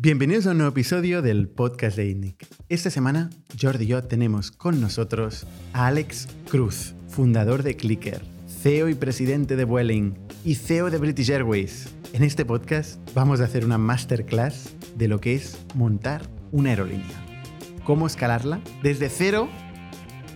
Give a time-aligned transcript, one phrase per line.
[0.00, 2.46] Bienvenidos a un nuevo episodio del podcast de INNIC.
[2.68, 8.88] Esta semana, Jordi y yo tenemos con nosotros a Alex Cruz, fundador de Clicker, CEO
[8.88, 10.14] y presidente de Vueling
[10.44, 11.88] y CEO de British Airways.
[12.12, 16.22] En este podcast vamos a hacer una masterclass de lo que es montar
[16.52, 17.26] una aerolínea,
[17.82, 19.48] cómo escalarla desde cero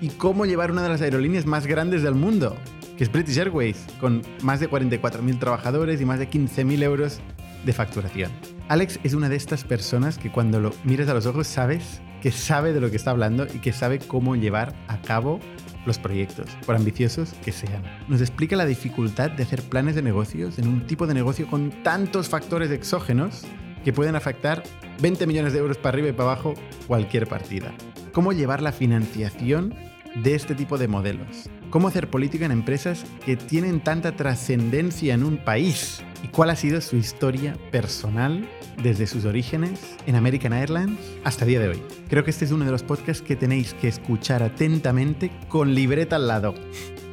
[0.00, 2.56] y cómo llevar una de las aerolíneas más grandes del mundo,
[2.98, 7.20] que es British Airways, con más de 44.000 trabajadores y más de 15.000 euros
[7.64, 8.32] de facturación.
[8.68, 12.30] Alex es una de estas personas que cuando lo miras a los ojos sabes que
[12.30, 15.40] sabe de lo que está hablando y que sabe cómo llevar a cabo
[15.84, 17.82] los proyectos, por ambiciosos que sean.
[18.06, 21.82] Nos explica la dificultad de hacer planes de negocios en un tipo de negocio con
[21.82, 23.42] tantos factores exógenos
[23.84, 24.62] que pueden afectar
[25.00, 26.54] 20 millones de euros para arriba y para abajo
[26.86, 27.74] cualquier partida.
[28.12, 29.74] Cómo llevar la financiación
[30.22, 31.50] de este tipo de modelos.
[31.72, 36.04] Cómo hacer política en empresas que tienen tanta trascendencia en un país.
[36.22, 38.46] Y cuál ha sido su historia personal
[38.82, 41.82] desde sus orígenes en American Airlines hasta el día de hoy.
[42.10, 46.16] Creo que este es uno de los podcasts que tenéis que escuchar atentamente con libreta
[46.16, 46.54] al lado,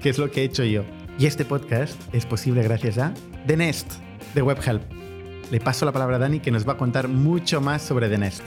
[0.01, 0.83] que es lo que he hecho yo.
[1.17, 3.13] Y este podcast es posible gracias a
[3.47, 3.93] The Nest
[4.35, 4.81] de WebHelp.
[5.51, 8.17] Le paso la palabra a Dani que nos va a contar mucho más sobre The
[8.17, 8.43] Nest.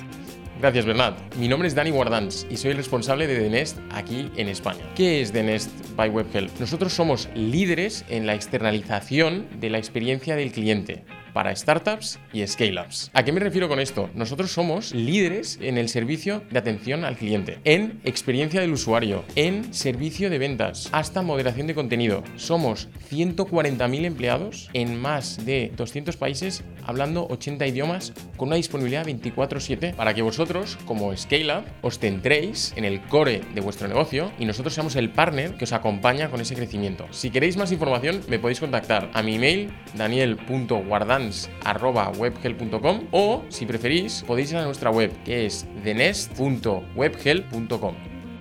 [0.60, 1.34] Gracias, Bernat.
[1.36, 4.80] Mi nombre es Dani Guardans y soy el responsable de The Nest aquí en España.
[4.94, 6.50] ¿Qué es The Nest by WebHelp?
[6.60, 13.10] Nosotros somos líderes en la externalización de la experiencia del cliente para startups y scale-ups.
[13.14, 14.10] ¿A qué me refiero con esto?
[14.14, 19.72] Nosotros somos líderes en el servicio de atención al cliente, en experiencia del usuario, en
[19.72, 22.22] servicio de ventas, hasta moderación de contenido.
[22.36, 29.94] Somos 140.000 empleados en más de 200 países, hablando 80 idiomas, con una disponibilidad 24/7
[29.94, 34.74] para que vosotros, como scale-up, os centréis en el core de vuestro negocio y nosotros
[34.74, 37.06] seamos el partner que os acompaña con ese crecimiento.
[37.10, 41.21] Si queréis más información, me podéis contactar a mi email daniel.guardan
[42.18, 47.94] webhelp.com o, si preferís, podéis ir a nuestra web que es thenest.webhelp.com.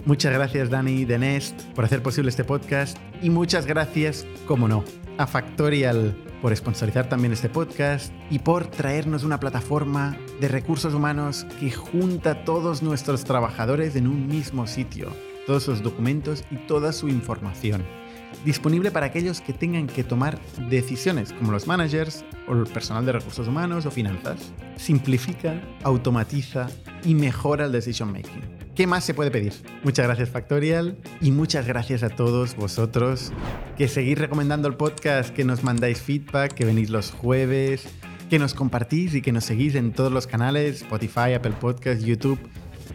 [0.05, 2.97] Muchas gracias Dani de Nest por hacer posible este podcast.
[3.21, 4.83] Y muchas gracias, como no,
[5.17, 11.45] a Factorial por sponsorizar también este podcast y por traernos una plataforma de recursos humanos
[11.59, 15.13] que junta a todos nuestros trabajadores en un mismo sitio,
[15.45, 18.00] todos sus documentos y toda su información
[18.45, 23.13] disponible para aquellos que tengan que tomar decisiones, como los managers o el personal de
[23.13, 24.51] recursos humanos o finanzas.
[24.77, 26.67] Simplifica, automatiza
[27.03, 28.41] y mejora el decision making.
[28.75, 29.53] ¿Qué más se puede pedir?
[29.83, 33.31] Muchas gracias Factorial y muchas gracias a todos vosotros
[33.77, 37.83] que seguís recomendando el podcast, que nos mandáis feedback, que venís los jueves,
[38.29, 42.39] que nos compartís y que nos seguís en todos los canales, Spotify, Apple Podcasts, YouTube.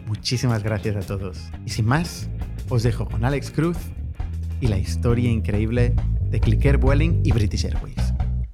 [0.07, 1.37] Muchísimas gracias a todos.
[1.63, 2.27] Y sin más,
[2.69, 3.77] os dejo con Alex Cruz
[4.59, 5.93] y la historia increíble
[6.29, 7.95] de Clicker Vueling y British Airways.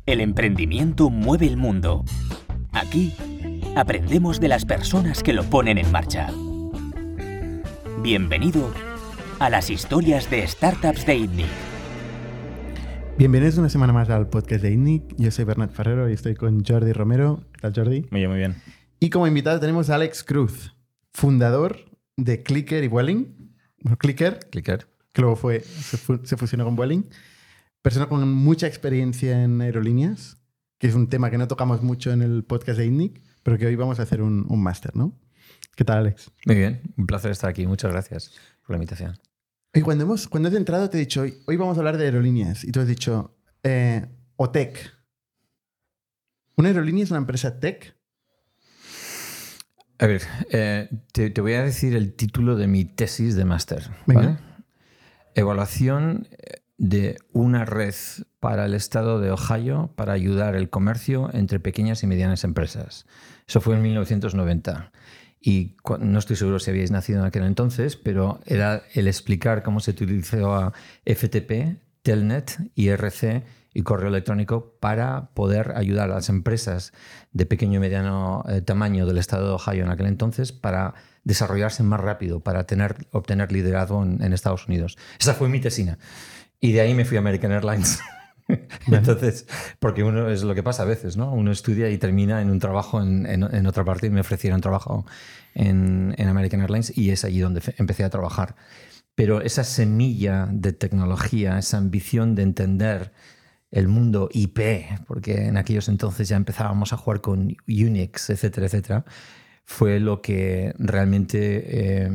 [0.06, 2.04] El emprendimiento mueve el mundo.
[2.74, 3.16] Aquí
[3.76, 6.30] aprendemos de las personas que lo ponen en marcha.
[8.02, 8.72] Bienvenido
[9.40, 11.46] a las historias de startups de ITNIC.
[13.18, 15.16] Bienvenidos una semana más al podcast de ITNIC.
[15.18, 17.44] Yo soy Bernat Ferrero y estoy con Jordi Romero.
[17.54, 18.06] ¿Qué tal, Jordi?
[18.12, 18.56] Muy bien, muy bien.
[19.00, 20.76] Y como invitado tenemos a Alex Cruz,
[21.14, 21.78] fundador
[22.18, 23.54] de Clicker y Vueling.
[24.00, 24.40] Clicker.
[24.50, 25.98] Clicker que luego fue, se,
[26.38, 27.06] fusionó con Vueling.
[27.82, 30.38] Persona con mucha experiencia en aerolíneas,
[30.80, 33.68] que es un tema que no tocamos mucho en el podcast de INNIC, pero que
[33.68, 35.18] hoy vamos a hacer un, un máster, ¿no?
[35.76, 36.32] ¿Qué tal, Alex?
[36.46, 37.68] Muy bien, un placer estar aquí.
[37.68, 38.32] Muchas gracias
[38.66, 39.18] por la invitación.
[39.74, 42.06] Y cuando, hemos, cuando has entrado te he dicho, hoy, hoy vamos a hablar de
[42.06, 42.64] aerolíneas.
[42.64, 44.94] Y tú has dicho, eh, o tech.
[46.56, 47.96] ¿Una aerolínea es una empresa tech?
[49.98, 53.84] A ver, eh, te, te, voy a decir el título de mi tesis de máster.
[54.06, 54.38] ¿vale?
[55.36, 57.96] Evaluación eh, de una red
[58.40, 63.06] para el estado de Ohio para ayudar el comercio entre pequeñas y medianas empresas.
[63.48, 64.92] Eso fue en 1990.
[65.40, 69.82] Y no estoy seguro si habíais nacido en aquel entonces, pero era el explicar cómo
[69.82, 70.72] se utilizó
[71.06, 73.44] FTP, Telnet, IRC
[73.74, 76.94] y correo electrónico para poder ayudar a las empresas
[77.32, 80.94] de pequeño y mediano eh, tamaño del estado de Ohio en aquel entonces para
[81.24, 84.98] desarrollarse más rápido para tener, obtener liderazgo en, Estados Unidos.
[85.20, 85.98] Esa fue mi tesina.
[86.60, 88.00] Y de ahí me fui a American Airlines.
[88.88, 89.48] Entonces,
[89.80, 91.32] porque uno es lo que pasa a veces, ¿no?
[91.34, 95.06] Uno estudia y termina en un trabajo en, en, otra parte y me ofrecieron trabajo
[95.54, 98.56] en, en, American Airlines y es allí donde empecé a trabajar.
[99.16, 103.14] Pero esa semilla de tecnología, esa ambición de entender
[103.72, 104.60] el mundo IP,
[105.08, 109.06] porque en aquellos entonces ya empezábamos a jugar con Unix, etcétera, etcétera,
[109.66, 112.10] fue lo que realmente eh,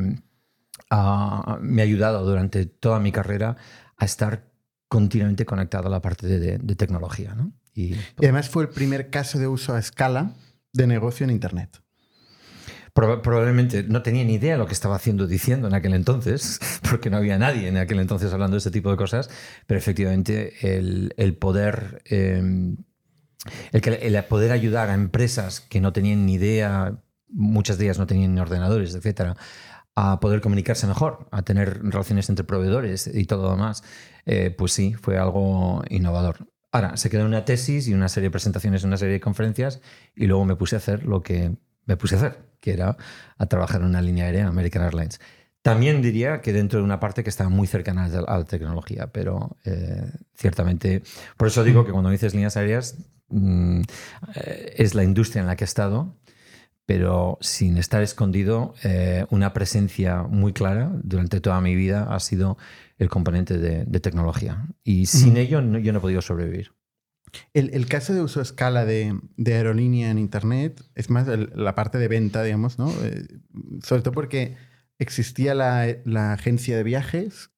[1.61, 3.57] me ha ayudado durante toda mi carrera
[3.97, 4.49] a estar
[4.87, 7.35] continuamente conectado a la parte de, tecnología.
[7.73, 10.33] Y, además fue el primer caso de uso a escala
[10.73, 11.81] de negocio en Internet.
[12.93, 16.59] probablemente no tenía ni idea de lo que estaba haciendo diciendo en aquel entonces,
[16.89, 19.29] porque no había nadie en aquel entonces hablando de este tipo de cosas,
[19.67, 22.01] pero efectivamente el, poder...
[22.05, 22.77] Em,
[23.71, 26.99] el, el poder ayudar a empresas que no tenían ni idea,
[27.29, 29.35] muchas de ellas no tenían ordenadores, etcétera,
[29.95, 33.83] a poder comunicarse mejor, a tener relaciones entre proveedores y todo lo demás,
[34.25, 36.47] eh, pues sí, fue algo innovador.
[36.71, 39.81] Ahora, se quedó una tesis y una serie de presentaciones, una serie de conferencias,
[40.15, 42.95] y luego me puse a hacer lo que me puse a hacer, que era
[43.37, 45.19] a trabajar en una línea aérea, American Airlines.
[45.61, 49.57] También diría que dentro de una parte que estaba muy cercana a la tecnología, pero
[49.65, 51.01] eh, ciertamente,
[51.35, 52.97] por eso digo que cuando dices líneas aéreas,
[53.29, 53.81] mm,
[54.35, 56.15] eh, es la industria en la que he estado,
[56.89, 62.57] pero sin estar escondido, eh, una presencia muy clara durante toda mi vida ha sido
[62.97, 64.65] el componente de, tecnología.
[64.83, 66.71] Y sin ello yo no he podido sobrevivir.
[67.53, 69.15] El, caso de uso a escala de,
[69.45, 72.89] aerolínea en Internet es más la parte de venta, digamos, ¿no?
[73.03, 73.37] Eh,
[73.83, 74.57] sobre todo porque
[74.97, 77.51] existía la, agencia de viajes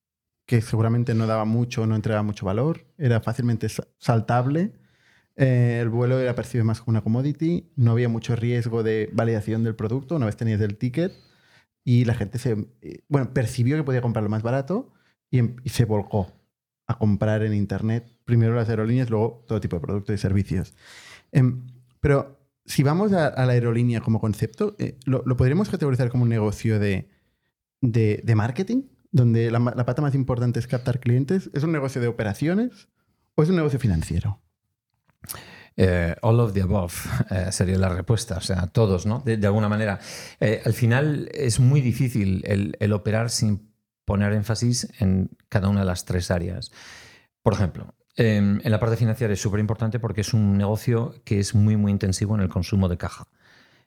[0.46, 3.68] que seguramente no daba mucho, no entregaba mucho valor, era fácilmente
[3.98, 4.74] saltable,
[5.36, 9.64] eh, el vuelo era percibido más como una commodity, no había mucho riesgo de validación
[9.64, 11.14] del producto una vez tenías el ticket
[11.84, 14.94] y la gente se, eh, bueno, percibió que podía comprarlo más barato
[15.30, 16.32] y, em, y se volcó
[16.88, 20.74] a comprar en Internet primero las aerolíneas, luego todo tipo de productos y servicios.
[21.32, 21.68] Em,
[22.00, 26.80] pero si vamos a, la aerolínea como concepto, eh, lo, podríamos categorizar como un negocio
[26.80, 27.10] de,
[27.82, 31.50] de, marketing, donde la, la, pata más importante es captar clientes.
[31.54, 32.90] ¿Es un negocio de operaciones
[33.36, 34.42] o es un negocio financiero?
[35.78, 36.94] Eh, all of the above
[37.32, 39.22] eh, sería la respuesta, o sea, todos, ¿no?
[39.26, 40.00] De, alguna manera.
[40.66, 43.72] al final es muy difícil el, operar sin
[44.06, 46.72] poner énfasis en cada una de las tres áreas.
[47.42, 51.40] Por ejemplo, Em, en la parte financiera es súper importante porque es un negocio que
[51.40, 53.28] es muy, muy intensivo en el consumo de caja.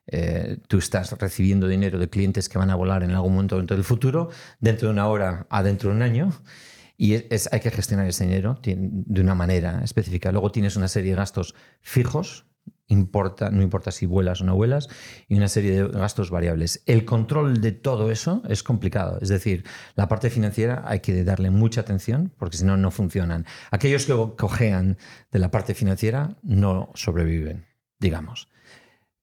[0.07, 3.77] Eh, tú estás recibiendo dinero de clientes que van a volar en algún momento dentro
[3.77, 6.33] del futuro, dentro de una hora a dentro de un año,
[6.97, 10.33] y hay que gestionar ese dinero de una manera específica.
[10.33, 12.47] Luego tienes una serie de gastos fijos,
[12.87, 14.89] importa, no importa si vuelas o no vuelas,
[15.29, 16.83] y una serie de gastos variables.
[16.87, 19.65] El control de todo eso es complicado, es decir,
[19.97, 23.47] la parte financiera hay que darle mucha atención porque si no, no funcionan.
[23.71, 24.99] Aquellos que cojean
[25.33, 27.67] de la parte financiera no sobreviven,
[27.99, 28.49] digamos.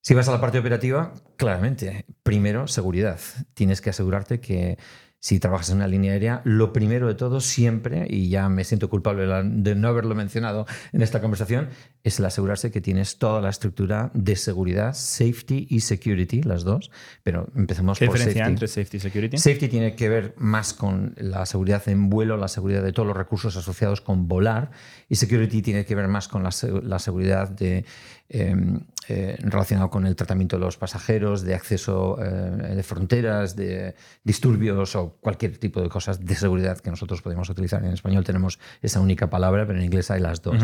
[0.03, 3.19] Si vas a la parte operativa, claramente, primero, seguridad.
[3.53, 4.79] Tienes que asegurarte que
[5.21, 8.89] si trabajas en una línea aérea, lo primero de todo siempre, y ya me siento
[8.89, 11.69] culpable de no haberlo mencionado en esta conversación,
[12.03, 16.89] es el asegurarse que tienes toda la estructura de seguridad, safety y security, las dos.
[17.21, 19.37] Pero empecemos ¿Qué por diferencia entre safety y security?
[19.37, 23.15] Safety tiene que ver más con la seguridad en vuelo, la seguridad de todos los
[23.15, 24.71] recursos asociados con volar,
[25.07, 26.49] y security tiene que ver más con la,
[26.81, 27.85] la seguridad de
[28.33, 28.79] Em,
[29.09, 33.93] eh, relacionado con el tratamiento de los pasajeros, de acceso eh, de fronteras, de
[34.23, 37.83] disturbios o cualquier tipo de cosas de seguridad que nosotros podemos utilizar.
[37.83, 40.63] En español tenemos esa única palabra, pero en inglés hay las dos.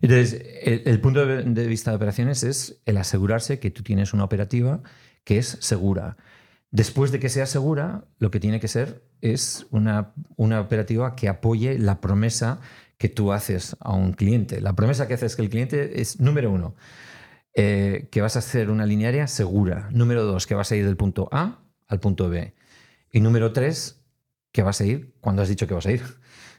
[0.00, 4.80] Entonces, el, punto de, vista de operaciones es el asegurarse que tú tienes una operativa
[5.24, 6.16] que es segura.
[6.70, 11.28] Después de que sea segura, lo que tiene que ser es una, una operativa que
[11.28, 12.60] apoye la promesa
[13.04, 14.62] que tú haces a un cliente.
[14.62, 16.74] La promesa que haces que el cliente es, número uno,
[17.52, 19.90] eh, que vas a hacer una linearia segura.
[19.92, 22.54] Número dos, que vas a ir del punto A al punto B.
[23.12, 24.02] Y número tres,
[24.52, 26.00] que vas a ir cuando has dicho que vas a ir.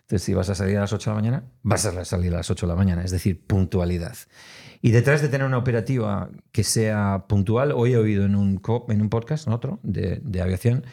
[0.02, 2.38] Entonces, si vas a salir a las 8 de la mañana, vas a salir a
[2.38, 4.16] las 8 de la mañana, es decir, puntualidad.
[4.84, 9.02] Y detrás de tener una operativa que sea puntual, hoy he oído en un, en
[9.02, 10.86] un podcast, en otro, de, de aviación,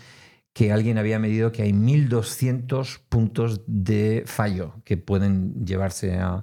[0.52, 6.42] que alguien había medido que hay 1.200 puntos de fallo que pueden llevarse a,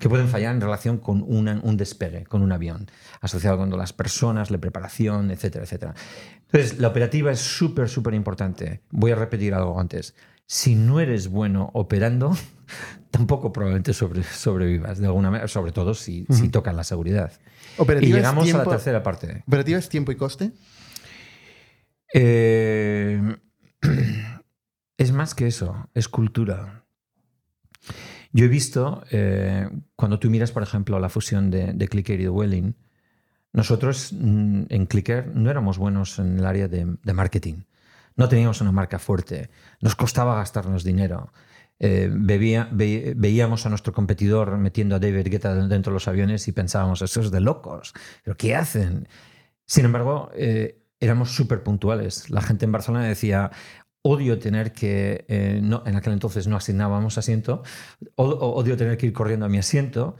[0.00, 4.50] que pueden fallar en relación con un despegue, con un avión, asociado con las personas,
[4.50, 5.94] la preparación, etcétera, etcétera.
[6.46, 8.82] Entonces, la operativa es súper, súper importante.
[8.90, 10.14] Voy a repetir algo antes.
[10.46, 12.36] Si no eres bueno operando,
[13.10, 17.32] tampoco probablemente sobrevivas de alguna manera, sobre todo si, si tocan la seguridad.
[18.00, 19.44] y llegamos a la tercera parte.
[19.46, 20.50] ¿Operativa es tiempo y coste?
[22.12, 23.36] Eh,
[24.98, 26.84] es más que eso, es cultura.
[28.32, 32.30] Yo he visto, eh, cuando tú miras, por ejemplo, la fusión de, Clicker y de
[32.30, 32.76] Welling,
[33.52, 37.64] nosotros mm, en Clicker no éramos buenos en el área de, marketing.
[38.16, 39.50] No teníamos una marca fuerte.
[39.80, 41.32] Nos costaba gastarnos dinero.
[41.78, 47.02] Eh, veíamos a nuestro competidor metiendo a David Guetta dentro de los aviones y pensábamos,
[47.02, 47.92] eso es de locos.
[48.22, 49.08] ¿Pero qué hacen?
[49.66, 50.30] Sin embargo,
[51.02, 52.30] éramos súper puntuales.
[52.30, 53.50] La gente en Barcelona decía,
[54.02, 57.62] odio tener que, eh, no, en aquel entonces no asignábamos asiento,
[58.14, 60.16] odio tener que ir corriendo a mi asiento.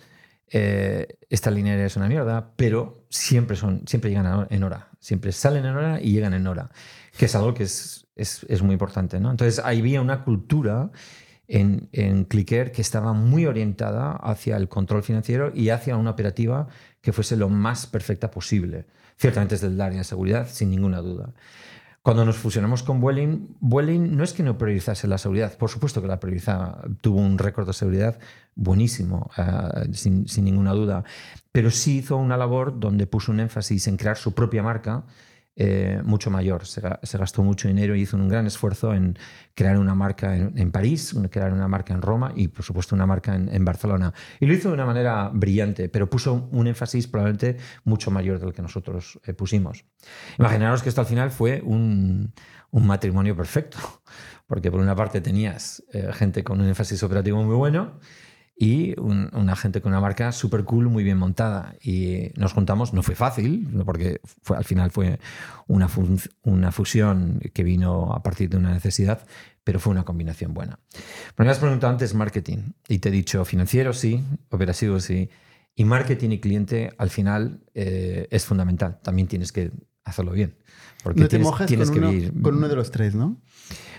[0.54, 5.64] eh, esta línea es una mierda, pero siempre, son, siempre llegan en hora, siempre salen
[5.64, 6.70] en hora y llegan en hora,
[7.16, 9.20] que es algo que es, es, muy importante.
[9.20, 9.30] ¿no?
[9.30, 10.90] Entonces, ahí había una cultura
[11.46, 16.66] en, en Clicker que estaba muy orientada hacia el control financiero y hacia una operativa
[17.00, 18.86] que fuese lo más perfecta posible.
[19.22, 21.32] Ciertamente es del área de seguridad, sin ninguna duda.
[22.02, 26.02] Cuando nos fusionamos con Vueling, Vueling no es que no priorizase la seguridad, por supuesto
[26.02, 28.18] que la priorizaba, tuvo un récord de seguridad
[28.56, 31.04] buenísimo, eh, sin, sin, ninguna duda,
[31.52, 35.04] pero sí hizo una labor donde puso un énfasis en crear su propia marca
[35.54, 36.66] eh, mucho mayor.
[36.66, 39.18] Se, gastó mucho dinero y hizo un gran esfuerzo en
[39.54, 43.34] crear una marca en, París, crear una marca en Roma y, por supuesto, una marca
[43.34, 44.14] en, Barcelona.
[44.40, 48.52] Y lo hizo de una manera brillante, pero puso un énfasis probablemente mucho mayor del
[48.54, 49.84] que nosotros eh, pusimos.
[50.38, 52.32] Imaginaros que esto al final fue un,
[52.70, 53.76] matrimonio perfecto,
[54.46, 58.00] porque por una parte tenías eh, gente con un énfasis operativo muy bueno,
[58.62, 61.74] y un, una gente con una marca súper cool, muy bien montada.
[61.82, 65.18] Y nos juntamos, no fue fácil, porque fue, al final fue
[65.66, 65.88] una,
[66.42, 69.26] una fusión que vino a partir de una necesidad,
[69.64, 70.78] pero fue una combinación buena.
[71.34, 75.28] Pero me has preguntado antes marketing y te he dicho financiero sí, operativo sí,
[75.74, 79.00] y marketing y cliente al final eh, es fundamental.
[79.02, 79.72] También tienes que
[80.04, 80.56] hacerlo bien.
[81.02, 83.42] Porque no te tienes, mojas tienes con, que uno, con uno de los tres, ¿no?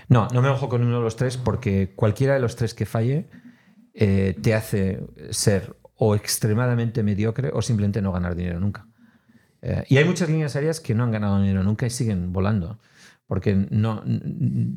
[0.07, 2.85] No, no me mojo con uno de los tres porque cualquiera de los tres que
[2.85, 3.27] falle
[3.93, 8.87] eh, te hace ser o extremadamente mediocre o simplemente no ganar dinero nunca.
[9.61, 12.79] Eh, y hay muchas líneas aéreas que no han ganado dinero nunca y siguen volando.
[13.27, 14.03] Porque no,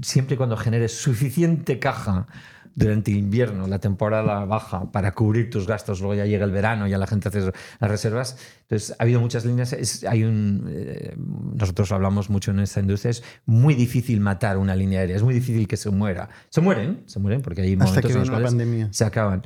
[0.03, 2.29] siempre y cuando generes suficiente caja
[2.77, 6.87] durante el invierno, la temporada baja, para cubrir tus gastos, luego ya llega el verano,
[6.87, 8.37] ya la gente hace las reservas.
[8.63, 9.75] Entonces, ha habido muchas líneas.
[10.07, 15.01] hay un, eh, nosotros hablamos mucho en esta industria, es muy difícil matar una línea
[15.01, 16.29] aérea, es muy difícil que se muera.
[16.51, 18.89] Se mueren, se mueren porque hay momentos en los cuales pandemia.
[18.93, 19.43] se acaban.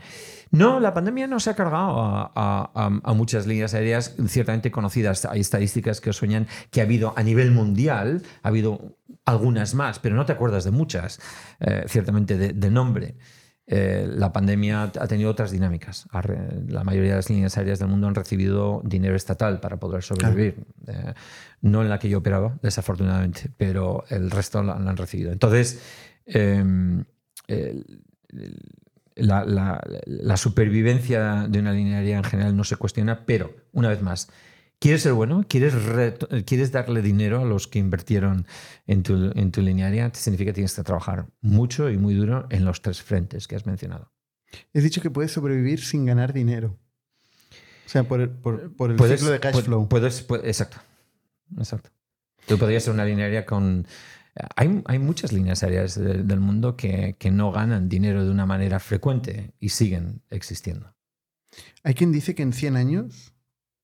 [0.50, 1.94] No, la pandemia no se ha cargado
[2.34, 5.24] a, muchas líneas aéreas ciertamente conocidas.
[5.24, 9.98] Hay estadísticas que os sueñan que ha habido a nivel mundial, ha habido algunas más,
[10.00, 11.20] pero no te acuerdas de muchas,
[11.60, 13.14] eh, ciertamente de, nombre.
[13.66, 16.08] Eh, la pandemia ha tenido otras dinámicas.
[16.66, 20.66] La mayoría de las líneas aéreas del mundo han recibido dinero estatal para poder sobrevivir.
[20.88, 21.14] Eh,
[21.60, 25.30] no en la que yo operaba, desafortunadamente, pero el resto lo han recibido.
[25.30, 25.80] Entonces,
[26.26, 27.04] em,
[29.20, 34.28] la, la, supervivencia de una aérea en general no se cuestiona, pero, una vez más,
[34.80, 35.44] ¿Quieres ser bueno?
[35.46, 35.74] ¿Quieres,
[36.46, 38.46] ¿Quieres darle dinero a los que invirtieron
[38.86, 40.10] en tu, en tu linearia?
[40.14, 43.66] Significa que tienes que trabajar mucho y muy duro en los tres frentes que has
[43.66, 44.10] mencionado.
[44.72, 46.78] He dicho que puedes sobrevivir sin ganar dinero.
[47.84, 49.86] O sea, por, el, por, el ciclo de cash flow.
[49.86, 50.78] Puedes, exacto.
[51.58, 51.90] Exacto.
[52.46, 53.86] Tú podrías ser una linearia con...
[54.56, 58.78] Hay, hay muchas líneas aéreas del mundo que, que no ganan dinero de una manera
[58.78, 60.94] frecuente y siguen existiendo.
[61.82, 63.34] Hay quien dice que en 100 años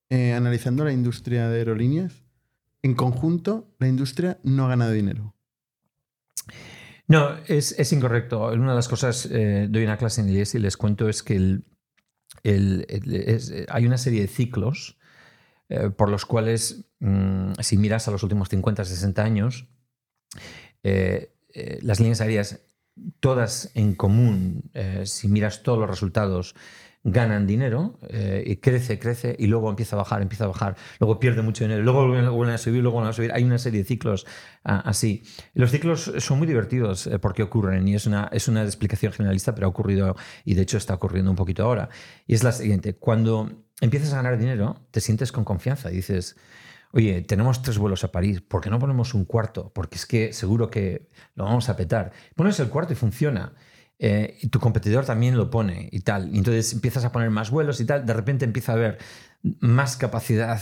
[0.08, 2.24] eh, analizando la industria de aerolíneas,
[2.82, 5.34] en conjunto, la industria no ha ganado dinero.
[7.08, 8.46] No, es, incorrecto.
[8.52, 11.60] Una de las cosas, eh, doy una clase en inglés y les cuento es que
[12.44, 14.98] hay una serie de ciclos
[15.68, 19.68] eh, por los cuales, mm, si miras a los últimos 50, 60 años,
[20.82, 22.60] las líneas aéreas,
[23.20, 24.70] todas en común,
[25.04, 26.54] si miras todos los resultados,
[27.08, 31.20] ganan dinero eh, y crece, crece y luego empieza a bajar, empieza a bajar, luego
[31.20, 33.32] pierde mucho dinero, luego vuelven a subir, luego vuelven a subir.
[33.32, 34.26] Hay una serie de ciclos
[34.64, 35.22] así.
[35.54, 39.54] Los ciclos son muy divertidos eh, porque ocurren y es una, es una explicación generalista,
[39.54, 41.90] pero ha ocurrido y de hecho está ocurriendo un poquito ahora.
[42.26, 46.36] Y es la siguiente, cuando empiezas a ganar dinero, te sientes con confianza y dices,
[46.96, 49.70] oye, tenemos tres vuelos a París, ¿por qué no ponemos un cuarto?
[49.74, 52.12] Porque es que seguro que lo vamos a petar.
[52.34, 53.52] Pones el cuarto y funciona.
[53.98, 56.34] Eh, y tu competidor también lo pone y tal.
[56.34, 58.98] Y entonces empiezas a poner más vuelos y tal, de repente empieza a haber
[59.60, 60.60] más capacidad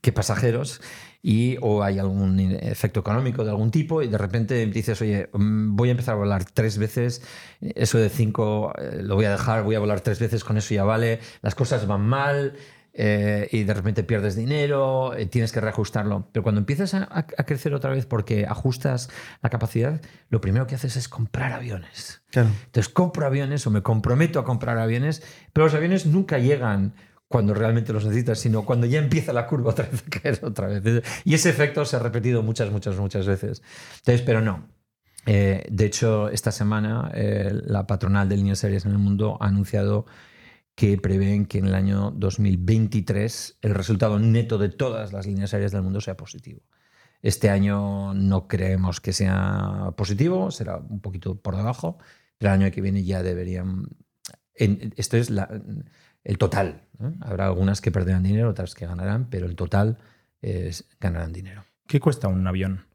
[0.00, 0.80] que pasajeros
[1.22, 5.74] y o hay algún efecto económico de algún tipo y de repente dices, oye, mm,
[5.74, 7.22] voy a empezar a volar tres veces,
[7.60, 10.74] eso de cinco eh, lo voy a dejar, voy a volar tres veces, con eso
[10.74, 12.54] ya vale, las cosas van mal,
[12.94, 16.28] eh, y de repente pierdes dinero, eh, tienes que reajustarlo.
[16.32, 19.08] Pero cuando empiezas a, crecer otra vez porque ajustas
[19.40, 22.22] la capacidad, lo primero que haces es comprar aviones.
[22.34, 25.22] Entonces compro aviones o me comprometo a comprar aviones,
[25.52, 26.94] pero los aviones nunca llegan
[27.28, 30.66] cuando realmente los necesitas, sino cuando ya empieza la curva otra vez a caer otra
[30.68, 31.02] vez.
[31.24, 33.62] Y ese efecto se ha repetido muchas, muchas, muchas veces.
[33.98, 34.68] Entonces, pero no.
[35.24, 40.04] Eh, de hecho, esta semana la patronal de líneas aéreas en el mundo ha anunciado
[40.74, 45.72] que prevén que en el año 2023 el resultado neto de todas las líneas aéreas
[45.72, 46.62] del mundo sea positivo.
[47.20, 51.98] Este año no creemos que sea positivo, será un poquito por debajo,
[52.38, 53.86] pero el año que viene ya deberían...
[54.54, 55.48] esto es la,
[56.24, 56.88] el total.
[57.20, 59.98] Habrá algunas que perderán dinero, otras que ganarán, pero el total
[60.40, 61.64] es ganarán dinero.
[61.86, 62.86] ¿Qué cuesta un avión?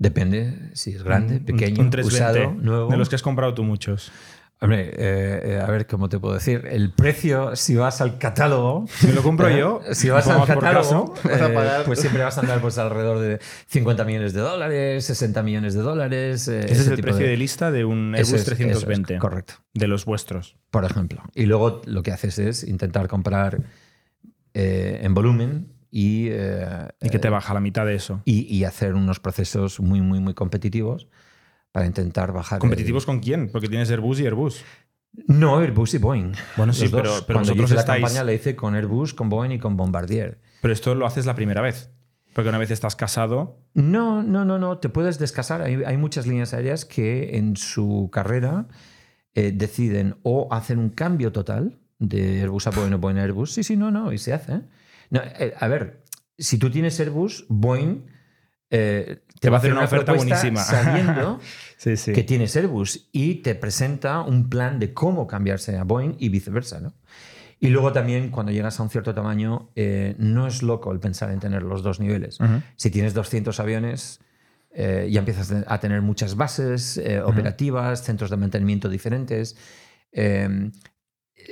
[0.00, 2.90] Depende si es grande, Un- pequeño, un 320, usado, nuevo.
[2.90, 4.12] De los que has comprado tú muchos.
[4.60, 6.66] Hombre, eh, eh, a ver cómo te puedo decir.
[6.68, 8.86] El precio, si vas al catálogo.
[8.88, 11.28] Si lo compro eh, yo, si vas al catálogo, caso.
[11.28, 11.84] vas a eh, pagar.
[11.84, 13.38] pues siempre vas a andar pues, alrededor de
[13.68, 16.48] 50 millones de dólares, 60 millones de dólares.
[16.48, 17.36] eh, Ese es el precio de...
[17.36, 19.18] lista de un Airbus es- eso es, 320.
[19.18, 19.54] correcto.
[19.74, 20.56] De los vuestros.
[20.70, 21.22] por ejemplo.
[21.36, 23.60] Y luego lo que haces es intentar comprar
[24.54, 26.66] eh, en volumen y, eh,
[27.00, 28.22] Y que te baja la mitad de eso.
[28.24, 31.06] y, y hacer unos procesos muy, muy, muy competitivos
[31.78, 32.58] para intentar bajar.
[32.58, 33.50] ¿Competitivos con quién?
[33.52, 34.64] Porque tienes Airbus y Airbus.
[35.28, 36.32] el- No, Airbus y Boeing.
[36.56, 39.14] Bueno, sí, pero- pero Cuando yo vosotros hice la estáis- campaña la hice con Airbus,
[39.14, 40.40] con Boeing y con Bombardier.
[40.60, 41.90] Pero esto lo haces la primera vez.
[42.34, 44.78] Porque una vez estás casado, No, no, no, no.
[44.78, 45.62] Te puedes descasar.
[45.62, 48.66] Hay, hay muchas líneas aéreas que en su carrera
[49.34, 53.52] eh, deciden o hacer un cambio total de Airbus a Boeing o Boeing a Airbus.
[53.52, 54.62] Sí, sí, no, no, y se hace.
[55.10, 56.02] No, eh, a ver,
[56.36, 58.04] si tú tienes Airbus, Boeing
[58.70, 60.60] eh, te, va a hacer una oferta buenísima.
[60.60, 61.40] sabiendo
[61.76, 62.12] sí, sí.
[62.12, 66.80] que tienes Airbus y te presenta un plan de cómo cambiarse a Boeing y viceversa,
[66.80, 66.94] ¿no?
[67.60, 71.30] Y luego también cuando llegas a un cierto tamaño, eh, no es loco el pensar
[71.30, 72.38] en tener los dos niveles.
[72.76, 74.20] Si tienes 200 aviones,
[74.70, 79.56] eh, ya empiezas a tener muchas bases eh, operativas, centros de mantenimiento diferentes.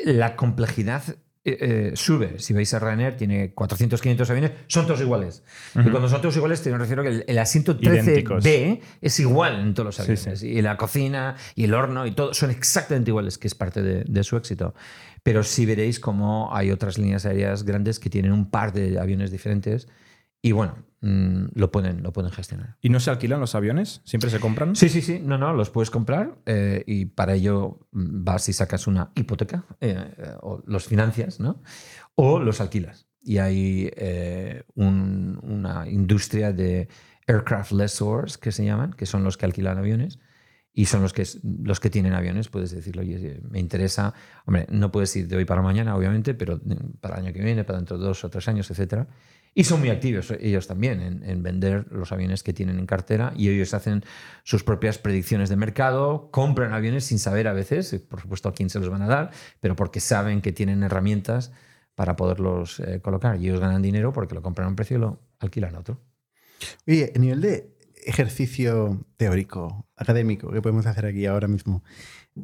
[0.05, 1.03] La complejidad
[1.47, 2.39] eh, eh, sube.
[2.39, 5.45] Si veis a Ryanair, tiene 400, 500 aviones, son todos iguales.
[5.75, 8.45] Y cuando son todos iguales, te refiero que el, el asiento Idénticos.
[8.45, 10.43] 13B es igual en todos los Sí, aviones.
[10.43, 14.05] Y la cocina y el horno y todo son exactamente iguales, que es parte de,
[14.05, 14.75] de su éxito.
[15.23, 19.31] Pero sí veréis cómo hay otras líneas aéreas grandes que tienen un par de aviones
[19.31, 19.89] diferentes
[20.47, 22.77] y bueno, mm, lo, pueden, lo pueden gestionar.
[22.81, 24.01] ¿Y no se alquilan los aviones?
[24.05, 24.77] ¿Siempre se compran?
[24.77, 28.53] Sí, sí, sí, no, no, los puedes comprar eh, y para ello mm, vas y
[28.53, 29.97] sacas una hipoteca eh,
[30.43, 31.63] o los financias, ¿no?
[32.15, 33.09] O los alquilas.
[33.23, 36.89] Y hay eh, un- una industria de
[37.27, 40.21] aircraft lessors que se llaman, que son los que alquilan aviones
[40.73, 41.25] y son los que,
[41.65, 42.49] los que tienen aviones.
[42.49, 44.13] Puedes decirlo, oye, me interesa.
[44.45, 47.43] Hombre, no puedes ir de hoy para mañana, obviamente, pero mm, para el año que
[47.43, 49.09] viene, para dentro de dos o tres años, etcétera.
[49.59, 53.33] Y son muy activos ellos también en, en vender los aviones que tienen en cartera
[53.35, 54.05] y ellos hacen
[54.45, 58.69] sus propias predicciones de mercado, compran aviones sin saber a veces, por supuesto, a quién
[58.69, 61.53] se los van a dar, pero porque saben que tienen herramientas
[61.95, 63.41] para poderlos eh, colocar.
[63.41, 66.03] Y ellos ganan dinero porque lo compran a un precio y lo alquilan a otro.
[66.87, 71.83] Oye, a nivel de ejercicio teórico, académico, que podemos hacer aquí ahora mismo,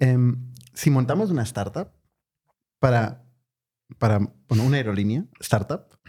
[0.01, 1.93] em, si montamos una startup
[2.79, 3.23] para,
[3.99, 6.01] para una aerolínea, startup,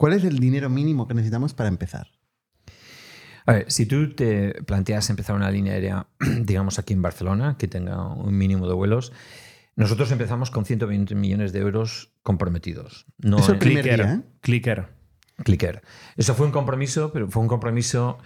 [0.00, 2.08] ¿cuál es el dinero mínimo que necesitamos para empezar?
[3.44, 6.06] A ver, si tú te planteas empezar una línea aérea,
[6.40, 9.12] digamos aquí en Barcelona, que tenga un mínimo de vuelos,
[9.76, 13.04] nosotros empezamos con 120 millones de euros comprometidos.
[13.18, 14.06] No Eso el primer Clicker.
[14.06, 14.22] día, ¿eh?
[14.40, 14.88] Clicker.
[15.44, 15.82] Clicker.
[16.16, 18.16] Eso fue un compromiso, pero fue un compromiso.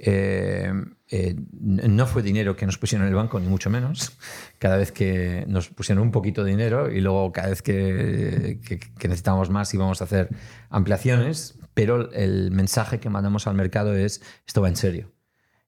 [0.00, 0.72] Eh,
[1.10, 4.12] eh, no fue dinero que nos pusieron en el banco, ni mucho menos.
[4.58, 8.78] Cada vez que nos pusieron un poquito de dinero y luego cada vez que, que,
[8.78, 10.28] que necesitábamos más íbamos a hacer
[10.70, 15.12] ampliaciones, pero el mensaje que mandamos al mercado es esto va en serio.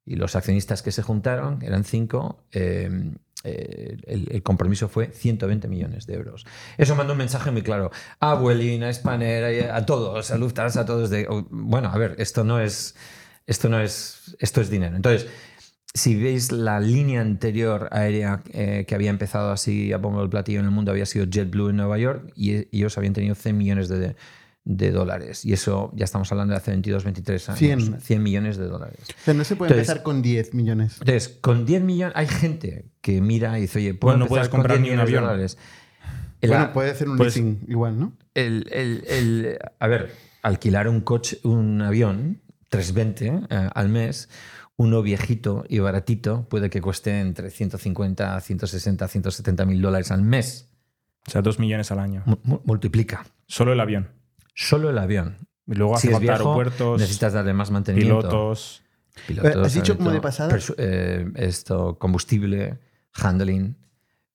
[0.05, 3.15] Y los accionistas que se juntaron, eran cinco, eh,
[3.45, 6.47] eh, el, compromiso fue 120 millones de euros.
[6.77, 10.81] Eso manda un mensaje muy claro a Vueling, a Spanair, a, a todos, a Lufthansa,
[10.81, 12.97] a todos de, bueno, a ver, esto no es,
[13.51, 14.97] esto no es, esto es dinero.
[14.97, 15.27] Entonces,
[15.93, 20.61] si veis la línea anterior aérea eh, que había empezado así a bombo del platillo
[20.61, 23.59] en el mundo había sido JetBlue en Nueva York y e- ellos habían tenido 100
[23.59, 24.15] millones de,
[24.65, 25.45] de dólares.
[25.45, 27.59] Y eso ya estamos hablando de hace 22, 23 años.
[27.59, 28.01] 100.
[28.03, 29.01] 100 millones de dólares.
[29.21, 30.93] O sea, no se puede Entonces- empezar con 10 millones.
[31.01, 34.49] Entonces, con 10 millones, hay gente que mira y dice, oye, ¿puedo Bueno, no puedes
[34.49, 35.25] con comprar 10 ni un de avión.
[35.25, 35.59] dólares?
[36.41, 38.13] El- Bueno, puede hacer un pues- leasing igual, ¿no?
[38.35, 42.40] el- el- el- a ver, alquilar un coche, un avión
[42.71, 44.29] 320 eh, al mes,
[44.77, 50.71] uno viejito y baratito, puede que cueste entre 150, 160, 170 mil dólares al mes.
[51.27, 52.23] O sea, dos millones al año.
[52.25, 53.27] Mu- mu- multiplica.
[53.47, 54.09] Solo el avión.
[54.55, 55.37] Solo el avión.
[55.67, 58.21] Y luego hace Si falta viejo, aeropuertos, necesitas darle más mantenimiento.
[58.29, 58.83] pilotos.
[59.27, 62.79] Pilotos, has dicho como de pasada- eh, esto, combustible,
[63.13, 63.77] handling,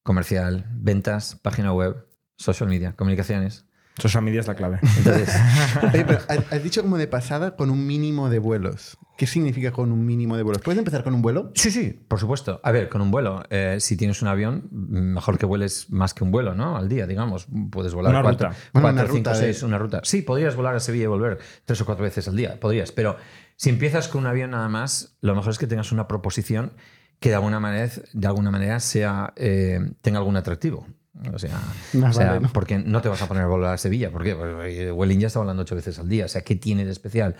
[0.03, 2.05] comercial, ventas, página web,
[2.37, 3.64] social media, comunicaciones.
[3.97, 4.79] Social media es la clave.
[4.97, 5.29] Entonces,
[5.93, 8.97] Oye, pero has dicho como de pasada con un mínimo de vuelos.
[9.17, 10.61] ¿Qué significa con un mínimo de vuelos?
[10.61, 11.51] ¿Puedes empezar con un vuelo?
[11.55, 12.59] sí, sí, por supuesto.
[12.63, 16.25] A ver, con un vuelo, eh, si tienes un avión, mejor que vueles más que
[16.25, 16.75] un vuelo, ¿no?
[16.75, 17.47] Al día, digamos.
[17.71, 18.59] Puedes volar Una cuatro, ruta.
[18.73, 20.01] Bueno, cuatro, una cinco, ruta seis, una ruta.
[20.03, 22.91] Sí, podrías volar a Sevilla y volver tres o cuatro veces al día, podrías.
[22.91, 23.15] Pero
[23.55, 26.73] si empiezas con un avión nada más, lo mejor es que tengas una proposición
[27.21, 30.85] que de alguna manera, de alguna manera sea, eh, tenga algún atractivo.
[31.33, 31.61] O sea,
[31.93, 32.53] o sea, vale, ¿no?
[32.53, 34.11] porque no te vas a poner a volar a Sevilla.
[34.11, 34.35] ¿Por qué?
[34.35, 36.25] Porque Welling ya está volando ocho veces al día.
[36.25, 37.35] O sea, ¿qué tiene de especial?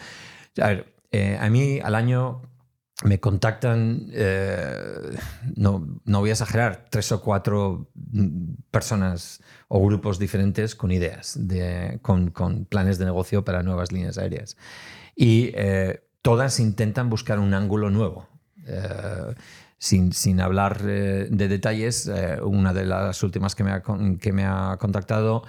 [0.61, 2.41] A ver, eh, a mí al año
[3.03, 5.17] me contactan, eh,
[5.55, 11.37] no, no voy a exagerar, tres o cuatro mm, personas o grupos diferentes con ideas,
[11.37, 14.55] de, con, con planes de negocio para nuevas líneas aéreas.
[15.15, 18.29] Y eh, todas intentan buscar un ángulo nuevo.
[18.65, 19.35] Eh,
[19.85, 23.83] sin, sin hablar eh, de detalles, eh, una de las últimas que me, ha,
[24.19, 25.43] que me ha contactado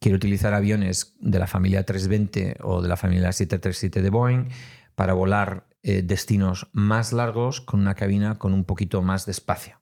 [0.00, 4.48] quiere utilizar aviones de la familia 320 o de la familia 737 de Boeing
[4.94, 9.80] para volar eh, destinos más largos con una cabina con un poquito más de espacio.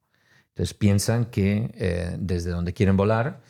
[0.48, 3.40] Entonces piensan que eh, desde donde quieren volar,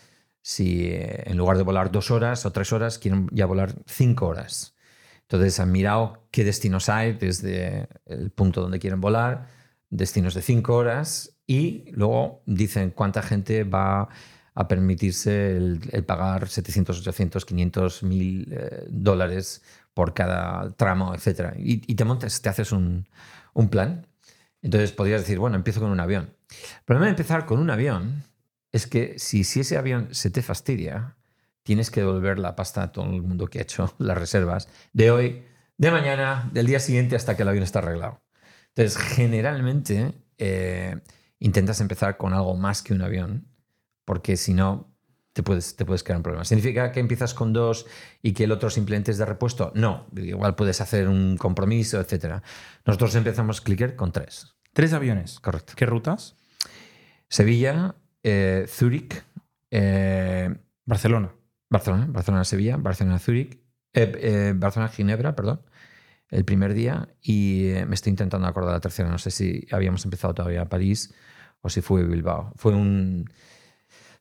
[0.40, 4.26] si eh, en lugar de volar dos horas o tres horas, quieren ya volar cinco
[4.26, 4.74] horas.
[5.22, 9.48] Entonces han mirado qué destinos hay desde el punto donde quieren volar,
[9.94, 14.08] destinos de cinco horas y luego dicen cuánta gente va
[14.54, 19.62] a permitirse el, pagar 700, 800, 500 mil eh, dólares
[19.94, 21.54] por cada tramo, etc.
[21.58, 23.08] Y, te montas, te haces un,
[23.52, 24.06] un plan.
[24.62, 26.34] Entonces podrías decir, bueno, empiezo con un avión.
[26.50, 28.24] El problema de empezar con un avión
[28.72, 31.16] es que si, si ese avión se te fastidia,
[31.62, 35.10] tienes que devolver la pasta a todo el mundo que ha hecho las reservas de
[35.10, 35.44] hoy,
[35.76, 38.23] de mañana, del día siguiente hasta que el avión está arreglado.
[38.74, 41.00] Entonces, generalmente eh,
[41.38, 43.46] intentas empezar con algo más que un avión,
[44.04, 44.94] porque si no,
[45.32, 46.48] te puedes, te puedes quedar en problemas.
[46.48, 47.86] ¿Significa que empiezas con dos
[48.22, 49.72] y que el otro simplemente es de repuesto?
[49.74, 52.42] No, igual puedes hacer un compromiso, etc.
[52.86, 54.54] Nosotros empezamos Clicker con tres.
[54.72, 55.40] Tres aviones.
[55.40, 55.74] Correcto.
[55.76, 56.36] ¿Qué rutas?
[57.28, 59.24] Sevilla, eh, Zúrich,
[59.70, 61.32] eh, Barcelona.
[61.68, 63.58] Barcelona, Barcelona-Sevilla, Barcelona-Zúrich,
[63.92, 65.62] eh, Barcelona-Ginebra, perdón,
[66.34, 70.04] el primer día y eh, me estoy intentando acordar la tercera, no sé si habíamos
[70.04, 71.14] empezado todavía a París
[71.62, 72.52] o si fue Bilbao.
[72.56, 73.30] Fue un...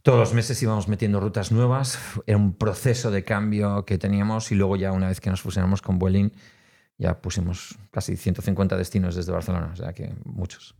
[0.03, 1.97] Todos los meses íbamos metiendo rutas nuevas,
[2.27, 5.81] era un proceso de cambio que teníamos y luego ya una vez que nos fusionamos
[5.81, 6.31] con Vueling
[6.97, 10.75] ya pusimos casi 150 destinos desde Barcelona, o sea que muchos.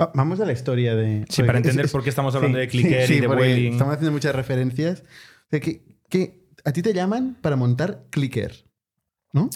[0.00, 1.24] Va- vamos a la historia de.
[1.28, 3.72] Sí, para entender es- por qué estamos hablando sí, de Clicker sí, y de Vueling.
[3.74, 5.02] Estamos haciendo muchas referencias.
[5.02, 8.52] O sea, que, que a ti te llaman para montar Clicker,
[9.32, 9.48] ¿no?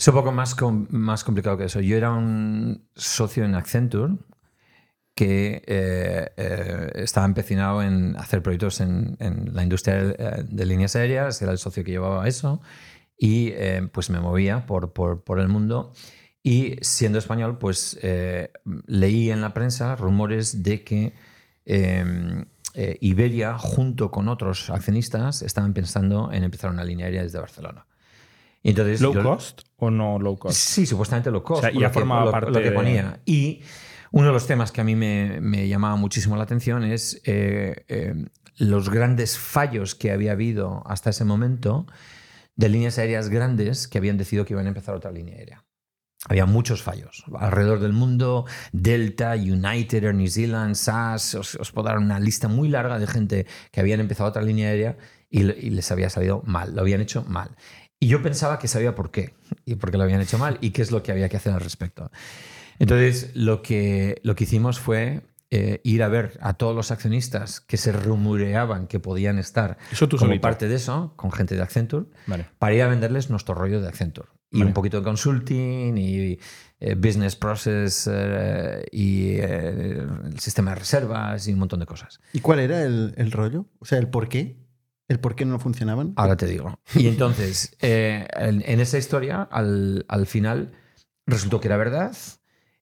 [0.00, 0.56] Es un poco más,
[0.88, 1.78] más complicado que eso.
[1.80, 4.14] Yo era un socio en Accenture
[5.14, 9.18] que eh, eh, estaba empecinado en hacer proyectos en,
[9.52, 12.62] la industria de, de líneas aéreas, era el socio que llevaba eso
[13.18, 15.92] y eh, pues me movía por, por, por el mundo.
[16.42, 18.52] Y siendo español, pues eh,
[18.86, 21.12] leí en la prensa rumores de que
[21.66, 27.38] eh, eh, Iberia, junto con otros accionistas, estaban pensando en empezar una línea aérea desde
[27.38, 27.86] Barcelona.
[28.62, 30.56] Entonces ¿Low yo- cost o no low cost?
[30.56, 31.58] Sí, supuestamente low cost.
[31.58, 33.20] O sea, ya lo que- formaba lo- parte lo que de- ponía.
[33.24, 33.62] Y
[34.12, 37.84] uno de los temas que a mí me, me llamaba muchísimo la atención es eh,
[37.88, 38.14] eh,
[38.58, 41.86] los grandes fallos que había habido hasta ese momento
[42.56, 45.64] de líneas aéreas grandes que habían decidido que iban a empezar otra línea aérea.
[46.28, 51.88] Había muchos fallos alrededor del mundo, Delta, United, Air New Zealand, SAS, os, os puedo
[51.88, 54.98] dar una lista muy larga de gente que habían empezado otra línea aérea
[55.30, 57.56] y, y les había salido mal, lo habían hecho mal.
[58.00, 59.34] Y yo pensaba que sabía por qué
[59.66, 61.52] y por qué lo habían hecho mal y qué es lo que había que hacer
[61.52, 62.10] al respecto.
[62.78, 67.60] Entonces, lo que, lo que hicimos fue eh, ir a ver a todos los accionistas
[67.60, 70.40] que se rumoreaban que podían estar Eso tú como solito.
[70.42, 72.46] parte de eso, con gente de Accenture, Vale.
[72.58, 74.28] para ir a venderles nuestro rollo de Accenture.
[74.50, 74.68] Y Vale.
[74.68, 76.38] un poquito de consulting y
[76.80, 82.18] eh, business process eh, y eh, el sistema de reservas y un montón de cosas.
[82.32, 83.66] ¿Y cuál era el, el rollo?
[83.78, 84.56] O sea, el por qué.
[85.10, 86.12] ¿El por qué no funcionaban?
[86.14, 86.78] Ahora te digo.
[86.94, 90.70] Y entonces, eh, en, en esa historia, al, al final,
[91.26, 92.16] resultó que era verdad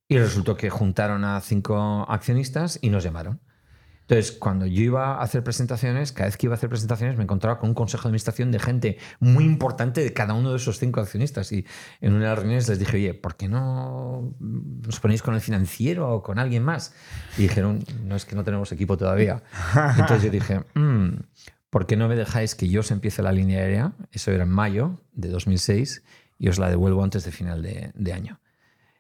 [0.09, 3.41] y resultó que juntaron a cinco accionistas y nos llamaron.
[4.03, 7.23] Entonces, cuando yo iba a hacer presentaciones, cada vez que iba a hacer presentaciones, me
[7.23, 10.79] encontraba con un consejo de administración de gente muy importante de cada uno de esos
[10.79, 11.51] cinco accionistas.
[11.53, 11.64] Y
[12.03, 14.35] en una de las reuniones les dije, oye, ¿por qué no
[14.87, 16.93] os ponéis con el financiero o con alguien más?
[17.38, 19.43] Y dijeron, no es que no tenemos equipo todavía.
[19.99, 21.09] Entonces yo dije, "Mm,
[21.79, 23.93] ¿por qué no me dejáis que yo os empiece la línea aérea?
[24.11, 26.03] Eso era en mayo de 2006
[26.37, 28.41] y os la devuelvo antes de final de, de año.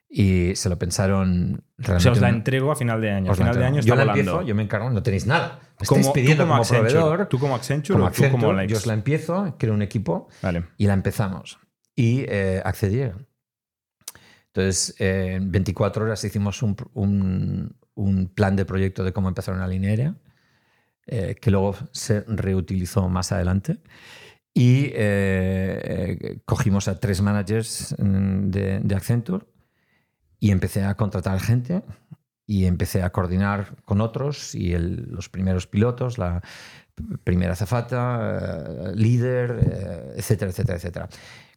[0.08, 2.02] Y se lo pensaron O realmente.
[2.02, 3.32] sea, os la entrego a final de año.
[3.32, 4.20] A final de año está yo la volando.
[4.20, 5.58] empiezo, yo me encargo, no tenéis nada.
[5.80, 7.26] Me Como- estáis pidiendo como como, proveedor.
[7.26, 8.62] ¿tú como Accenture como o tú como?
[8.62, 10.64] Yo os la empiezo, creo un equipo Vale.
[10.78, 11.58] y la empezamos.
[11.96, 13.26] Y eh, accedieron.
[14.46, 19.54] Entonces, eh, en 24 horas hicimos un, un- un plan de proyecto de cómo empezar
[19.54, 20.14] una línea aérea,
[21.08, 23.78] eh, que luego se reutilizó más adelante.
[24.54, 29.46] Y eh, eh, cogimos a tres managers mm, de, de Accenture
[30.40, 31.82] y empecé a contratar gente
[32.46, 36.42] y empecé a coordinar con otros y los primeros pilotos, la
[37.24, 41.08] primera zafata, eh, líder, eh, etcétera, etcétera, etcétera.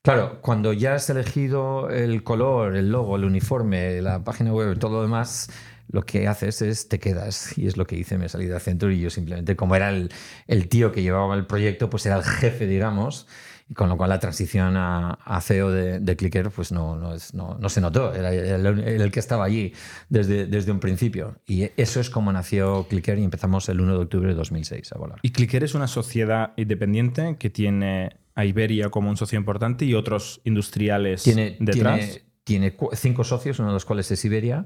[0.02, 4.98] Claro, cuando ya has elegido el color, el logo, el uniforme, la página web, todo
[4.98, 5.50] lo demás,
[5.92, 7.58] lo que haces es te quedas.
[7.58, 10.12] Y es lo que hice, me salí de Accenture y yo simplemente, como era el,
[10.48, 13.28] el tío que llevaba el proyecto, pues era el jefe, digamos
[13.74, 17.16] con lo cual la transición a, CEO de, Clicker pues no, no,
[17.58, 19.74] no, se notó, era el, que estaba allí
[20.10, 21.38] desde, desde un principio.
[21.48, 24.98] Y eso es como nació Clicker y empezamos el 1 de octubre de 2006 a
[24.98, 25.20] volar.
[25.22, 29.94] Y Clicker es una sociedad independiente que tiene a Iberia como un socio importante y
[29.94, 32.22] otros industriales tiene, detrás.
[32.44, 34.66] Tiene, cinco socios, uno de los cuales es Iberia.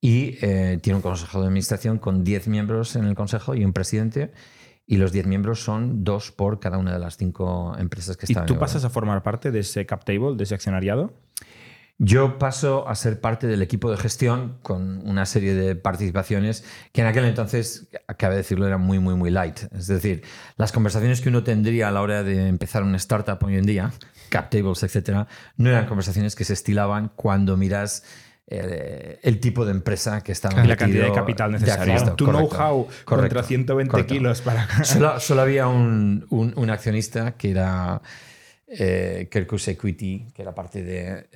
[0.00, 3.72] Y eh, tiene un consejo de administración con 10 miembros en el consejo y un
[3.72, 4.32] presidente
[4.86, 8.44] y los 10 miembros son dos por cada una de las cinco empresas que están.
[8.44, 11.12] ¿Y tú pasas a formar parte de ese cap table, de ese accionariado?
[11.98, 17.00] Yo paso a ser parte del equipo de gestión con una serie de participaciones que
[17.00, 19.64] en aquel entonces, cabe decirlo, eran muy, muy, muy light.
[19.72, 20.22] Es decir,
[20.56, 23.92] las conversaciones que uno tendría a la hora de empezar una startup hoy en día,
[24.30, 28.04] cap tables, etcétera, no eran conversaciones que se estilaban cuando miras
[28.50, 32.16] eh, el tipo de empresa que estaba Y la cantidad de capital necesaria.
[32.16, 34.66] tu know-how contra 120 kilos para...
[34.84, 38.00] solo, solo había un, un, accionista que era
[38.66, 41.28] eh, Kirkus Equity, que era parte de,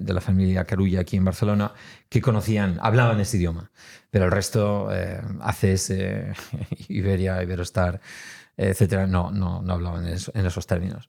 [0.00, 1.72] de, la familia Carulla aquí en Barcelona,
[2.08, 3.70] que conocían, hablaban ese idioma.
[4.10, 5.92] Pero el resto, eh, ACS,
[6.88, 8.00] Iberia, Iberostar,
[8.68, 10.14] etcétera, no, no, no hablaban en,
[10.46, 11.08] esos términos.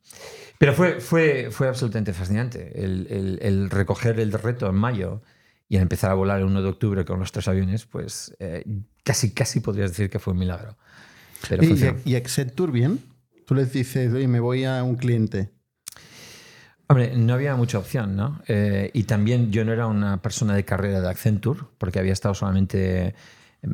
[0.57, 5.21] Pero fue, fue, fue absolutamente fascinante el, el, recoger el reto en mayo
[5.67, 8.63] y empezar a volar el 1 de octubre con los tres aviones, pues eh,
[9.03, 10.77] casi, casi podrías decir que fue un milagro.
[11.49, 12.99] Pero ¿Y, ¿Y Accenture bien?
[13.45, 15.49] Tú les dices, oye, me voy a un cliente.
[16.87, 18.41] Hombre, no había mucha opción, ¿no?
[18.47, 22.35] Eh, y también yo no era una persona de carrera de Accenture, porque había estado
[22.35, 23.15] solamente,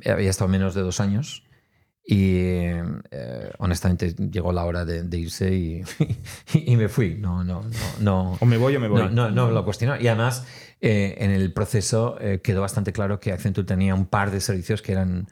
[0.05, 1.43] había estado menos de dos años.
[2.09, 5.83] Y eh, honestamente llegó la hora de, irse y,
[6.53, 7.15] y, me fui.
[7.15, 8.37] No, no, no, no.
[8.39, 9.09] O me voy o me voy.
[9.11, 9.99] No, no, lo cuestionó.
[9.99, 10.45] Y además,
[10.79, 14.81] eh, en el proceso eh, quedó bastante claro que Accenture tenía un par de servicios
[14.81, 15.27] que eran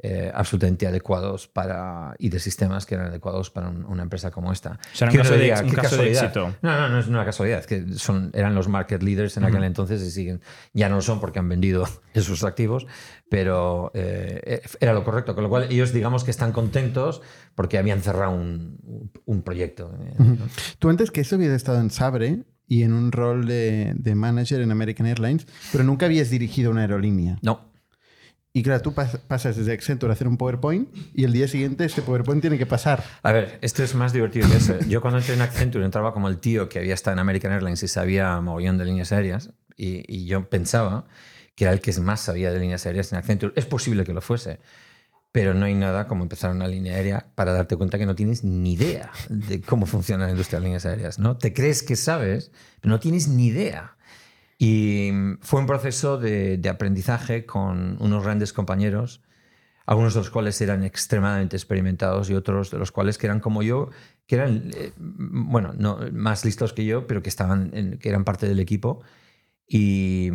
[0.00, 4.78] eh, absolutamente adecuados para y de sistemas que eran adecuados para una empresa como esta.
[4.92, 6.54] O sea, un caso, de, un caso de, éxito.
[6.62, 7.64] No, no, no es una casualidad.
[7.64, 10.40] que son, eran los market leaders en aquel entonces y siguen.
[10.72, 11.84] Ya no lo son porque han vendido
[12.14, 12.86] esos activos,
[13.28, 15.34] pero eh, era lo correcto.
[15.34, 17.20] Con lo cual ellos digamos que están contentos
[17.56, 19.92] porque habían cerrado un, un proyecto.
[20.78, 24.60] Tú antes que eso habías estado en Sabre y en un rol de, de manager
[24.60, 27.38] en American Airlines, pero nunca habías dirigido una aerolínea.
[27.42, 27.67] No.
[28.52, 32.02] Y claro, tú pasas desde Accenture a hacer un PowerPoint y el día siguiente este
[32.02, 33.04] PowerPoint tiene que pasar.
[33.22, 34.78] A ver, esto es más divertido que eso.
[34.88, 37.82] Yo cuando entré en Accenture entraba como el tío que había estado en American Airlines
[37.82, 41.06] y sabía mogollón de líneas aéreas y, yo pensaba
[41.54, 43.52] que era el que más sabía de líneas aéreas en Accenture.
[43.54, 44.60] Es posible que lo fuese,
[45.30, 48.44] pero no hay nada como empezar una línea aérea para darte cuenta que no tienes
[48.44, 51.18] ni idea de cómo funciona la industria de líneas aéreas.
[51.18, 51.36] ¿no?
[51.36, 53.97] Te crees que sabes, pero no tienes ni idea.
[54.58, 59.22] Y fue un proceso de, aprendizaje con unos grandes compañeros,
[59.86, 63.62] algunos de los cuales eran extremadamente experimentados y otros de los cuales que eran como
[63.62, 63.90] yo,
[64.26, 68.48] que eran, eh, bueno, no, más listos que yo, pero que, estaban que eran parte
[68.48, 69.00] del equipo.
[69.66, 70.30] Y,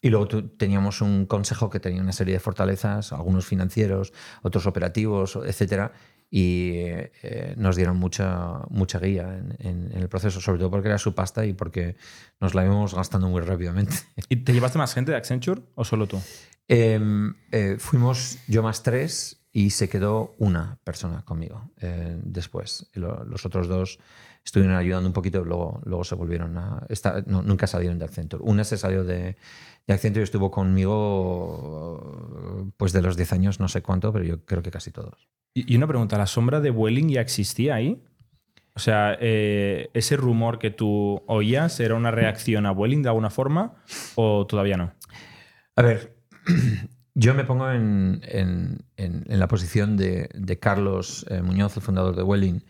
[0.00, 4.12] y luego teníamos un consejo que tenía una serie de fortalezas, algunos financieros,
[4.42, 5.92] otros operativos, etcétera,
[6.34, 11.14] y eh, nos dieron mucha, mucha guía en, el proceso, sobre todo porque era su
[11.14, 11.96] pasta y porque
[12.40, 13.94] nos la íbamos gastando muy rápidamente.
[14.30, 16.18] ¿Y te llevaste más gente de Accenture o solo tú?
[16.68, 22.88] Em, eh, fuimos yo más tres y se quedó una persona conmigo eh, después.
[22.94, 23.98] los otros dos
[24.42, 26.86] estuvieron ayudando un poquito luego, luego se volvieron a...
[27.26, 28.42] nunca salieron de Accenture.
[28.42, 29.36] Una se salió de,
[29.86, 32.24] de Accenture y estuvo conmigo
[32.78, 35.28] pues de los 10 años, no sé cuánto, pero yo creo que casi todos.
[35.54, 38.02] Y una pregunta, ¿la sombra de Welling ya existía ahí?
[38.74, 43.28] O sea, eh, ¿ese rumor que tú oías era una reacción a Welling de alguna
[43.28, 43.74] forma
[44.14, 44.94] o todavía no?
[45.76, 46.16] A ver,
[47.14, 48.22] yo me pongo en,
[49.26, 52.64] la posición de, Carlos eh, Muñoz, el fundador de Welling.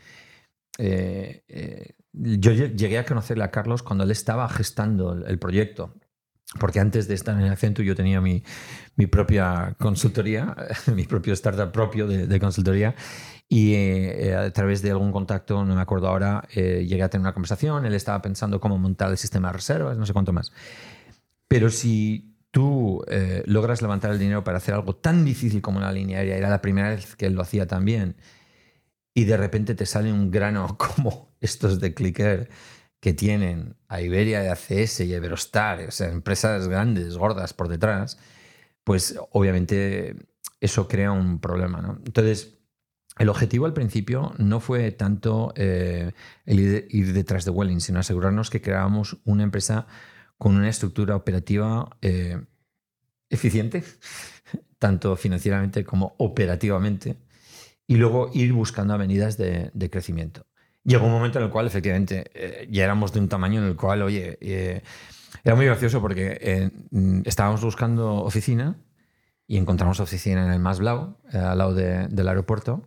[0.79, 5.95] Eh, yo llegué a conocerle a Carlos cuando él estaba gestando el, proyecto
[6.59, 8.43] porque antes de estar en Accenture yo tenía mi,
[8.97, 10.55] mi propia consultoría,
[10.95, 12.95] mi propio startup propio de, consultoría
[13.49, 17.23] y eh, a través de algún contacto, no me acuerdo ahora, eh, llegué a tener
[17.23, 20.53] una conversación, él estaba pensando cómo montar el sistema de reservas, no sé cuánto más.
[21.49, 25.93] Pero si tú eh, logras levantar el dinero para hacer algo tan difícil como una
[25.93, 28.17] línea aérea, era la primera vez que él lo hacía también,
[29.15, 32.49] y de repente te sale un grano como estos de Clicker,
[33.03, 38.17] que tienen a Iberia, a ACS y a o sea, empresas grandes, gordas por detrás,
[38.85, 40.15] pues obviamente
[40.61, 41.83] eso crea un problema.
[41.83, 41.99] ¿no?
[42.07, 42.61] Entonces,
[43.19, 46.13] el objetivo al principio no fue tanto eh,
[46.47, 49.89] el ir, detrás de Welling, sino asegurarnos que creábamos una empresa
[50.39, 52.41] con una estructura operativa eh,
[53.31, 53.83] eficiente,
[54.79, 57.17] tanto financieramente como operativamente,
[57.89, 60.47] y luego ir buscando avenidas de, crecimiento.
[60.85, 63.77] Llegó un momento en el cual efectivamente eh, ya éramos de un tamaño en el
[63.77, 64.39] cual, oye,
[65.45, 66.71] era muy gracioso porque
[67.25, 68.77] estábamos buscando oficina
[69.47, 72.83] y encontramos oficina en el Mas Blau, al lado del aeropuerto,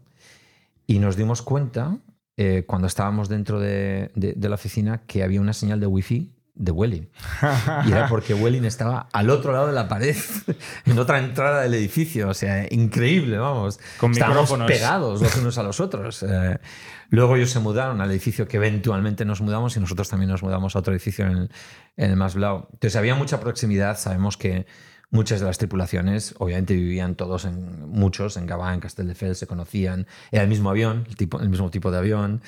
[0.88, 1.97] y nos dimos cuenta,
[2.38, 7.10] eh, cuando estábamos dentro de, la oficina, que había una señal de wifi de Welling.
[7.86, 10.15] Y era porque Welling estaba al otro lado de la pared,
[10.86, 12.29] en otra entrada del edificio.
[12.29, 13.79] O sea, increíble, vamos.
[13.99, 16.25] Con Estábamos pegados los unos a los otros.
[17.06, 20.44] Eh, luego ellos se mudaron al edificio que eventualmente nos mudamos y nosotros también nos
[20.44, 21.50] mudamos a otro edificio en el,
[21.98, 22.22] en el.
[22.22, 23.98] Entonces había mucha proximidad.
[23.98, 24.65] Sabemos que
[25.12, 30.08] Muchas de las tripulaciones, obviamente vivían todos en, muchos en Gabá, en Castelldefels, se conocían,
[30.32, 31.08] era el mismo avión,
[31.39, 32.41] el, mismo tipo de avión,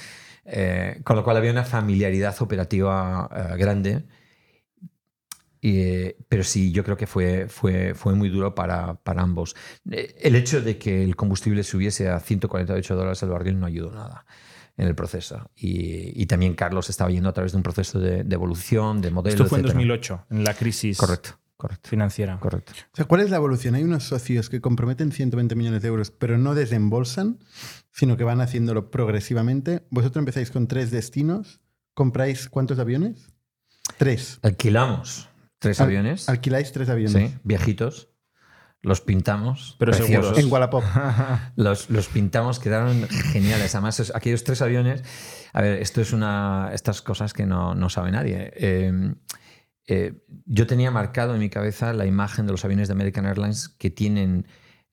[0.44, 4.04] eh, con lo cual había una familiaridad operativa eh, grande.
[6.28, 9.56] pero sí, yo creo que fue, fue, fue muy duro para, para, ambos.
[9.92, 13.92] Eh, el hecho de que el combustible subiese a 148 dólares el barril no ayudó
[13.92, 14.26] nada
[14.78, 15.50] en el proceso.
[15.56, 19.36] Y, también Carlos estaba yendo a través de un proceso de, evolución, de modelo.
[19.36, 20.98] Esto fue en 2008, en la crisis.
[20.98, 21.32] Correcto.
[21.58, 21.90] Correcto.
[21.90, 22.40] Financiera.
[22.40, 22.74] Correcto.
[22.94, 23.74] O sea, ¿cuál es la evolución?
[23.74, 27.40] Hay unos socios que comprometen 120 millones de euros, pero no desembolsan,
[27.92, 29.84] sino que van haciéndolo progresivamente.
[29.90, 31.60] Vosotros empezáis con tres destinos.
[31.96, 33.34] ¿Compráis cuántos aviones?
[33.98, 34.38] Tres.
[34.44, 36.30] Alquilamos tres aviones.
[36.30, 37.32] Alquiláis tres aviones.
[37.32, 38.10] Sí, viejitos.
[38.82, 39.76] Los pintamos.
[39.80, 40.38] Pero seguros.
[40.38, 40.84] En Wallapop.
[41.56, 43.74] los, los, pintamos, quedaron geniales.
[43.76, 45.04] Además, aquellos tres aviones.
[45.54, 46.70] A ver, esto es una.
[46.74, 48.52] Estas cosas que no, no sabe nadie.
[48.56, 49.14] Eh,
[49.88, 50.14] eh,
[50.46, 53.90] yo tenía marcado en mi cabeza la imagen de los aviones de American Airlines que
[53.90, 54.46] tienen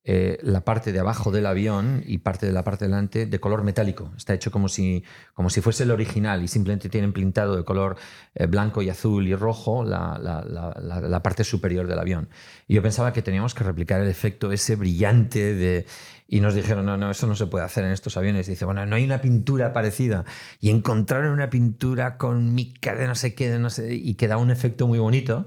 [0.07, 3.65] eh, la parte de abajo del avión y parte de la parte delante de color
[3.65, 4.13] metálico.
[4.19, 7.97] Está hecho como si, como si fuese el original y simplemente tienen pintado de color
[8.35, 12.29] eh, blanco y azul y rojo la, la, parte superior del avión.
[12.69, 15.87] Y yo pensaba que teníamos que replicar el efecto ese brillante de
[16.29, 18.47] y nos dijeron, no, no, eso no se puede hacer en estos aviones.
[18.49, 20.27] Y dice, bueno, no hay una pintura parecida.
[20.61, 24.37] Y encontraron una pintura con mica de no sé qué, no sé, y que da
[24.37, 25.47] un efecto muy bonito.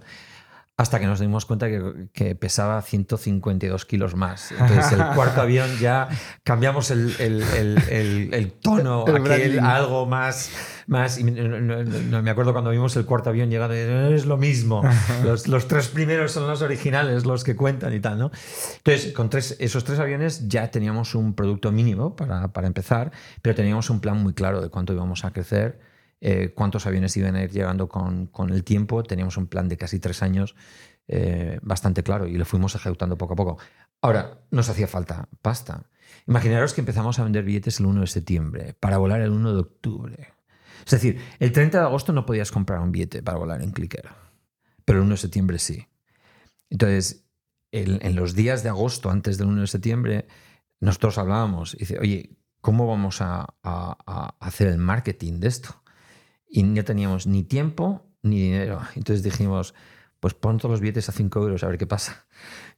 [0.80, 4.52] Hasta que nos dimos cuenta que, pesaba 152 kilos más.
[4.52, 6.08] Entonces, el cuarto avión ya
[6.44, 7.42] cambiamos el, el,
[7.90, 10.52] el, el tono a algo más.
[10.86, 14.84] más y no, me acuerdo cuando vimos el cuarto avión llegando, es lo mismo.
[15.24, 18.20] Los, los, tres primeros son los originales, los que cuentan y tal.
[18.20, 18.32] ¿no?
[18.78, 23.12] Entonces, con tres, esos tres aviones ya teníamos un producto mínimo para, para empezar,
[23.42, 25.80] pero teníamos un plan muy claro de cuánto íbamos a crecer
[26.20, 29.04] eh, cuántos aviones iban a ir llegando con, el tiempo.
[29.04, 30.56] Teníamos un plan de casi tres años
[31.08, 33.58] eh, bastante claro y lo fuimos ejecutando poco a poco.
[34.02, 35.90] Ahora, nos hacía falta pasta.
[36.28, 39.60] Imaginaros que empezamos a vender billetes el 1 de septiembre para volar el 1 de
[39.60, 40.34] octubre.
[40.86, 44.10] Es decir, el 30 de agosto no podías comprar un billete para volar en Clicker,
[44.86, 45.88] pero el 1 de septiembre sí.
[46.70, 47.26] Entonces,
[47.72, 50.28] en los días de agosto, antes del 1 de septiembre,
[50.80, 53.48] nosotros hablábamos y dice, oye, ¿cómo vamos a
[54.40, 55.84] hacer el marketing de esto?
[56.48, 58.82] Y no teníamos ni tiempo ni dinero.
[58.96, 59.74] Entonces dijimos,
[60.20, 62.27] pues pon todos los billetes a 5 euros a ver qué pasa.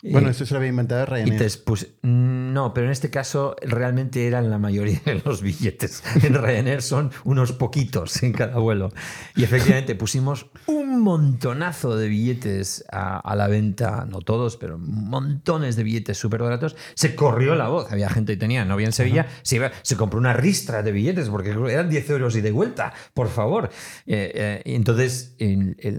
[0.01, 1.51] Bueno, eso se lo había inventado Ryanair.
[1.65, 6.03] pues no, pero en este caso realmente eran la mayoría de los billetes.
[6.23, 8.91] En Ryanair son unos poquitos en cada vuelo.
[9.35, 15.83] Y efectivamente pusimos un montonazo de billetes a, la venta, no todos, pero montones de
[15.83, 16.77] billetes súper baratos.
[16.93, 17.91] Se corrió la voz.
[17.91, 21.29] Había gente que tenía novia en Sevilla, se, iba, se compró una ristra de billetes
[21.29, 23.69] porque eran 10 euros y de vuelta, por favor.
[24.05, 25.35] Eh, eh, entonces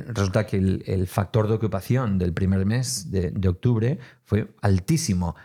[0.08, 5.36] resulta que el, factor de ocupación del primer mes de octubre fue altísimo.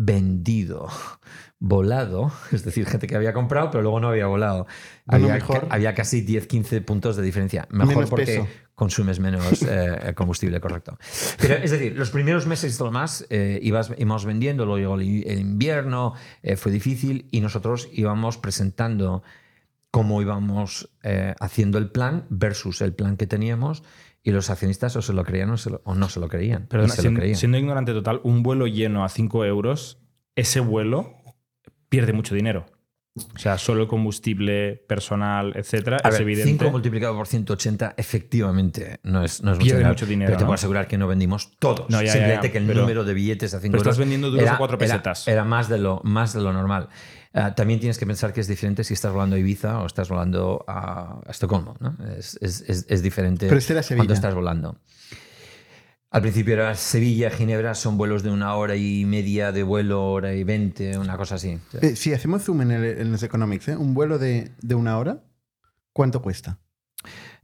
[0.00, 0.88] Vendido,
[1.58, 4.66] volado, es decir, gente que había comprado pero luego no había volado.
[5.06, 7.66] había, casi 10-15 puntos de diferencia.
[7.70, 8.46] Mejor porque
[8.78, 10.96] consumes menos eh, combustible, correcto.
[11.40, 15.40] Pero es decir, los primeros meses lo más eh, ibas, íbamos vendiendo, luego llegó el
[15.40, 19.24] invierno, eh, fue difícil y nosotros íbamos presentando
[19.90, 20.90] cómo íbamos
[21.40, 23.82] haciendo el plan versus el plan que teníamos
[24.28, 25.50] y los accionistas o se lo creían
[25.84, 26.66] o, no se lo creían.
[26.68, 30.02] Pero siendo, ignorante total, un vuelo lleno a 5 euros,
[30.36, 31.14] ese vuelo
[31.88, 32.66] pierde mucho dinero.
[33.34, 36.50] O sea, solo el combustible personal, etcétera, es evidente.
[36.50, 40.28] 5 multiplicado por 180, efectivamente, no es, no es mucho, dinero.
[40.28, 41.88] Pero te puedo asegurar que no vendimos todos.
[41.88, 43.82] No, Simplemente que el número de billetes a 5 euros.
[43.82, 45.26] Pero estás vendiendo dos o cuatro pesetas.
[45.26, 46.90] Era, más, de lo, más de lo normal.
[47.40, 50.08] Ah, también tienes que pensar que es diferente si estás volando a Ibiza o estás
[50.08, 51.76] volando a, Estocolmo.
[51.78, 51.96] ¿no?
[52.16, 54.80] Es, es, es, diferente Pero este cuando estás volando.
[56.10, 60.34] Al principio era Sevilla, Ginebra, son vuelos de una hora y media de vuelo, hora
[60.34, 61.58] y veinte, una cosa así.
[61.80, 63.76] Eh, si hacemos zoom en, el- en los economics, ¿eh?
[63.76, 65.22] un vuelo de, de una hora,
[65.92, 66.58] ¿cuánto cuesta?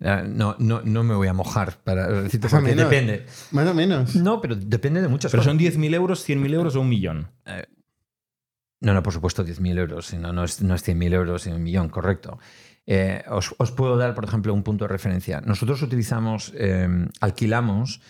[0.01, 2.91] Eh, No, no, no me voy a mojar para decirte Más o porque menos.
[2.91, 3.27] depende.
[3.53, 4.17] Más o menos.
[4.17, 5.51] No, pero depende de muchas Pero cosas.
[5.53, 7.29] son 10.000 euros, 100.000 euros o un millón.
[8.85, 10.13] No, no, por supuesto, 10.000 euros.
[10.15, 12.39] No, no es, no es 100.000 euros, sino un millón, correcto.
[12.87, 15.41] Eh, os, puedo dar, por ejemplo, un punto de referencia.
[15.41, 16.87] Nosotros utilizamos, eh,
[17.21, 18.03] alquilamos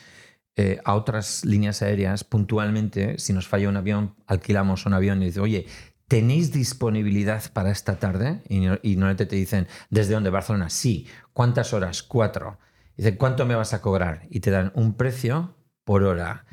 [0.57, 3.19] eh, a otras líneas aéreas puntualmente.
[3.19, 5.67] Si nos falla un avión, alquilamos un avión y dice, oye,
[6.09, 8.43] ¿tenéis disponibilidad para esta tarde?
[8.49, 10.31] Y, no- y normalmente te dicen, ¿desde dónde?
[10.31, 10.71] Barcelona.
[10.71, 11.07] Sí.
[11.33, 12.03] ¿Cuántas horas?
[12.03, 12.59] Cuatro.
[12.97, 14.27] Dicen, ¿cuánto me vas a cobrar?
[14.29, 16.47] Y te dan un precio por hora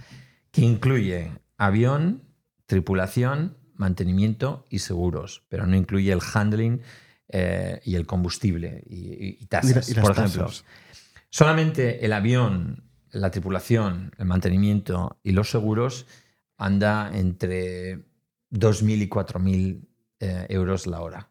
[0.51, 2.23] que incluye avión,
[2.67, 6.81] tripulación, mantenimiento y seguros, pero no incluye el handling
[7.29, 10.45] eh, y el combustible y, y- y tasas, Y la- y las por ejemplo.
[10.45, 10.65] tasas.
[11.29, 16.07] Solamente el avión, la tripulación, el mantenimiento y los seguros
[16.57, 17.99] anda entre
[18.51, 19.87] 2.000 y 4.000
[20.19, 21.29] eh, euros la hora.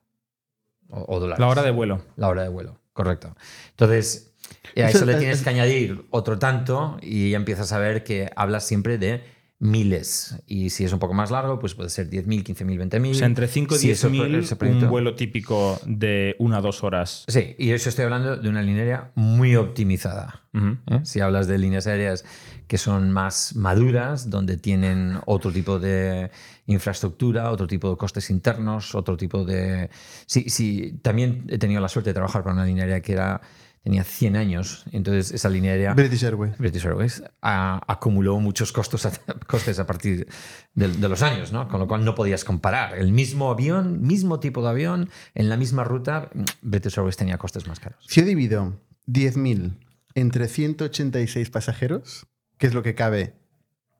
[0.88, 1.38] O, o dólares.
[1.40, 2.04] La hora de vuelo.
[2.16, 3.36] La hora de vuelo, correcto.
[3.70, 4.32] Entonces,
[4.76, 7.78] a Eso eso le es- tienes es- que añadir otro tanto y ya empiezas a
[7.78, 9.22] ver que hablas siempre de
[9.60, 10.36] miles.
[10.46, 13.10] Y si es un poco más largo, pues puede ser 10.000, 15.000, 20.000.
[13.12, 16.58] O sea, entre 5 y Si eso- 10.000, ese proyecto- un vuelo típico de una
[16.58, 17.24] o dos horas.
[17.28, 20.40] Sí, y eso estoy hablando de una línea aérea muy optimizada.
[20.54, 21.00] ¿eh?
[21.04, 22.24] Si hablas de líneas aéreas
[22.66, 26.30] que son más maduras, donde tienen otro tipo de
[26.66, 29.90] infraestructura, otro tipo de costes internos, otro tipo de...
[30.26, 33.40] Sí, sí, también he tenido la suerte de trabajar para una línea aérea que era,
[33.82, 35.94] tenía 100 años, entonces esa línea aérea...
[35.94, 36.56] British Airways.
[36.58, 39.12] British Airways a- acumuló muchos costos a-
[39.46, 40.26] costes a partir
[40.74, 41.66] de, de los años, ¿no?
[41.68, 42.98] Con lo cual no podías comparar.
[42.98, 47.66] El mismo avión, mismo tipo de avión, en la misma ruta, British Airways tenía costes
[47.66, 48.04] más caros.
[48.06, 49.78] Si yo divido 10.000
[50.14, 52.26] entre 186 pasajeros,
[52.58, 53.34] que es lo que cabe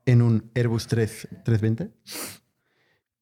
[0.05, 1.91] en un Airbus 3, 320,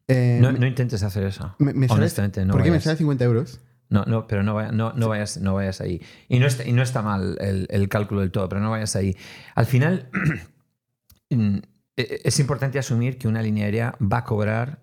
[0.08, 1.54] eh, No, no intentes hacer eso.
[1.58, 2.84] me- me sale- Honestamente, no ¿Por qué me vayas.
[2.84, 3.60] sale 50 euros?
[3.90, 6.02] No, no, pero no, vaya- no, no, vayas, no vayas ahí.
[6.28, 8.96] Y no está, y no está mal el, el cálculo del todo, pero no vayas
[8.96, 9.16] ahí.
[9.54, 10.10] Al final,
[11.30, 11.58] mm,
[11.96, 14.82] e- es importante asumir que una línea aérea va a cobrar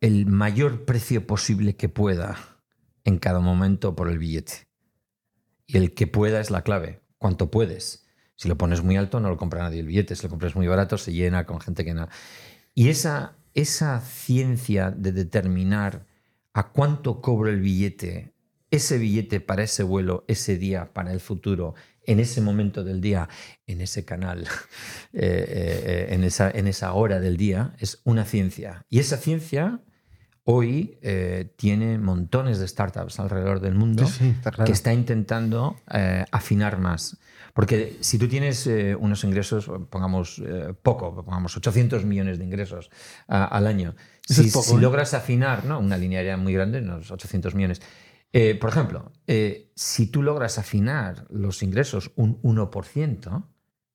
[0.00, 2.36] el mayor precio posible que pueda
[3.04, 4.68] en cada momento por el billete.
[5.66, 7.02] Y el que pueda es la clave.
[7.18, 8.06] ¿Cuánto puedes?
[8.36, 10.14] Si lo pones muy alto, no lo compra nadie el billete.
[10.16, 12.08] Si lo compras muy barato, se llena con gente que no.
[12.74, 16.06] Y esa, esa ciencia de determinar
[16.58, 18.32] a cuánto cobro el billete,
[18.70, 23.28] ese billete para ese vuelo, ese día, para el futuro, en ese momento del día,
[23.66, 24.40] en ese canal,
[25.12, 28.82] eh, eh, eh, en, esa, en esa hora del día, es una ciencia.
[28.90, 29.80] Y esa ciencia
[30.42, 34.66] hoy eh, tiene montones de startups alrededor del mundo Sí, sí, está claro.
[34.66, 37.18] que está intentando eh, afinar más.
[37.54, 40.40] Porque si tú tienes eh, unos ingresos, pongamos
[40.82, 42.88] poco, pongamos 800 millones de ingresos
[43.26, 43.94] a- al año,
[44.28, 44.80] Eso si, es poco, si ¿eh?
[44.80, 45.78] logras afinar ¿no?
[45.78, 47.80] una línea aérea muy grande, unos 800 millones,
[48.32, 53.44] eh, por ejemplo, eh, si tú logras afinar los ingresos un 1%,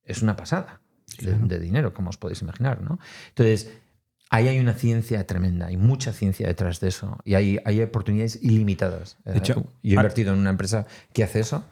[0.04, 0.80] es una pasada
[1.20, 2.82] de, dinero, como os podéis imaginar.
[2.82, 2.98] ¿no?
[3.28, 3.70] Entonces,
[4.30, 8.40] ahí hay una ciencia tremenda, hay mucha ciencia detrás de eso y hay, hay oportunidades
[8.42, 9.18] ilimitadas.
[9.24, 11.64] De hecho, yo he invertido en una empresa que hace eso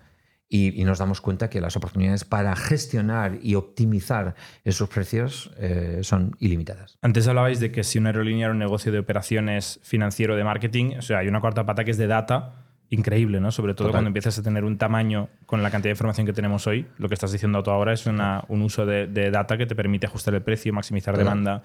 [0.54, 4.34] y, y nos damos cuenta que las oportunidades para gestionar y optimizar
[4.64, 6.98] esos precios eh, son ilimitadas.
[7.00, 10.96] Antes hablabais de que si una aerolínea era un negocio de operaciones financiero de marketing,
[10.98, 12.52] o sea, hay una cuarta pata que es de data,
[12.90, 13.50] increíble, ¿no?
[13.50, 13.92] Sobre todo Total.
[14.00, 16.86] cuando empiezas a tener un tamaño con la cantidad de información que tenemos hoy.
[16.98, 19.74] Lo que estás diciendo tú ahora es una- un uso de, de data que te
[19.74, 21.24] permite ajustar el precio, maximizar Total.
[21.24, 21.62] demanda,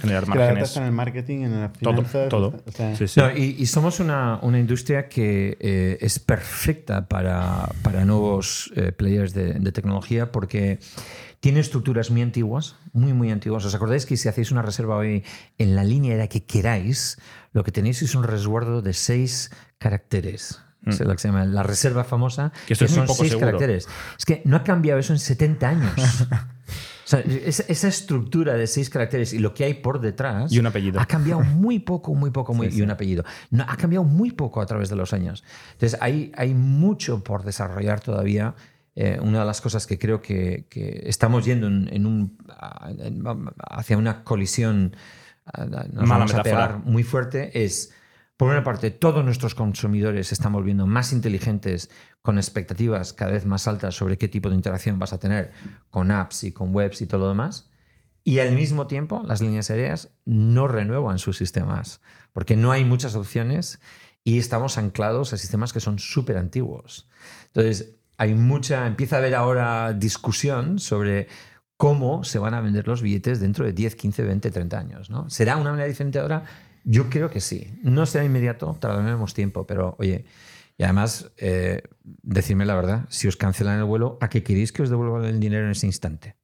[0.00, 0.76] generar Que la márgenes.
[0.76, 2.28] en el marketing, en las Todo, finanzas.
[2.28, 2.62] todo.
[2.66, 3.20] o sea, Sí, sí.
[3.20, 8.92] No, y, y somos una, una industria que eh, es perfecta para, para nuevos eh,
[8.92, 10.78] players de, de tecnología porque
[11.40, 13.64] tiene estructuras muy antiguas, muy, muy antiguas.
[13.64, 15.24] ¿Os acordáis que si hacéis una reserva hoy
[15.58, 17.18] en la línea aérea que queráis,
[17.52, 20.60] lo que tenéis es un resguardo de seis caracteres?
[20.86, 22.66] Es lo que se llama la reserva famosa, Mm.
[22.68, 23.46] Que esto es muy son poco seis seguro.
[23.48, 23.88] caracteres.
[24.18, 25.92] Es que no ha cambiado eso en 70 años.
[27.08, 31.00] Sea, esa, estructura de seis caracteres y lo que hay por detrás Y un apellido.
[31.00, 33.24] ha cambiado muy poco, muy poco, muy, y un apellido.
[33.50, 35.44] No, ha cambiado muy poco a través de los años.
[35.74, 38.56] Entonces, hay, hay mucho por desarrollar todavía.
[38.96, 42.38] Eh, una de las cosas que creo que, que estamos yendo en, en un,
[42.98, 43.22] en-
[43.70, 44.96] hacia una colisión,
[45.56, 47.92] nos Mala vamos a pegar muy fuerte, es,
[48.36, 53.46] por una parte, todos nuestros consumidores se están volviendo más inteligentes con expectativas cada vez
[53.46, 55.52] más altas sobre qué tipo de interacción vas a tener
[55.90, 57.70] con apps y con webs y todo lo demás.
[58.24, 62.00] Y al mismo tiempo, las líneas aéreas no renuevan sus sistemas,
[62.32, 63.80] porque no hay muchas opciones
[64.24, 67.08] y estamos anclados a sistemas que son súper antiguos.
[67.46, 71.28] Entonces, hay mucha, empieza a haber ahora discusión sobre
[71.76, 75.10] cómo se van a vender los billetes dentro de 10, 15, 20, 30 años.
[75.10, 75.30] ¿no?
[75.30, 76.44] ¿Será una manera diferente ahora?
[76.88, 77.78] Yo creo que sí.
[77.82, 80.24] No será inmediato, tardaremos tiempo, pero oye,
[80.78, 81.82] y además, eh,
[82.22, 85.40] decirme la verdad, si os cancelan el vuelo, ¿a qué queréis que os devuelvan el
[85.40, 86.36] dinero en ese instante?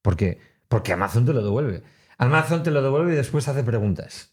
[0.00, 1.82] Porque, porque Amazon te lo devuelve.
[2.18, 4.32] Amazon te lo devuelve y después hace preguntas.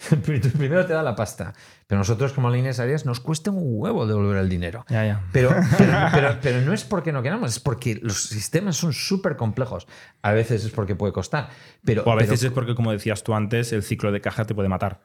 [0.24, 1.52] Primero te da la pasta.
[1.86, 4.84] Pero nosotros, como líneas aéreas, nos cuesta un huevo devolver el dinero.
[4.88, 5.24] Ya, ya.
[5.32, 5.50] Pero,
[6.42, 9.86] pero, no es porque no queramos, es porque los sistemas son súper complejos.
[10.22, 11.50] A veces es porque puede costar.
[11.84, 14.54] Pero, o a veces es porque, como decías tú antes, el ciclo de caja te
[14.54, 15.02] puede matar.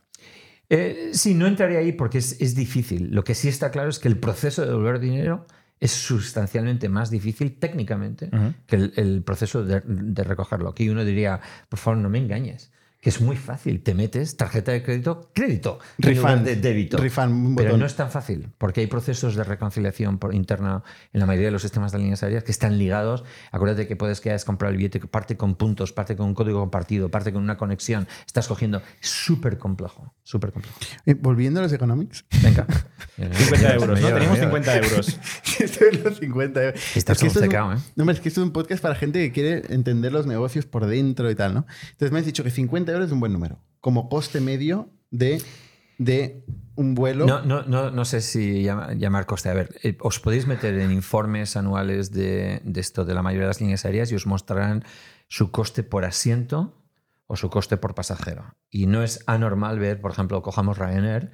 [0.70, 3.10] Eh, sí, no entraré ahí porque es, difícil.
[3.12, 5.46] Lo que sí está claro es que el proceso de devolver dinero
[5.80, 8.32] es sustancialmente más difícil técnicamente
[8.66, 10.70] que el, proceso de, de, recogerlo.
[10.70, 12.72] Aquí uno diría, por favor, no me engañes
[13.06, 13.84] que es muy fácil.
[13.84, 16.98] Te metes tarjeta de crédito, crédito, refund de débito.
[17.56, 20.82] Pero no es tan fácil, porque hay procesos de reconciliación por interna
[21.14, 23.24] en la mayoría de los sistemas de líneas aéreas que están ligados.
[23.52, 26.62] Acuérdate que puedes que hayas comprado el billete, parte con puntos, parte con un código
[26.62, 28.08] compartido, parte con una conexión.
[28.26, 28.82] Estás cogiendo.
[29.00, 30.76] Es súper complejo, súper complejo.
[31.06, 32.26] Eh, volviendo a los economics.
[32.42, 32.66] Venga.
[33.18, 34.08] 50 euros, ¿no?
[34.08, 35.20] Tenemos 50 euros.
[35.60, 36.98] esto es los 50 euros.
[36.98, 37.50] Estás es ¿eh?
[37.96, 40.88] No, es que esto es un podcast para gente que quiere entender los negocios por
[40.88, 41.68] dentro y tal, ¿no?
[41.92, 43.60] Entonces me has dicho que 50 es un buen número.
[43.82, 45.42] Como coste medio de,
[45.98, 47.26] de un vuelo.
[47.26, 49.50] No, no, no, no sé si llamar coste.
[49.50, 53.44] A ver, eh, os podéis meter en informes anuales de, de, esto de la mayoría
[53.44, 54.84] de las líneas aéreas y os mostrarán
[55.28, 56.74] su coste por asiento
[57.28, 58.56] o su coste por pasajero.
[58.70, 61.32] Y no es anormal ver, por ejemplo, cojamos Ryanair.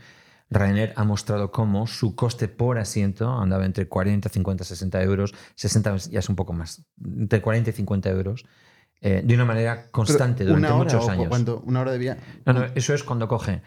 [0.49, 5.33] Ryanair ha mostrado cómo su coste por asiento andaba entre 40, 50, 60 euros.
[5.55, 6.83] 60 ya es un poco más.
[7.03, 8.45] Entre 40 y 50 euros
[9.01, 11.27] eh, de una manera constante durante muchos años.
[11.65, 12.21] ¿Una hora de viaje?
[12.45, 13.61] No, no, eso es cuando coge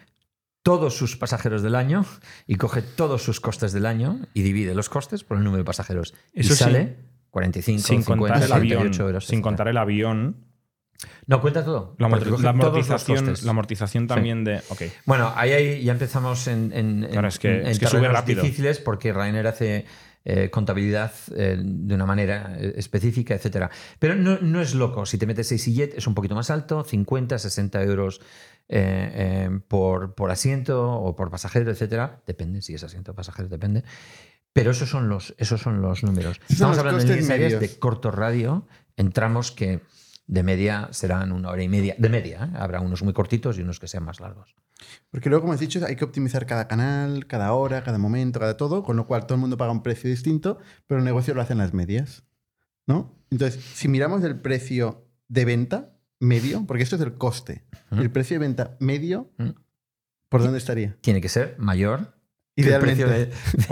[0.63, 2.05] todos sus pasajeros del año
[2.47, 5.65] y coge todos sus costes del año y divide los costes por el número de
[5.65, 6.15] pasajeros.
[6.33, 6.95] Eso y sale
[7.29, 9.27] 45, sin 50, contar el avión, euros.
[9.27, 10.37] Sin contar el avión.
[11.27, 11.95] No, cuenta todo.
[11.99, 14.61] La, amortización, la amortización también de.
[14.69, 14.91] Okay.
[15.05, 17.87] Bueno, ahí, ya empezamos en, en, es que, en, es que
[18.25, 19.85] difíciles porque Rainer hace
[20.27, 23.69] eh, contabilidad eh, de una manera eh, específica, etc.
[23.99, 25.05] Pero no, es loco.
[25.05, 28.21] Si te metes 6 jet es un poquito más alto, 50, 60 euros
[29.67, 32.13] por, por, asiento o por pasajero, etc.
[32.25, 33.83] Depende, si es asiento o pasajero, depende.
[34.51, 36.41] Pero esos son los, esos son los números.
[36.49, 38.65] Estamos hablando de líneas de corto radio.
[38.97, 39.81] Entramos que
[40.27, 41.95] de media serán una hora y media.
[41.97, 44.55] De media, habrá unos muy cortitos y unos que sean más largos.
[45.09, 48.57] Porque luego, como has dicho, hay que optimizar cada canal, cada hora, cada momento, cada
[48.57, 51.41] todo, con lo cual todo el mundo paga un precio distinto, pero el negocio lo
[51.41, 52.23] hacen las medias.
[52.87, 53.15] ¿No?
[53.31, 58.35] Entonces, si miramos el precio de venta medio, porque esto es el coste, el precio
[58.35, 59.31] de venta medio,
[60.29, 60.97] ¿por dónde estaría?
[61.01, 62.15] Tiene que ser mayor
[62.55, 63.05] Idealmente.
[63.05, 63.31] De,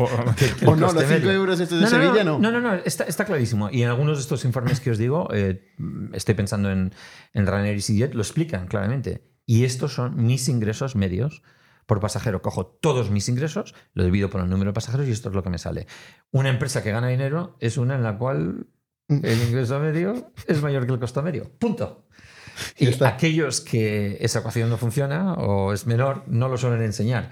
[0.66, 2.40] o, no, los 5 euros estos de Sevilla no.
[2.40, 3.70] No, no, no, está, está, clarísimo.
[3.72, 5.74] Y en algunos de estos informes que os digo, eh,
[6.12, 6.94] estoy pensando en,
[7.34, 9.32] en Ryanair y CJet, lo explican claramente.
[9.46, 11.44] Y estos son mis ingresos medios
[11.86, 12.42] por pasajero.
[12.42, 15.44] Cojo todos mis ingresos, lo divido por el número de pasajeros y esto es lo
[15.44, 15.88] que me sale.
[16.32, 18.68] Una empresa que gana dinero es una en la cual
[19.08, 21.52] el ingreso medio es mayor que el costo medio.
[21.58, 22.08] Punto.
[22.78, 27.30] Y aquellos que esa ecuación no funciona o es menor, no lo suelen enseñar.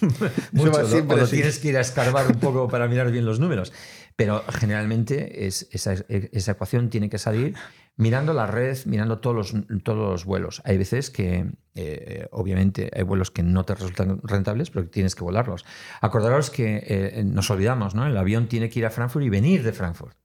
[0.52, 3.72] Mucho, o lo tienes que ir a escarbar un poco para mirar bien los números.
[4.16, 7.54] Pero generalmente es, esa, esa, ecuación tiene que salir
[7.96, 10.60] mirando la red, mirando todos los, todos los vuelos.
[10.64, 11.46] Hay veces que,
[11.76, 15.64] eh, obviamente, hay vuelos que no te resultan rentables, pero tienes que volarlos.
[16.00, 18.06] Acordaros que eh, nos olvidamos, ¿no?
[18.06, 20.16] El avión tiene que ir a Frankfurt y venir de Frankfurt.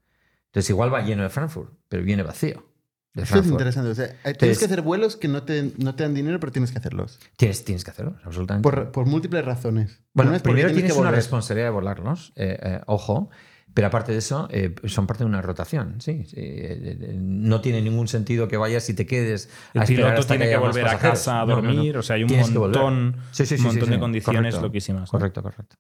[0.48, 2.73] Entonces igual va lleno de Frankfurt, pero viene vacío.
[3.16, 3.92] Eso es interesante.
[3.92, 6.72] O sea, tienes que hacer vuelos que no te, no te dan dinero, pero tienes
[6.72, 7.20] que hacerlos.
[7.38, 8.64] Tienes, tienes que hacerlos, absolutamente.
[8.64, 10.02] Por, por múltiples razones.
[10.14, 13.30] Bueno, primero tienes, una responsabilidad de volarlos, eh, eh, ojo,
[13.76, 16.02] pero aparte de eso, eh, son parte de una rotación.
[16.02, 16.26] Sí,
[17.16, 19.50] no tiene ningún sentido que vayas y te quedes.
[19.74, 23.64] El piloto tiene que, volver a casa a dormir, o sea, hay un montón, un
[23.64, 25.10] montón de condiciones loquísimas.
[25.10, 25.76] Correcto, correcto.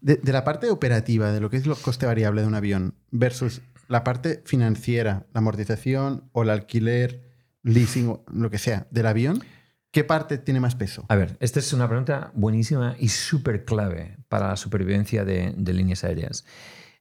[0.00, 2.94] De, de la parte operativa, de lo que es el coste variable de un avión
[3.10, 7.22] versus la parte financiera, la amortización o el alquiler,
[7.62, 9.42] leasing, o lo que sea, del avión,
[9.90, 11.04] ¿qué parte tiene más peso?
[11.08, 16.04] A ver, esta es una pregunta buenísima y súper clave para la supervivencia de, líneas
[16.04, 16.44] aéreas.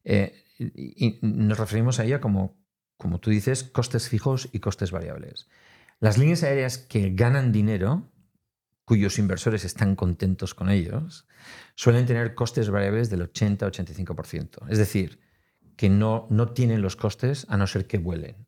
[0.03, 2.57] Eh, y nos referimos a ella como,
[2.97, 5.47] como tú dices, costes fijos y costes variables.
[5.99, 8.11] Las líneas aéreas que ganan dinero,
[8.85, 11.27] cuyos inversores están contentos con ellos,
[11.75, 14.69] suelen tener costes variables del 80-85%.
[14.69, 15.19] Es decir,
[15.75, 18.47] que no, no tienen los costes a no ser que vuelen.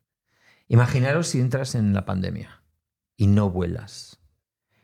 [0.68, 2.62] Imaginaros si entras en la pandemia
[3.16, 4.20] y no vuelas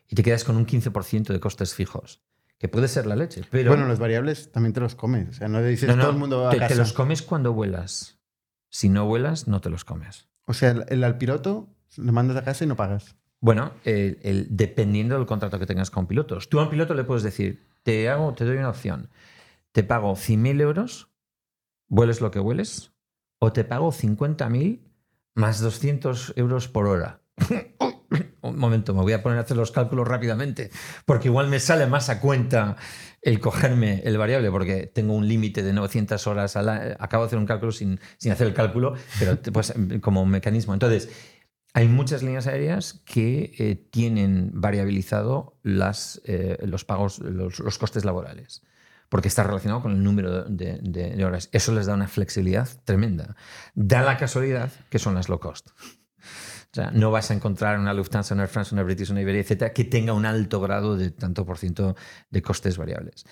[0.07, 2.21] y te quedas con un 15% de costes fijos,
[2.57, 3.41] que puede ser la leche.
[3.49, 5.29] Pero Bueno, los variables también te los comes.
[5.29, 6.75] O sea, no le dices No, no, todo el mundo a te, te casa.
[6.75, 8.19] los comes cuando vuelas.
[8.69, 10.27] Si no vuelas, no te los comes.
[10.45, 13.15] O sea, el, el al piloto lo mandas a casa y no pagas.
[13.39, 16.47] Bueno, el- el- dependiendo del contrato que tengas con pilotos.
[16.49, 19.09] Tú a un piloto le puedes decir, te, hago, te doy una opción.
[19.73, 21.09] Te pago 100.000 euros,
[21.93, 22.91] vueles lo que vueles,
[23.39, 24.81] o te pago 50.000
[25.35, 27.21] más 200 euros por hora.
[28.41, 30.71] un momento, me voy a poner a hacer los cálculos rápidamente,
[31.05, 32.77] porque igual me sale más a cuenta
[33.21, 36.55] el cogerme el variable, porque tengo un límite de 900 horas.
[36.55, 37.99] al a- acabo de hacer un cálculo sin,
[38.31, 40.73] hacer el cálculo, pero pues, como mecanismo.
[40.73, 41.09] Entonces,
[41.75, 48.63] hay muchas líneas aéreas que eh, tienen variabilizado las, eh, los pagos, los costes laborales,
[49.14, 51.47] porque está relacionado con el número de, de- de horas.
[51.51, 53.36] Eso les da una flexibilidad tremenda.
[53.76, 55.70] Da la casualidad que son las low cost.
[55.70, 59.41] O sea, no vas a encontrar una Lufthansa, una Air France, una British, una Iberia,
[59.41, 61.95] etcétera, que tenga un alto grado de tanto por ciento
[62.32, 63.26] de costes variables.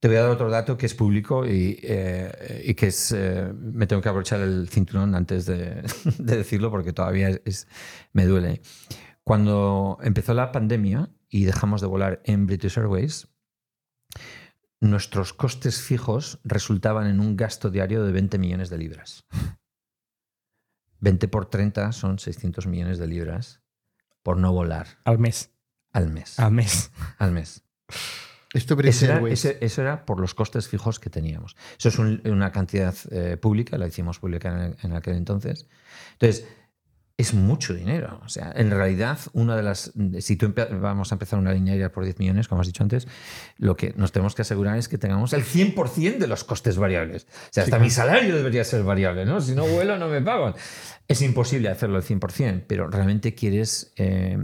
[0.00, 3.12] Te voy a dar otro dato que es público y, eh, y que es.
[3.16, 5.84] eh, me tengo que aprovechar el cinturón antes de,
[6.18, 7.68] de decirlo porque todavía es-
[8.12, 8.60] me duele.
[9.22, 13.28] Cuando empezó la pandemia y dejamos de volar en British Airways,
[14.82, 19.24] nuestros costes fijos resultaban en un gasto diario de 20 millones de libras.
[21.00, 23.60] 20 por 30 son 600 millones de libras
[24.22, 25.50] por no volar Al mes.
[25.92, 26.38] al mes.
[26.38, 26.90] Al mes.
[27.18, 27.62] Al mes.
[28.54, 29.44] Esto Eso era, Airways.
[29.44, 31.56] ese- eso era por los costes fijos que teníamos.
[31.78, 35.66] Eso es un- una cantidad eh, pública, la hicimos pública en, en aquel entonces.
[36.12, 36.46] Entonces,
[37.22, 38.20] es mucho dinero.
[38.24, 39.92] O sea, en realidad, una de las.
[40.20, 43.08] Si tú vamos a empezar una línea aérea por 10 millones, como has dicho antes,
[43.58, 47.24] lo que nos tenemos que asegurar es que tengamos el 100% de los costes variables.
[47.24, 49.40] O sea, hasta mi salario debería ser variable, ¿no?
[49.40, 50.54] Si no vuelo, no me pagan.
[51.08, 54.38] Es imposible hacerlo al 100%, pero realmente quieres, eh,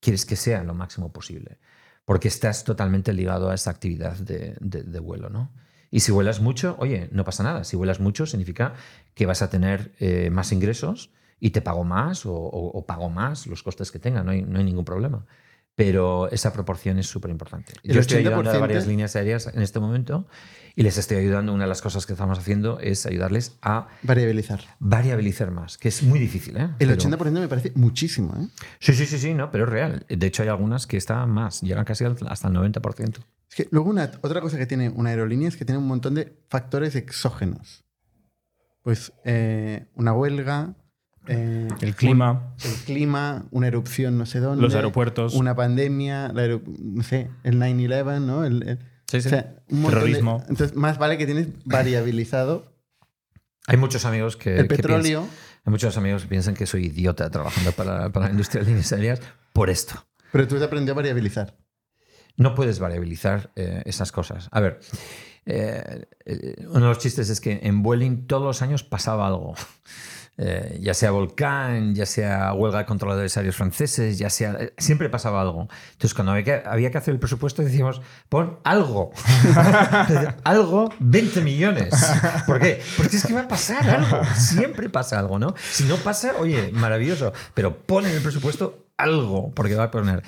[0.00, 1.58] quieres que sea lo máximo posible
[2.04, 5.50] porque estás totalmente ligado a esa actividad de, de- de vuelo, ¿no?
[5.90, 7.64] Y si vuelas mucho, oye, no pasa nada.
[7.64, 8.74] Si vuelas mucho significa
[9.14, 13.10] que vas a tener eh, más ingresos y te pago más o, o- o pago
[13.10, 15.26] más los costes que tenga, no hay, no hay ningún problema.
[15.76, 17.72] Pero esa proporción es súper importante.
[17.82, 20.28] Yo estoy ayudando a 80% varias líneas aéreas en este momento
[20.76, 21.52] y les estoy ayudando.
[21.52, 24.60] Una de las cosas que estamos haciendo es ayudarles a Variabilizar.
[24.78, 26.56] variabilizar más, que es muy difícil.
[26.58, 26.70] ¿eh?
[26.78, 28.46] El Pero- 80% me parece muchísimo, ¿eh?
[28.78, 30.06] Sí, sí, sí, sí, no, pero es real.
[30.08, 33.18] De hecho, hay algunas que están más, llegan casi hasta el 90%.
[33.50, 36.14] Es que luego una, otra cosa que tiene una aerolínea es que tiene un montón
[36.14, 37.84] de factores exógenos.
[38.82, 40.76] Pues eh, una huelga,
[41.28, 42.54] eh, El clima.
[42.64, 44.62] el clima, una erupción no sé dónde.
[44.62, 45.34] Los aeropuertos.
[45.34, 46.46] Una pandemia, la
[46.78, 48.44] no sé, el 9-11, ¿no?
[48.44, 49.28] El, el- Sí, sí.
[49.28, 50.42] O sea, un montón de- Terrorismo.
[50.48, 52.72] entonces, más vale que tienes variabilizado
[53.66, 54.56] Hay muchos amigos que.
[54.56, 55.20] el que petróleo.
[55.22, 58.68] piensan- hay muchos amigos que piensan que soy idiota trabajando para, para la industria de
[58.70, 59.20] líneas aéreas
[59.52, 60.04] por esto.
[60.32, 61.56] Pero tú has aprendido a variabilizar.
[62.36, 64.48] No puedes variabilizar eh, esas cosas.
[64.50, 64.80] A ver,
[65.46, 66.06] eh,
[66.68, 69.54] uno de los chistes es que en Vueling todos los años pasaba algo.
[70.36, 74.56] Eh, ya sea volcán, ya sea huelga de controladores aéreos franceses, ya sea.
[74.58, 75.68] eh, Siempre pasaba algo.
[75.92, 79.12] Entonces, cuando había que, hacer el presupuesto, decíamos, pon algo.
[80.44, 81.94] algo, 20 millones.
[82.46, 82.82] ¿Por qué?
[82.96, 84.24] Porque es que va a pasar algo.
[84.34, 85.54] Siempre pasa algo, ¿no?
[85.56, 87.32] Si no pasa, oye, maravilloso.
[87.54, 90.24] Pero pon en el presupuesto algo, porque va a poner.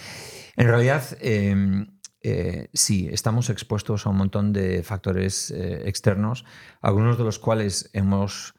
[0.56, 1.84] En realidad, eh,
[2.22, 6.44] eh, sí, estamos expuestos a un montón de factores externos,
[6.80, 8.55] algunos de los cuales hemos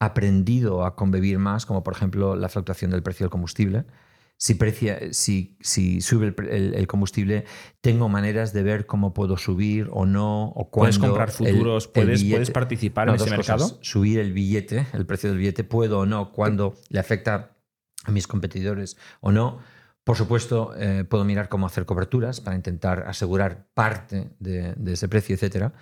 [0.00, 3.84] aprendido a convivir más, como por ejemplo la fluctuación del precio del combustible.
[4.40, 7.44] Si, precia- si, si sube el, pre- el- el combustible,
[7.80, 10.96] tengo maneras de ver cómo puedo subir o no, o cuándo.
[10.96, 13.64] Puedes comprar futuros, el puedes, billete- puedes participar no, en ese mercado.
[13.64, 13.78] cosas.
[13.82, 17.56] Subir el billete, el precio del billete, puedo o no, cuándo le afecta
[18.04, 19.58] a mis competidores o no.
[20.04, 25.08] Por supuesto, eh, puedo mirar cómo hacer coberturas para intentar asegurar parte de, de ese
[25.08, 25.72] precio, etcétera.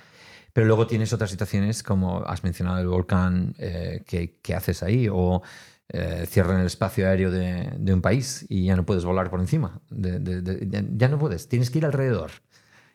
[0.57, 5.07] Pero luego tienes otras situaciones como has mencionado el volcán, eh, ¿qué, qué haces ahí?
[5.13, 5.43] O
[5.91, 9.41] eh, cierran el espacio aéreo de, de un país y ya no puedes volar por
[9.41, 9.83] encima.
[9.91, 12.31] de- de- de- ya, no puedes, tienes que ir alrededor.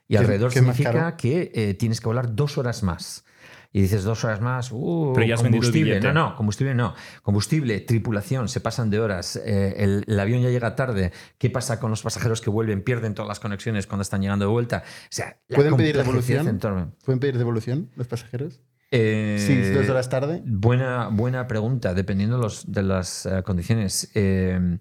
[0.07, 3.25] Y ¿Qué- alrededor significa que eh, tienes que volar dos horas más.
[3.73, 5.99] Y dices dos horas más, uh, Pero ya has combustible.
[6.01, 6.93] No, no, combustible no.
[7.23, 11.11] Combustible, tripulación, se pasan de horas, eh, el, el avión ya llega tarde.
[11.37, 12.83] ¿Qué pasa con los pasajeros que vuelven?
[12.83, 14.83] Pierden todas las conexiones cuando están llegando de vuelta.
[14.85, 16.59] O sea, ¿Pueden pedir devolución?
[17.05, 18.59] ¿Pueden pedir devolución los pasajeros?
[18.93, 20.41] Eh, Sí, dos horas tarde.
[20.45, 24.11] Buena, buena pregunta, dependiendo los- de las eh, condiciones.
[24.15, 24.79] Eh,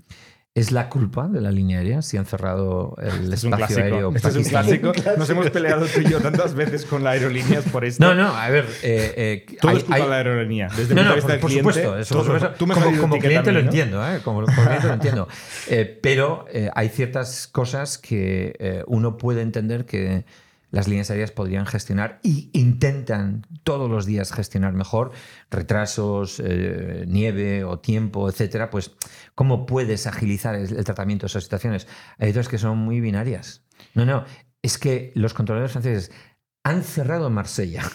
[0.52, 3.76] ¿Es la culpa de la línea aérea si han cerrado el Este es un espacio
[3.76, 3.94] clásico.
[3.94, 4.12] aéreo?
[4.16, 4.92] Este es un clásico.
[5.16, 8.04] Nos hemos peleado tú y yo tantas veces con las aerolíneas por esto.
[8.04, 8.64] No, no, a ver.
[8.82, 10.68] eh, eh, Todo hay- es culpa hay- de la aerolínea.
[10.76, 11.98] Desde No, el punto no, de vista por, del por cliente, supuesto.
[12.00, 12.58] eso, todo- por supuesto.
[12.58, 13.68] tú me como, como cliente mí, lo ¿no?
[13.68, 14.20] entiendo, ¿eh?
[14.24, 15.28] Como, como cliente lo entiendo.
[15.68, 20.24] Eh, pero eh, hay ciertas cosas que eh, uno puede entender que
[20.70, 25.12] las líneas aéreas podrían gestionar y intentan todos los días gestionar mejor
[25.50, 28.70] retrasos, eh, nieve o tiempo, etcétera.
[28.70, 28.92] Pues,
[29.34, 31.88] ¿cómo puedes agilizar el, tratamiento de esas situaciones?
[32.18, 33.64] Hay otras que son muy binarias.
[33.94, 34.24] No, no,
[34.62, 36.12] es que los controladores franceses
[36.64, 37.82] han cerrado Marsella.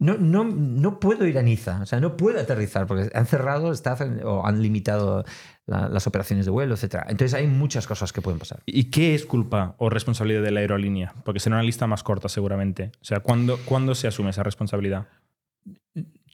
[0.00, 3.70] No, no, no puedo ir a Niza, o sea, no puedo aterrizar porque han cerrado
[3.70, 5.24] está, o han limitado
[5.66, 6.96] la- las operaciones de vuelo, etc.
[7.08, 8.62] Entonces, hay muchas cosas que pueden pasar.
[8.66, 11.14] ¿Y qué es culpa o responsabilidad de la aerolínea?
[11.24, 12.90] Porque será una lista más corta seguramente.
[13.00, 15.06] O sea, ¿cuándo, ¿cuándo se asume esa responsabilidad?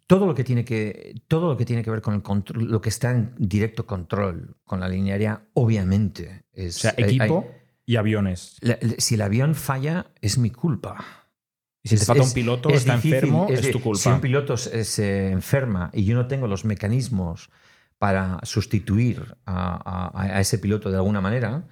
[0.06, 2.80] Todo lo que tiene que, todo lo que, tiene que ver con el control, lo
[2.80, 6.76] que está en directo control con la línea aérea, obviamente es.
[6.76, 7.46] O sea, hay- equipo
[7.84, 8.56] y aviones.
[8.62, 11.04] la- si el avión falla, es mi culpa.
[11.82, 13.78] Y si te Es- falta es- un piloto, es está difícil, enfermo, es, de- tu
[13.78, 14.14] Si culpa.
[14.14, 17.50] un piloto se enferma y yo no tengo los mecanismos
[17.98, 21.64] para sustituir a, a- a ese piloto de alguna manera,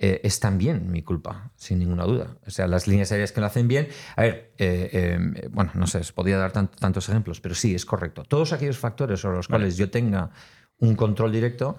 [0.00, 2.36] eh, es también mi culpa, sin ninguna duda.
[2.46, 3.88] O sea, las líneas aéreas que lo hacen bien.
[4.16, 7.74] A ver, eh, eh, bueno, no sé, os podría dar tant- tantos ejemplos, pero sí,
[7.74, 8.22] es correcto.
[8.24, 9.62] Todos aquellos factores sobre los Vale.
[9.62, 10.30] cuales yo tenga
[10.78, 11.76] un control directo.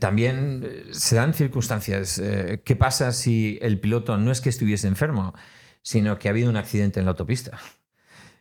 [0.00, 2.20] también se dan circunstancias.
[2.64, 5.34] ¿Qué pasa si el piloto no es que estuviese enfermo,
[5.82, 7.56] sino que ha habido un accidente en la autopista?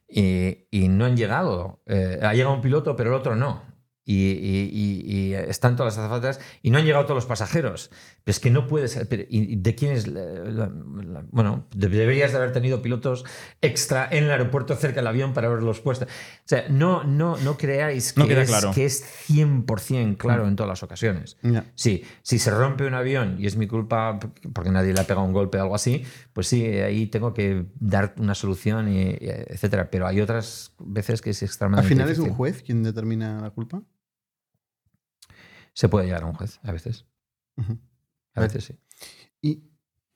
[0.10, 1.82] Y, y no han llegado.
[1.88, 3.62] Ha llegado un piloto, pero el otro no.
[4.08, 7.90] Y, y- y- están todas las azafatas y no han llegado todos los pasajeros.
[8.24, 8.96] Pero es que no puedes.
[9.10, 10.06] pero, ¿y y de quién es?
[10.08, 10.68] la- la-
[11.04, 13.26] la- bueno, de- deberías de haber tenido pilotos
[13.62, 16.06] extra en el aeropuerto cerca del avión para haberlos puesto.
[16.06, 16.08] O
[16.46, 18.72] sea, no, no, no creáis que, No es, claro.
[18.76, 21.38] que es 100% claro en todas las ocasiones.
[21.42, 21.66] Ya.
[21.76, 24.20] Sí, si se rompe un avión y es mi culpa
[24.54, 26.04] porque nadie le ha pegado un golpe o algo así,
[26.34, 29.90] pues sí, ahí tengo que dar una solución, y, etcétera.
[29.90, 32.38] Pero hay otras veces que es Al extremadamente final es un difícil.
[32.38, 33.82] juez quien determina la culpa.
[35.76, 37.06] Se puede llegar a un juez, a veces.
[38.34, 38.80] A veces sí.
[39.42, 39.70] Y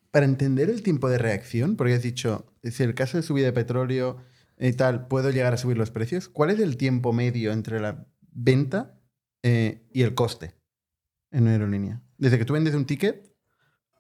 [0.10, 3.54] para entender el tiempo de reacción, porque has dicho, si el caso de subida de
[3.54, 4.18] petróleo
[4.58, 8.08] y tal, puedo llegar a subir los precios, ¿cuál es el tiempo medio entre la
[8.32, 9.00] venta
[9.44, 10.56] eh, y el coste
[11.32, 12.02] en una aerolínea?
[12.18, 13.36] Desde que tú vendes un ticket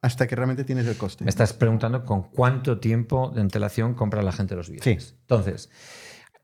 [0.01, 1.25] hasta que realmente tienes el coste.
[1.25, 5.03] Me estás preguntando con cuánto tiempo de antelación compra la gente los billetes.
[5.03, 5.15] Sí.
[5.21, 5.69] Entonces,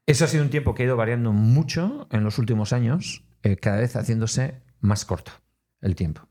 [0.06, 3.56] eso ha sido un tiempo que ha ido variando mucho en los últimos años, eh,
[3.56, 5.32] cada vez haciéndose más corto
[5.82, 6.22] el tiempo.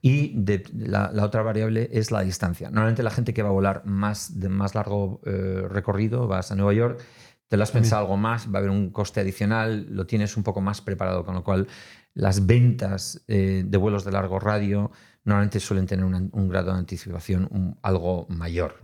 [0.00, 2.68] Y de- la, la otra variable es la distancia.
[2.68, 6.54] Normalmente la gente que va a volar más de más largo eh, recorrido, vas a
[6.56, 7.00] Nueva York,
[7.48, 10.42] te lo has pensado algo más, va a haber un coste adicional, lo tienes un
[10.42, 11.66] poco más preparado, con lo cual
[12.12, 14.90] las ventas eh, de vuelos de largo radio
[15.24, 18.74] normalmente suelen tener una- un grado de anticipación un- algo mayor.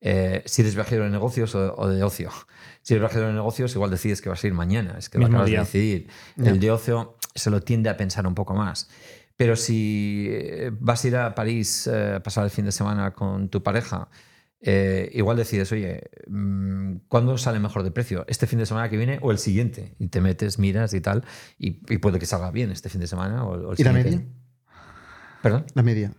[0.00, 2.30] Eh, si eres viajero de negocios o, o de ocio.
[2.82, 5.26] Si eres viajero de negocios, igual decides que vas a ir mañana, es que lo
[5.36, 6.08] acabas de decidir.
[6.48, 8.88] El de ocio se lo tiende a pensar un poco más.
[9.36, 13.12] Pero si eh, vas a ir a París eh, a pasar el fin de semana
[13.12, 14.08] con tu pareja,
[14.60, 18.24] eh, igual decides, oye, mm, ¿cuándo sale mejor de precio?
[18.28, 19.94] ¿Este fin de semana que viene o el siguiente?
[19.98, 21.24] Y te metes, miras y tal,
[21.58, 23.92] y, y puede que salga bien este fin de semana o, o el ¿Y la
[23.92, 24.22] media?
[25.42, 25.64] ¿Perdón?
[25.74, 26.12] La media.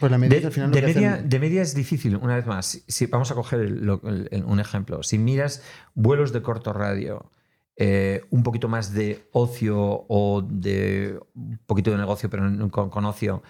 [0.00, 2.46] Pues la media De, al final de media, hacen- de media es difícil, una vez
[2.46, 2.82] más.
[2.86, 5.02] Si, vamos a coger el- lo- el- el- un ejemplo.
[5.02, 5.62] Si miras
[5.94, 7.30] vuelos de corto radio,
[7.76, 13.04] eh, un poquito más de ocio o de un poquito de negocio, pero con, con
[13.04, 13.42] ocio,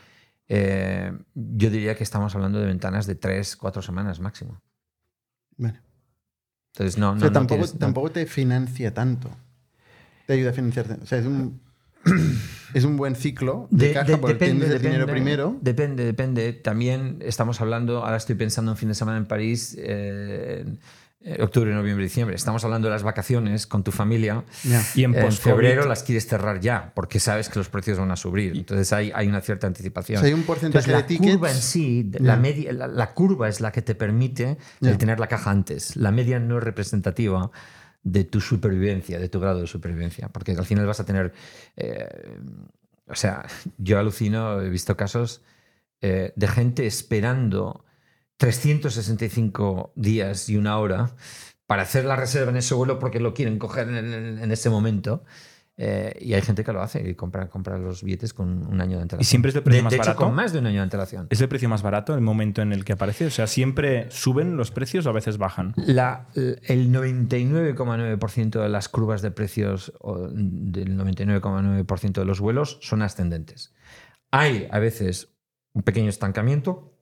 [0.49, 4.61] eh, yo diría que estamos hablando de ventanas de tres, cuatro semanas máximo.
[5.57, 5.81] Vale.
[6.73, 9.31] Entonces, no, O no, sea, no tampoco, tienes- tampoco te financia tanto.
[10.27, 10.95] Te ayuda a financiarte.
[11.03, 11.61] O sea, es un,
[12.75, 15.57] es un buen ciclo de, caja porque tienes el dinero primero.
[15.61, 16.53] Depende, depende.
[16.53, 20.79] También estamos hablando, ahora estoy pensando en fin de semana en París, eh, en
[21.41, 22.37] octubre, noviembre, diciembre.
[22.37, 24.45] Estamos hablando de las vacaciones con tu familia.
[24.95, 28.57] Y en, febrero las quieres cerrar ya, porque sabes que los precios van a subir.
[28.57, 30.21] Entonces hay, hay una cierta O anticipación.
[30.21, 31.33] sea, hay un porcentaje Entonces, de la tickets.
[31.37, 35.19] curva en sí, la, media, la, la curva es la que te permite el tener
[35.21, 35.97] la caja antes.
[35.97, 37.51] La media no es representativa
[38.03, 41.33] de tu supervivencia, de tu grado de supervivencia, porque al final vas a tener...
[41.77, 42.39] eh,
[43.07, 43.45] o sea,
[43.77, 45.43] yo alucino, he visto casos
[46.01, 47.84] eh, de gente esperando
[48.37, 51.11] 365 días y una hora
[51.67, 54.71] para hacer la reserva en ese vuelo porque lo quieren coger en, en- en ese
[54.71, 55.25] momento.
[55.77, 58.97] Eh, y hay gente que lo hace y compra, compra los billetes con un año
[58.99, 59.23] de antelación.
[59.23, 60.25] ¿Y siempre es de precio de, más de hecho, barato?
[60.25, 61.27] con más de un año de antelación.
[61.31, 63.27] ¿Es el precio más barato el momento en el que aparece?
[63.27, 65.73] O sea, ¿siempre suben los precios o a veces bajan?
[65.77, 73.03] La- el 99,9% de las curvas de precios o del 99,9% de los vuelos son
[73.03, 73.75] ascendentes.
[74.31, 75.31] Hay a veces
[75.73, 76.93] un pequeño estancamiento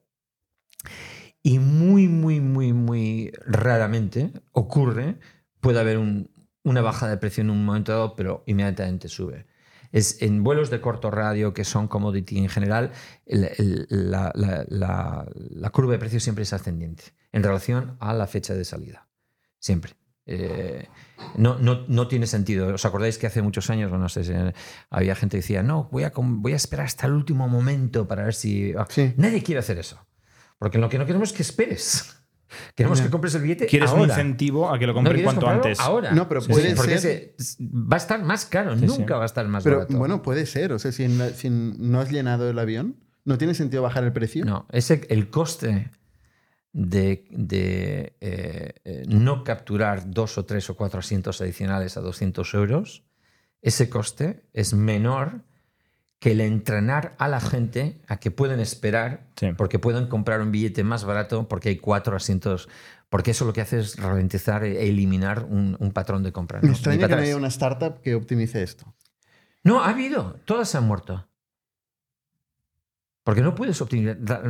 [1.43, 5.19] y muy, muy, muy, muy raramente ocurre,
[5.61, 6.31] puede haber un-
[6.65, 9.47] una baja de precio en un momento dado, pero inmediatamente sube.
[9.91, 12.93] Es en vuelos de corto radio que son commodity en general,
[13.27, 17.05] el- el- la, la- la- la curva de precios siempre es ascendiente.
[17.35, 19.09] en relación a la fecha de salida.
[19.59, 19.95] Siempre.
[20.27, 20.87] Eh,
[21.39, 22.75] no, no, no, tiene sentido.
[22.75, 24.53] ¿Os acordáis que hace muchos años, no sé,
[24.91, 28.25] había gente que decía, no, voy a, voy a esperar hasta el último momento para
[28.25, 28.75] ver si...
[29.17, 29.99] Nadie quiere hacer eso.
[30.63, 32.17] Porque lo que no queremos es que esperes.
[32.77, 35.81] Queremos que compres el billete Quieres un incentivo a que lo compren cuanto antes.
[35.81, 36.13] Ahora.
[36.13, 37.35] No, pero puede ser...
[37.61, 39.99] va a estar más caro, nunca va a estar más pero, barato.
[39.99, 40.73] Bueno, puede ser.
[40.73, 44.45] O sea, si, si, no has llenado el avión, ¿no tiene sentido bajar el precio?
[44.45, 45.91] No, ese, el coste
[46.73, 52.55] de, de eh, eh, no capturar dos o tres o cuatro asientos adicionales a 200
[52.55, 53.05] euros,
[53.63, 55.43] ese coste es menor
[56.23, 60.85] que el entrenar a la gente a que pueden esperar porque pueden comprar un billete
[60.85, 62.69] más barato porque hay cuatro asientos.
[63.09, 66.61] Porque eso lo que hace es ralentizar e eliminar un, patrón de compra.
[66.63, 68.95] Me extraña que no haya una startup que optimice esto.
[69.65, 70.39] No, ha habido.
[70.45, 71.29] Todas se han muerto.
[73.25, 74.43] Porque no puedes optimizar,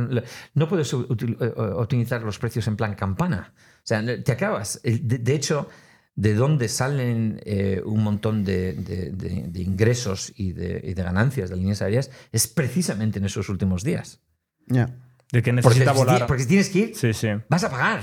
[0.53, 3.51] no puedes optimizar los precios en plan campana.
[3.77, 4.79] O sea, te acabas.
[4.83, 5.69] De, hecho,
[6.15, 12.47] de dónde salen eh, un montón de, ingresos y, de, ganancias de líneas aéreas es
[12.47, 14.21] precisamente en esos últimos días.
[14.67, 14.95] Ya.
[15.31, 16.27] De que necesita porque, volar.
[16.27, 17.29] Porque si tienes que ir, sí, sí.
[17.49, 18.01] vas a pagar.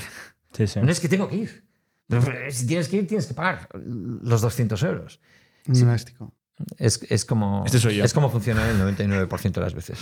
[0.52, 0.80] Sí, sí.
[0.80, 1.64] No es que tengo que ir.
[2.50, 5.20] Si tienes que ir, tienes que pagar los 200 euros.
[5.66, 6.34] Elástico.
[6.76, 9.98] Es, es, como, este es como funciona el 99% de las veces.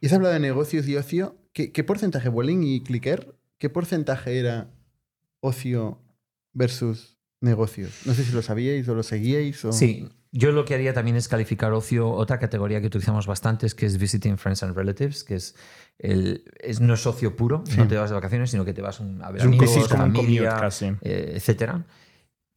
[0.00, 1.36] Y has hablado de negocios y ocio.
[1.52, 4.70] ¿Qué, qué porcentaje, Welling y Clicker, qué porcentaje era
[5.40, 6.02] ocio
[6.52, 8.00] versus negocios.
[8.04, 9.64] No sé si lo sabíais o lo seguíais.
[9.64, 9.72] O...
[9.72, 13.74] Sí, yo lo que haría también es calificar ocio, otra categoría que utilizamos bastante, es
[13.74, 15.54] que es Visiting Friends and Relatives, que es,
[15.98, 19.00] el, es no es ocio puro, no te vas de vacaciones, sino que te vas
[19.00, 20.58] a ver amigos, familia,
[21.02, 21.86] eh, etcétera.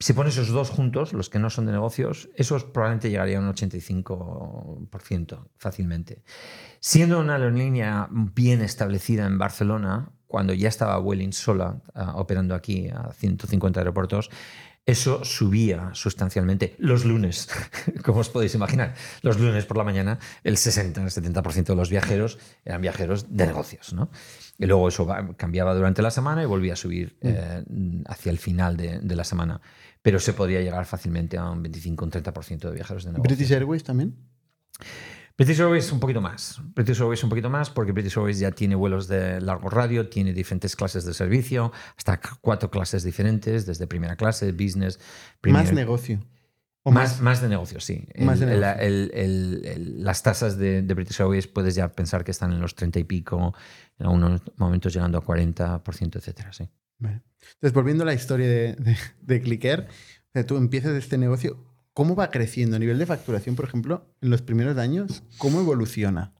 [0.02, 3.42] Si pones esos dos juntos, los que no son de negocios, esos probablemente llegaría a
[3.42, 6.24] un 85% fácilmente.
[6.80, 12.88] Siendo una aerolínea bien establecida en Barcelona, cuando ya estaba Welling sola ah, operando aquí
[12.88, 14.30] a 150 aeropuertos,
[14.90, 17.48] eso subía sustancialmente los lunes,
[18.04, 18.96] como os podéis imaginar.
[19.22, 23.46] Los lunes por la mañana, el 60, el 70% de los viajeros eran viajeros de
[23.46, 23.94] negocios.
[23.94, 24.10] ¿no?
[24.58, 27.28] Y luego eso cambiaba durante la semana y volvía a subir mm.
[27.28, 27.64] eh,
[28.08, 29.62] hacia el final de, la semana.
[30.02, 33.38] Pero se podía llegar fácilmente a un 25, un 30% de viajeros de negocios.
[33.38, 34.16] ¿British Airways también?
[35.40, 36.60] British Airways un poquito más.
[36.76, 40.34] British Airways un poquito más porque British Airways ya tiene vuelos de largo radio, tiene
[40.34, 45.00] diferentes clases de servicio, hasta cuatro clases diferentes, desde primera clase, business,
[45.44, 46.20] Más negocio.
[46.84, 48.06] más, más, de negocio, sí.
[48.18, 53.56] las tasas de, British Airways puedes ya pensar que están en los 30 y pico,
[53.98, 56.70] en algunos momentos llegando a 40%, etcétera, sí.
[57.00, 59.88] Entonces, volviendo a la historia de, de, de Clicker,
[60.46, 61.69] tú empiezas este negocio,
[62.00, 65.22] ¿Cómo va creciendo a nivel de facturación, por ejemplo, en los primeros años?
[65.38, 66.32] ¿Cómo evoluciona?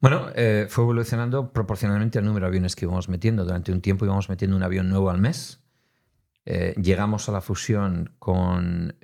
[0.00, 3.44] Bueno, eh, fue evolucionando proporcionalmente al número de aviones que íbamos metiendo.
[3.44, 5.64] Durante un tiempo íbamos metiendo un avión nuevo al mes.
[6.44, 8.96] Eh, llegamos a la fusión con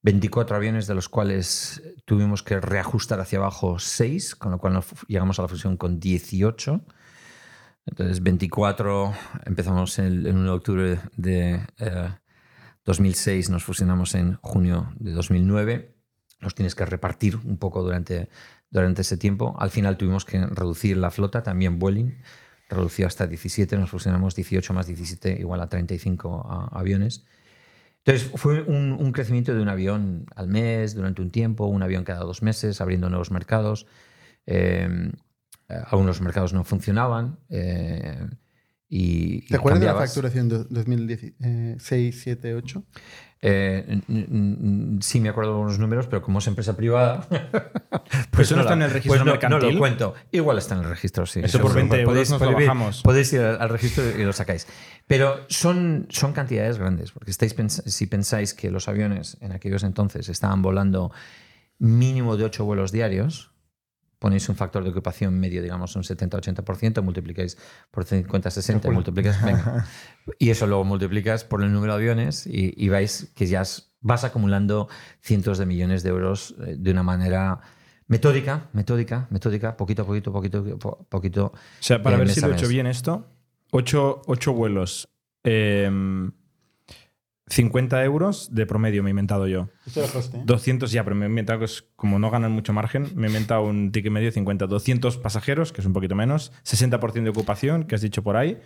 [0.00, 4.82] 24 eh, aviones, de los cuales tuvimos que reajustar hacia abajo 6, con lo cual
[5.06, 6.80] llegamos a la fusión con 18.
[7.84, 9.12] Entonces, 24,
[9.44, 11.66] empezamos el, el 1 de octubre de
[12.88, 15.94] 2006 nos fusionamos en junio de 2009.
[16.40, 18.30] Los tienes que repartir un poco durante,
[18.70, 19.54] durante ese tiempo.
[19.58, 22.16] Al final tuvimos que reducir la flota, también Vueling
[22.70, 27.26] redució hasta 17, nos fusionamos 18 más 17 igual a 35 aviones.
[28.04, 32.20] Entonces fue un, crecimiento de un avión al mes durante un tiempo, un avión cada
[32.20, 33.86] dos meses, abriendo nuevos mercados.
[34.46, 35.12] Eh,
[35.68, 37.38] algunos mercados no funcionaban.
[37.50, 38.18] Eh,
[38.90, 42.84] ¿Te acuerdas de la facturación de 2016, 7, 8?
[43.40, 47.26] sí, me acuerdo de unos números, pero como es empresa privada.
[48.30, 50.14] pues eso no, está en el registro pues no, No lo cuento.
[50.32, 51.40] Igual está en el registro, sí.
[51.42, 53.02] Eso, por 20 euros nos lo bajamos.
[53.02, 54.66] Podéis ir al registro y lo sacáis.
[55.06, 60.28] Pero son, son cantidades grandes, porque estáis si pensáis que los aviones en aquellos entonces
[60.28, 61.12] estaban volando
[61.78, 63.52] mínimo de 8 vuelos diarios,
[64.18, 67.56] ponéis un factor de ocupación medio, digamos, un 70-80%, multiplicáis
[67.90, 69.86] por 50-60, multiplicáis, venga.
[70.38, 73.62] y eso luego multiplicas por el número de aviones y, vais que ya
[74.00, 74.88] vas acumulando
[75.20, 77.60] cientos de millones de euros eh, de una manera
[78.06, 81.46] metódica, metódica, metódica, poquito a poquito, poquito, poquito.
[81.46, 83.26] O sea, para ver si lo he hecho bien esto,
[83.70, 85.08] ocho, ocho vuelos.
[85.44, 85.88] Eh,
[87.50, 89.68] 50 euros de promedio me he inventado yo.
[89.86, 90.40] Esto era coste.
[90.44, 93.30] 200 ya, pero me he inventado que es, como no ganan mucho margen, me he
[93.30, 94.66] inventado un ticket medio de 50.
[94.66, 96.52] 200 pasajeros, que es un poquito menos.
[96.64, 98.58] 60% de ocupación, que has dicho por ahí.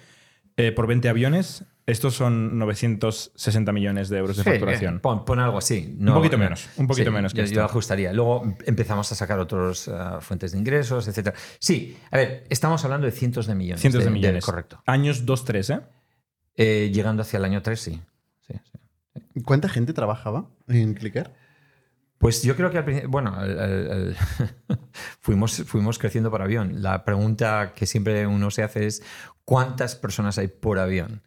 [0.58, 4.96] eh, por 20 aviones, estos son 960 millones de euros de Sí, facturación.
[4.96, 5.96] eh, Pon, pon algo así.
[5.98, 7.54] Un poquito menos, un poquito Sí, menos que yo, esto.
[7.56, 8.12] yo ajustaría.
[8.12, 11.34] Luego empezamos a sacar otras fuentes de ingresos, etc.
[11.58, 13.80] Sí, a ver, estamos hablando de cientos de millones.
[13.80, 14.44] Cientos de, millones.
[14.44, 14.82] correcto.
[14.84, 15.80] Años 2-3, ¿eh?
[16.56, 18.00] Eh, llegando hacia el año 3, sí.
[19.44, 21.32] ¿Cuánta gente trabajaba en Clicker?
[22.18, 24.16] Pues yo creo que al principio, bueno, el- el- el-
[25.20, 26.82] fuimos, fuimos creciendo por avión.
[26.82, 29.02] La pregunta que siempre uno se hace es
[29.44, 31.22] ¿cuántas personas hay por avión?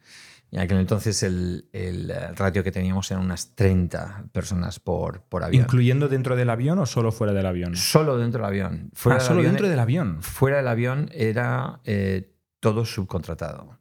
[0.52, 5.44] Y en aquel entonces el, el, ratio que teníamos eran unas 30 personas por, por
[5.44, 5.64] avión.
[5.64, 7.76] ¿Incluyendo dentro del avión o solo fuera del avión?
[7.76, 8.90] Solo dentro del avión.
[8.94, 10.22] Fuera ah, del solo avión- dentro del avión.
[10.22, 12.32] Fuera del avión era eh,
[12.62, 13.75] todo subcontratado.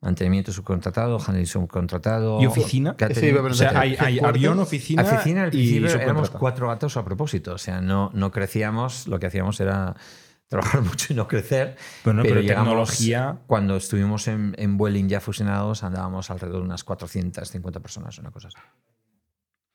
[0.00, 2.40] Mantenimiento subcontratado, handling subcontratado.
[2.40, 2.94] ¿Y oficina?
[3.00, 7.54] O sea, hay, hay avión, oficina, Oficina al y principio éramos cuatro gatos a propósito.
[7.54, 9.96] O sea, no, no crecíamos, lo que hacíamos era
[10.48, 11.76] trabajar mucho y no crecer.
[12.04, 16.84] Bueno, pero llegamos- tecnología- Cuando estuvimos en, en Vueling ya fusionados, andábamos alrededor de unas
[16.84, 18.56] 450 personas, una cosa así.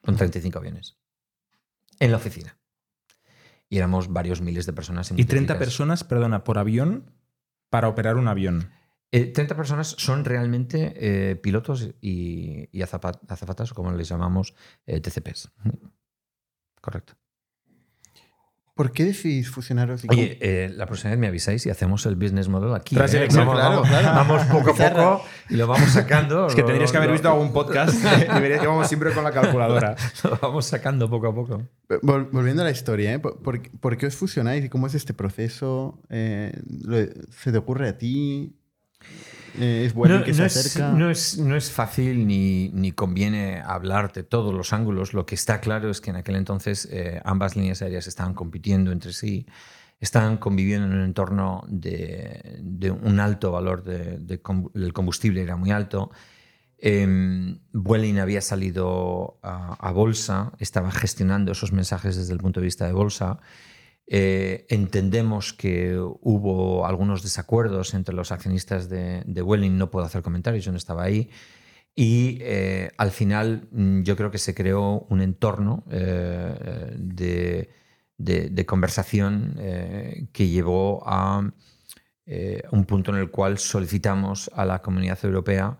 [0.05, 0.97] Con 35 aviones.
[1.99, 2.57] En la oficina.
[3.69, 5.11] Y éramos varios miles de personas.
[5.11, 5.57] en Y 30 multiplitas.
[5.67, 7.11] personas, perdona, por avión
[7.69, 8.69] para operar un avión.
[9.15, 14.55] Eh, 30 personas son realmente eh, pilotos y, y azapa- azafatas, o como les llamamos,
[14.87, 15.51] eh, TCPs.
[16.81, 17.13] Correcto.
[18.75, 20.03] ¿Por qué decidís fusionaros?
[20.03, 22.95] y Oye, eh, la próxima vez me avisáis y hacemos el business model aquí.
[22.95, 23.27] Tras el ¿eh?
[23.35, 24.07] Vamos, claro, vamos- claro.
[24.15, 26.47] vamos poco a poco y lo vamos sacando.
[26.47, 27.93] Es que tendrías que haber lo- visto algún podcast.
[28.33, 29.95] Deberías, íbamos siempre con la calculadora.
[30.23, 31.61] Lo vamos sacando poco a poco.
[32.01, 33.19] Vol- volviendo a la historia, ¿eh?
[33.19, 36.01] ¿Por, por, por qué os fusionáis y cómo es este proceso?
[36.09, 36.51] Eh,
[37.29, 38.57] ¿Se te ocurre a ti?
[39.59, 40.91] Eh, ¿Es bueno no, que se no es, acerca?
[40.93, 45.13] no es- no es fácil ni, ni conviene hablar de todos los ángulos.
[45.13, 48.91] Lo que está claro es que en aquel entonces eh, ambas líneas aéreas estaban compitiendo
[48.91, 49.45] entre sí,
[49.99, 54.41] estaban conviviendo en un entorno de, de un alto valor de, de
[54.73, 56.09] el combustible, era muy alto.
[56.79, 62.65] Eh, Vueling había salido a, a bolsa, estaba gestionando esos mensajes desde el punto de
[62.65, 63.39] vista de bolsa.
[64.07, 70.21] Eh, entendemos que hubo algunos desacuerdos entre los accionistas de, de Vueling, no puedo hacer
[70.21, 71.29] comentarios, yo no estaba ahí.
[71.95, 77.69] Y eh, al final mm, yo creo que se creó un entorno eh, de,
[78.65, 79.55] conversación
[80.31, 81.51] que llevó a
[82.71, 85.77] un punto en el cual solicitamos a la comunidad europea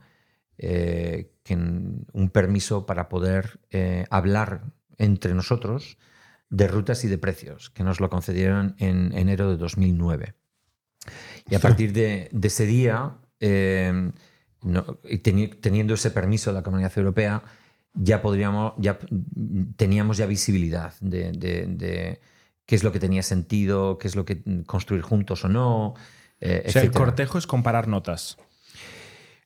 [1.43, 3.59] un permiso para poder
[4.09, 4.63] hablar
[4.97, 5.97] entre nosotros
[6.53, 10.33] de rutas y de precios, que nos lo concedieron en enero de 2009.
[11.49, 14.11] Y a partir de, de ese día, eh,
[14.61, 14.83] no-
[15.61, 17.43] teniendo ese permiso de la Comunidad Europea,
[17.95, 18.99] ya podríamos, ya
[19.75, 22.21] teníamos ya visibilidad de, de- de
[22.65, 25.95] qué es lo que tenía sentido, qué es lo que construir juntos o no.
[26.39, 28.37] eh, O sea, el cortejo es comparar notas.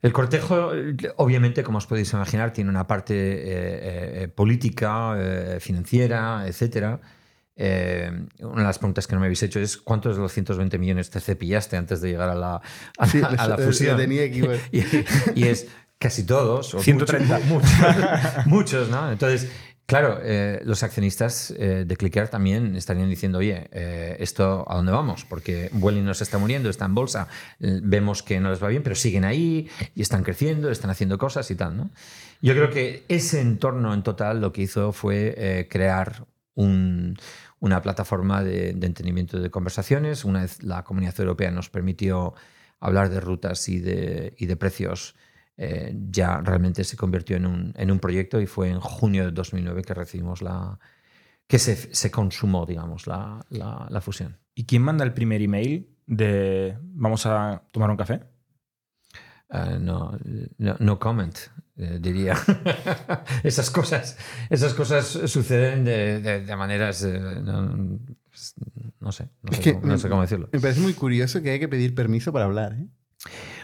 [0.02, 5.58] El cortejo, eh, obviamente, como os podéis imaginar, tiene una parte eh, eh, política, eh,
[5.60, 7.00] financiera, etc.
[7.58, 11.10] una de las preguntas que no me habéis hecho es ¿cuántos de los 120 millones
[11.10, 12.62] te cepillaste antes de llegar a la,
[12.98, 13.98] a, Sí, a la lo fusión?
[13.98, 14.84] tenía iba- y,
[15.36, 15.68] y es
[15.98, 16.76] casi todos.
[16.76, 17.40] o 130.
[17.48, 19.12] Muchos, muchos, muchos, ¿no?
[19.12, 19.52] Entonces,
[19.88, 24.92] claro, eh, los accionistas eh, de Clicker también estarían diciendo, oye, eh, ¿esto a dónde
[24.92, 25.26] vamos?
[25.26, 27.28] Porque Vueling no se está muriendo, está en bolsa,
[27.60, 31.18] eh, vemos que no les va bien, pero siguen ahí y están creciendo, están haciendo
[31.18, 31.90] cosas y tal, ¿no?
[32.42, 37.18] Yo creo que ese entorno en total lo que hizo fue crear un-
[37.60, 40.24] una plataforma de, de entendimiento de conversaciones.
[40.24, 42.36] Una vez la Comunidad Europea nos permitió
[42.80, 45.16] hablar de rutas y de, y de precios,
[45.58, 49.32] eh, ya realmente se convirtió en un, en un proyecto y fue en junio de
[49.32, 50.80] 2009 que recibimos la...
[51.48, 54.38] que se, se consumó, digamos, la, la- la fusión.
[54.56, 58.22] ¿Y quién manda el primer email de vamos a tomar un café?
[59.50, 60.18] Eh, no,
[60.58, 61.38] no, no comment,
[61.78, 62.36] eh, diría.
[63.44, 64.18] esas cosas,
[64.50, 67.62] esas cosas suceden de, de- de maneras, eh, no,
[69.00, 70.50] no sé, no Es sé, que cómo, no sé cómo decirlo.
[70.52, 72.88] Me parece muy curioso que hay que pedir permiso para hablar, ¿eh?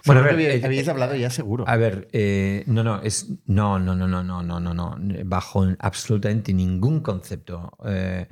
[0.05, 1.63] Bueno, a ver, había- eh, habéis eh, hablado ya seguro.
[1.67, 5.65] A ver, eh, no, no, es no, no, no, no, no, no, no, no, bajo
[5.79, 8.27] absolutamente ningún concepto eh,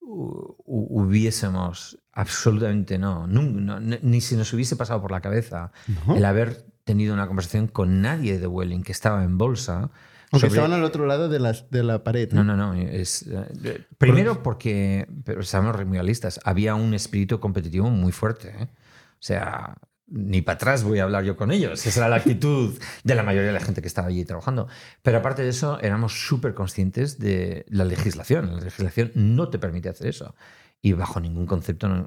[0.00, 5.72] hu- hu- hubiésemos absolutamente no, nun- no, ni- si nos hubiese pasado por la cabeza
[6.06, 6.16] ¿No?
[6.16, 9.90] el haber tenido una conversación con nadie de Welling que estaba en bolsa.
[10.30, 12.30] Aunque sobre- estaban al otro lado de, las, de la pared.
[12.32, 12.74] no, no, no.
[12.74, 18.48] Es, eh, primero porque, pero seamos muy realistas, había un espíritu competitivo muy fuerte.
[18.58, 18.68] ¿eh?
[18.70, 19.76] O sea,
[20.10, 21.84] ni para atrás voy a hablar yo con ellos.
[21.86, 24.68] Esa era la actitud de la mayoría de la gente que estaba allí trabajando.
[25.02, 28.54] Pero aparte de eso, éramos súper conscientes de la legislación.
[28.56, 30.34] La legislación no te permite hacer eso.
[30.80, 32.06] Y bajo ningún concepto no-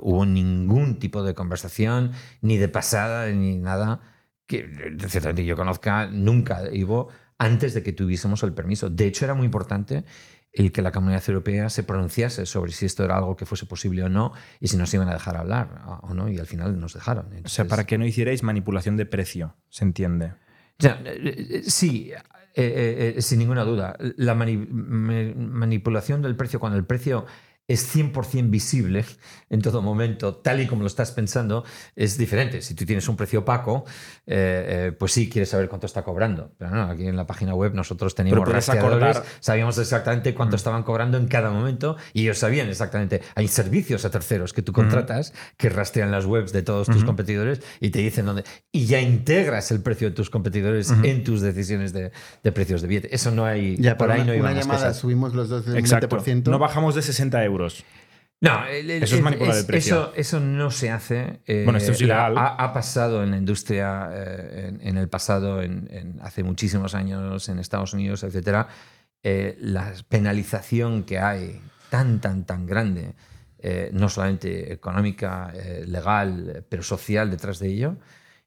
[0.00, 4.00] hubo ningún tipo de conversación, ni de pasada, ni nada
[4.46, 4.68] que
[5.08, 7.06] ciertamente yo conozca, nunca iba
[7.38, 8.90] antes de que tuviésemos el permiso.
[8.90, 10.04] De hecho, era muy importante
[10.52, 14.02] el que la comunidad europea se pronunciase sobre si esto era algo que fuese posible
[14.02, 16.94] o no y si nos iban a dejar hablar o no, y al final nos
[16.94, 17.26] dejaron.
[17.44, 20.34] o sea, para que no hicierais manipulación de precio, se entiende.
[20.78, 22.12] Ya, eh, sí,
[22.54, 23.96] eh, eh, sin ninguna duda.
[24.16, 27.24] La manipulación del precio, cuando el precio
[27.72, 29.04] es 100% visible
[29.50, 31.64] en todo momento, tal y como lo estás pensando,
[31.94, 32.62] es diferente.
[32.62, 33.84] Si tú tienes un precio opaco,
[34.26, 36.52] eh, eh, pues sí quieres saber cuánto está cobrando.
[36.58, 40.62] Pero no, aquí en la página web nosotros teníamos rastreadores, sabíamos exactamente cuánto mm.
[40.62, 43.20] estaban cobrando en cada momento y ellos sabían exactamente.
[43.34, 47.60] Hay servicios a terceros que tú contratas que rastrean las webs de todos tus competidores
[47.80, 48.44] y te dicen dónde.
[48.70, 52.10] Y ya integras el precio de tus competidores en tus decisiones de,
[52.52, 53.14] precios de billete.
[53.14, 53.76] Eso no hay.
[53.76, 56.48] Ya, por ahí no hay una llamada subimos los dos del 20%.
[56.48, 57.61] No bajamos de 60 euros.
[58.42, 60.12] No, eso es manipular el precio.
[60.16, 61.40] Eso, no se hace.
[61.46, 62.34] Eh, bueno, esto es ilegal.
[62.36, 67.94] Ha, pasado en la industria eh, en, el pasado, en, hace muchísimos años en Estados
[67.94, 68.66] Unidos, etc.
[69.22, 73.14] Eh, la penalización que hay tan, tan, tan grande,
[73.92, 75.52] no solamente económica,
[75.86, 77.96] legal, pero social detrás de ello,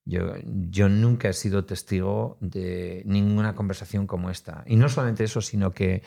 [0.03, 4.65] yo, yo nunca he sido testigo de ninguna conversación como esta.
[4.67, 6.03] Y no solamente eso, sino que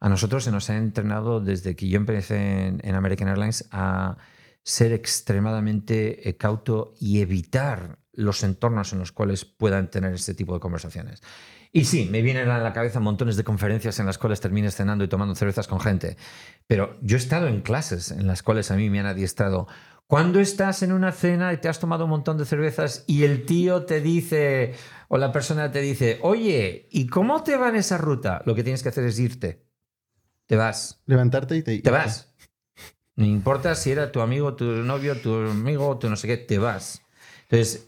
[0.00, 4.16] a nosotros se nos ha entrenado desde que yo empecé en, American Airlines a
[4.62, 10.54] ser extremadamente eh, cauto y evitar los entornos en los cuales puedan tener este tipo
[10.54, 11.22] de conversaciones.
[11.72, 15.04] Y sí, me vienen a la cabeza montones de conferencias en las cuales termines cenando
[15.04, 16.16] y tomando cervezas con gente,
[16.66, 19.68] pero yo he estado en clases en las cuales a mí me han adiestrado.
[20.06, 23.44] Cuando estás en una cena y te has tomado un montón de cervezas y el
[23.44, 24.74] tío te dice,
[25.08, 28.40] o la persona te dice, oye, ¿y cómo te va en esa ruta?
[28.46, 29.67] Lo que tienes que hacer es irte
[30.48, 31.00] te vas.
[31.06, 32.34] Levantarte y te, te vas.
[33.14, 36.58] No importa si era tu amigo, tu novio, tu amigo, tu no sé qué, te
[36.58, 37.02] vas.
[37.50, 37.86] Entonces,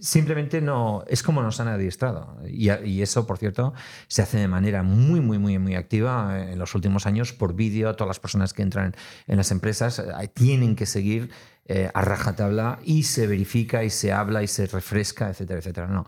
[0.00, 2.36] simplemente no es como nos han adiestrado.
[2.46, 3.72] Y, eso, por cierto,
[4.08, 7.94] se hace de manera muy, muy, muy, muy activa en los últimos años por vídeo.
[7.94, 8.94] Todas las personas que entran
[9.28, 10.04] en las empresas eh,
[10.34, 11.30] tienen que seguir
[11.66, 15.86] eh, a rajatabla y se verifica y se habla y se refresca, etcétera, etcétera.
[15.86, 16.04] No.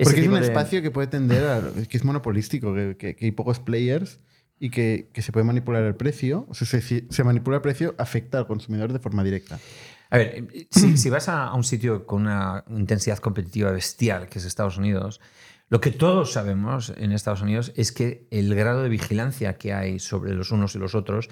[0.00, 1.62] Porque es un espacio que puede tender a.
[1.88, 4.20] que es monopolístico, que hay pocos players
[4.60, 8.38] y que, se puede manipular el precio, o sea, si se manipula el precio, afecta
[8.38, 9.58] al consumidor de forma directa.
[10.10, 14.78] A ver, si, vas a, un sitio con una intensidad competitiva bestial, que es Estados
[14.78, 15.20] Unidos,
[15.68, 19.98] lo que todos sabemos en Estados Unidos es que el grado de vigilancia que hay
[19.98, 21.28] sobre los unos y los otros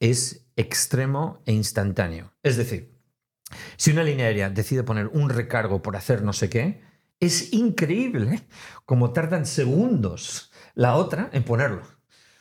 [0.00, 2.32] es extremo e instantáneo.
[2.42, 2.98] Es decir,
[3.76, 6.82] si una línea aérea decide poner un recargo por hacer no sé qué,
[7.20, 8.42] es increíble
[8.86, 11.99] cómo tardan segundos la otra en ponerlo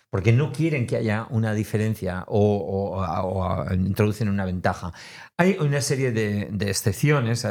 [0.10, 4.92] porque no quieren que haya una diferencia o, introducen una ventaja.
[5.38, 7.50] Hay una serie de, excepciones, eh,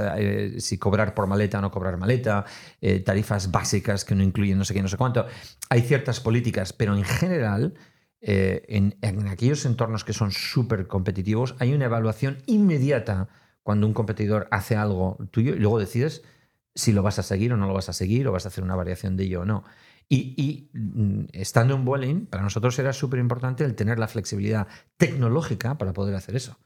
[0.57, 2.45] eh, si cobrar por maleta o no cobrar maleta,
[2.81, 5.27] eh, tarifas básicas que no incluyen no sé qué, no sé cuánto.
[5.71, 7.75] Hay ciertas políticas, pero en general,
[8.21, 13.29] en, en, aquellos entornos que son súper competitivos, hay una evaluación inmediata
[13.63, 16.23] cuando un competidor hace algo tuyo y luego decides
[16.75, 18.65] si lo vas a seguir o no lo vas a seguir o vas a hacer
[18.65, 19.65] una variación de ello o no.
[20.11, 25.77] Y, mm, estando en Vueling, para nosotros era súper importante el tener la flexibilidad tecnológica
[25.77, 26.59] para poder hacer eso.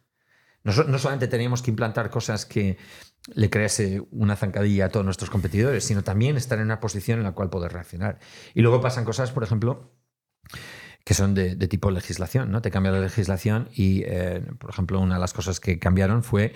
[0.64, 2.78] No, solamente teníamos que implantar cosas que
[3.34, 7.24] le crease una zancadilla a todos nuestros competidores, sino también estar en una posición en
[7.24, 8.20] la cual poder reaccionar.
[8.54, 9.92] Y luego pasan cosas, por ejemplo,
[11.04, 12.62] que son de, tipo legislación, ¿no?
[12.62, 16.52] Te cambia la legislación y, eh, por ejemplo, una de las cosas que cambiaron fue,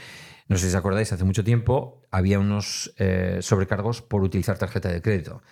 [0.46, 4.88] no sé si os acordáis, hace mucho tiempo había unos eh, sobrecargos por utilizar tarjeta
[4.88, 5.42] de crédito.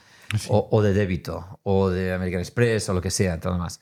[0.49, 3.81] O, de débito, o de American Express, o lo que sea, todo más.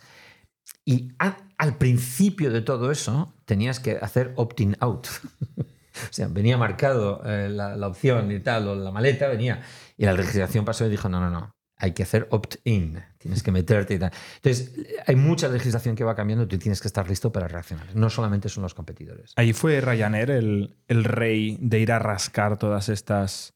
[0.84, 5.06] Y al principio de todo eso tenías que hacer opting out.
[5.58, 9.62] o sea, venía marcado eh, la, opción y tal, o la maleta venía.
[9.96, 13.52] Y la legislación pasó y dijo, no, no, no, hay que hacer opt-in, tienes que
[13.52, 14.12] meterte y tal.
[14.36, 14.72] Entonces,
[15.06, 17.94] hay mucha legislación que va cambiando y tú tienes que estar listo para reaccionar.
[17.94, 19.32] No solamente son los competidores.
[19.36, 23.54] Ahí fue Ryanair el, el rey de ir a rascar todas estas,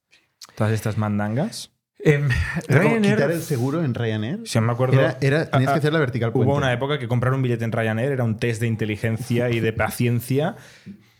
[0.56, 1.75] todas estas mandangas.
[1.98, 2.28] Eh,
[3.02, 4.40] quitar el seguro en Ryanair.
[4.44, 5.00] Sí, me acuerdo.
[5.20, 8.12] Era, tenías que hacer la vertical Hubo una época que comprar un billete en Ryanair
[8.12, 10.56] era un test de inteligencia y de paciencia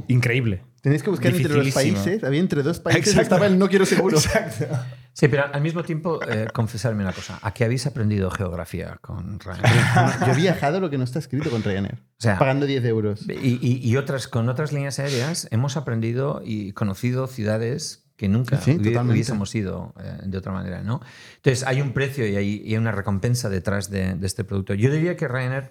[0.09, 0.63] increíble.
[0.83, 2.23] Tenías que buscar entre los países.
[2.23, 4.19] Había entre dos países estaba el no quiero seguro.
[4.19, 4.67] Exacto.
[5.13, 7.39] Sí, pero al mismo tiempo, eh, confesarme una cosa.
[7.41, 10.21] ¿A qué habéis aprendido geografía con Ryanair?
[10.27, 11.95] Yo he viajado lo que no está escrito con Ryanair.
[11.95, 13.27] O sea, pagando 10 euros.
[13.27, 19.55] Y, y, otras, con otras líneas aéreas hemos aprendido y conocido ciudades que nunca hubiésemos
[19.55, 20.83] ido eh, de otra manera.
[20.83, 21.01] ¿no?
[21.37, 24.75] Entonces, hay un precio y hay, una recompensa detrás de, este producto.
[24.75, 25.71] Yo diría que Ryanair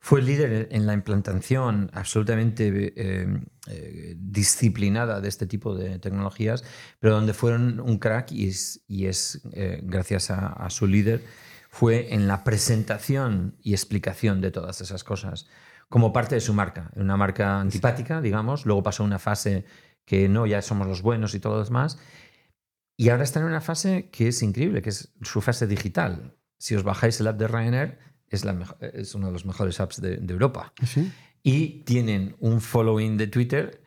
[0.00, 3.26] fue líder en la implantación absolutamente eh,
[3.68, 6.64] eh, disciplinada de este tipo de tecnologías,
[6.98, 11.22] pero donde fueron un crack y es, y es eh, gracias a, su líder,
[11.68, 15.46] fue en la presentación y explicación de todas esas cosas,
[15.90, 19.66] como parte de su marca, una marca antipática, digamos, luego pasó una fase
[20.04, 21.98] que no, ya somos los buenos y todo lo demás,
[22.96, 26.36] y ahora está en una fase que es increíble, que es su fase digital.
[26.58, 27.98] Si os bajáis el app de Ryanair,
[28.28, 30.72] es, la es uno de los mejores apps de, Europa.
[30.80, 30.86] ¿Ah,
[31.42, 33.82] y tienen un following de Twitter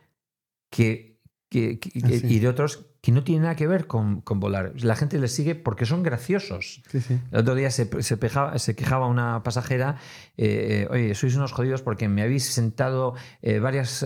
[0.70, 1.20] que,
[1.54, 4.72] ah, y de otros que no tiene nada que ver con, con, volar.
[4.82, 6.80] La gente les sigue porque son graciosos.
[6.94, 8.18] el otro día se, se,
[8.56, 9.98] se quejaba una pasajera,
[10.38, 13.12] eh, eh, oye, sois unos jodidos porque me habéis sentado
[13.42, 14.02] eh, varios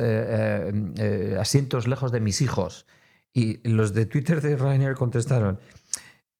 [1.39, 2.87] asientos lejos de mis hijos.
[3.33, 5.61] Y los de Twitter de Ryanair contestaron,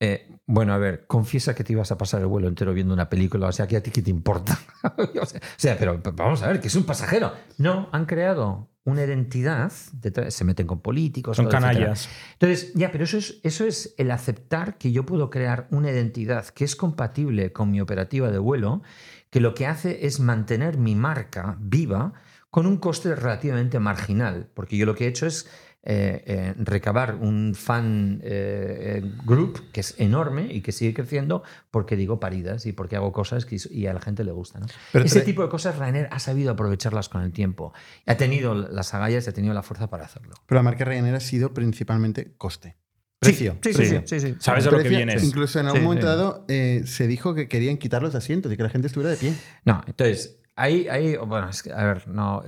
[0.01, 3.09] eh, bueno, a ver, confiesa que te ibas a pasar el vuelo entero viendo una
[3.09, 4.59] película, o sea, que a ti qué te importa.
[4.99, 5.27] o
[5.57, 7.33] sea, pero vamos a ver, que es un pasajero.
[7.57, 11.37] No, han creado una identidad, se meten con políticos.
[11.37, 12.09] Son canallas.
[12.33, 16.47] Entonces, ya, pero eso es, eso es el aceptar que yo puedo crear una identidad
[16.47, 18.83] que es compatible con mi operativa de vuelo,
[19.31, 22.15] que lo que hace es mantener mi marca viva
[22.51, 25.51] con un coste relativamente marginal, porque yo lo que he hecho es
[25.85, 31.95] eh, eh, recabar un fan eh, group que es enorme y que sigue creciendo porque
[31.95, 34.61] digo paridas y porque hago cosas que, y a la gente le gusta.
[34.93, 37.73] Ese tipo de cosas Ryanair ha sabido aprovecharlas con el tiempo.
[38.07, 40.35] Ha tenido las agallas y ha tenido la fuerza para hacerlo.
[40.47, 42.77] Pero la marca Ryanair ha sido principalmente coste.
[43.21, 43.57] Precio.
[43.63, 44.35] Sí, sí, sí.
[44.41, 45.23] Sabes a lo que vienes.
[45.25, 48.69] Incluso en algún momento dado se dijo que querían quitar los asientos y que la
[48.69, 49.33] gente estuviera de pie.
[49.65, 52.43] No, entonces, ahí, ahí bueno, es que, a ver, no,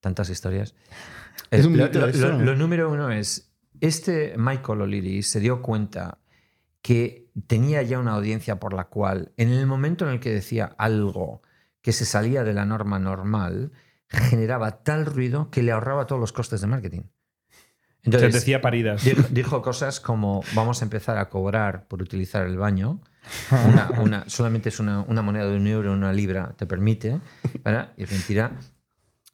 [0.00, 0.74] tantas historias.
[1.50, 3.50] Es lo, número uno es,
[3.80, 6.18] este Michael O'Leary se dio cuenta
[6.82, 10.74] que tenía ya una audiencia por la cual, en el momento en el que decía
[10.78, 11.42] algo
[11.80, 13.72] que se salía de la norma normal,
[14.08, 17.02] generaba tal ruido que le ahorraba todos los costes de marketing.
[18.02, 19.02] Entonces, decía paridas.
[19.30, 23.00] Dijo, cosas como, vamos a empezar a cobrar por utilizar el baño.
[24.00, 27.20] Una, solamente es una, moneda de un euro, una libra, te permite.
[27.96, 28.52] Y es mentira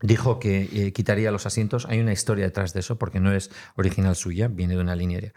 [0.01, 1.87] dijo que eh, quitaría los asientos.
[1.87, 5.33] Hay una historia detrás de eso, porque no es original suya, viene de una línea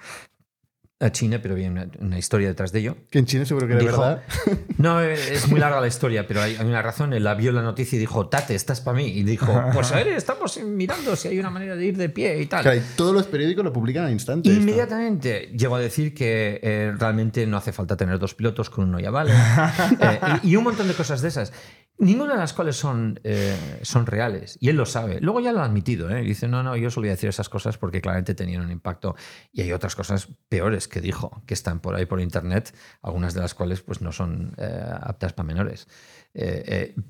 [0.99, 2.97] a China, pero viene una, historia detrás de ello.
[3.11, 4.23] Que en China seguro que era verdad.
[4.77, 7.13] No, eh, es muy larga la historia, pero hay, una razón.
[7.13, 9.07] Él la vio la noticia y dijo, Tate, estás para mí.
[9.07, 12.39] Y dijo, pues a ver, estamos mirando si hay una manera de ir de pie
[12.41, 12.83] y tal.
[12.95, 14.49] todos los periódicos lo publican al instante.
[14.49, 18.99] Inmediatamente llegó a decir que eh, realmente no hace falta tener dos pilotos, con uno
[18.99, 19.33] ya vale.
[20.43, 21.53] y, un montón de cosas de esas.
[21.99, 24.57] Ninguna de las cuales son, eh, son reales.
[24.61, 25.19] Y él lo sabe.
[25.19, 26.11] Luego ya lo ha admitido.
[26.11, 26.21] ¿eh?
[26.21, 29.15] Dice, no, no, yo solo voy a decir esas cosas porque claramente tenían un impacto.
[29.51, 33.41] Y hay otras cosas peores que dijo, que están por ahí por Internet, algunas de
[33.41, 35.87] las cuales pues, no son eh, aptas para menores.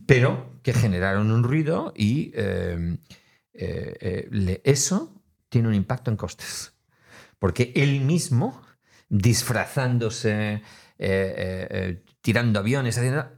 [0.06, 2.32] pero que generaron un ruido y
[4.64, 6.74] eso tiene un impacto en costes.
[7.40, 8.62] Porque él mismo,
[9.10, 10.62] disfrazándose
[12.22, 12.98] tirando aviones,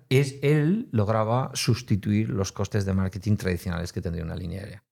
[0.10, 4.84] es él lograba sustituir los costes de marketing tradicionales que tendría una línea aérea,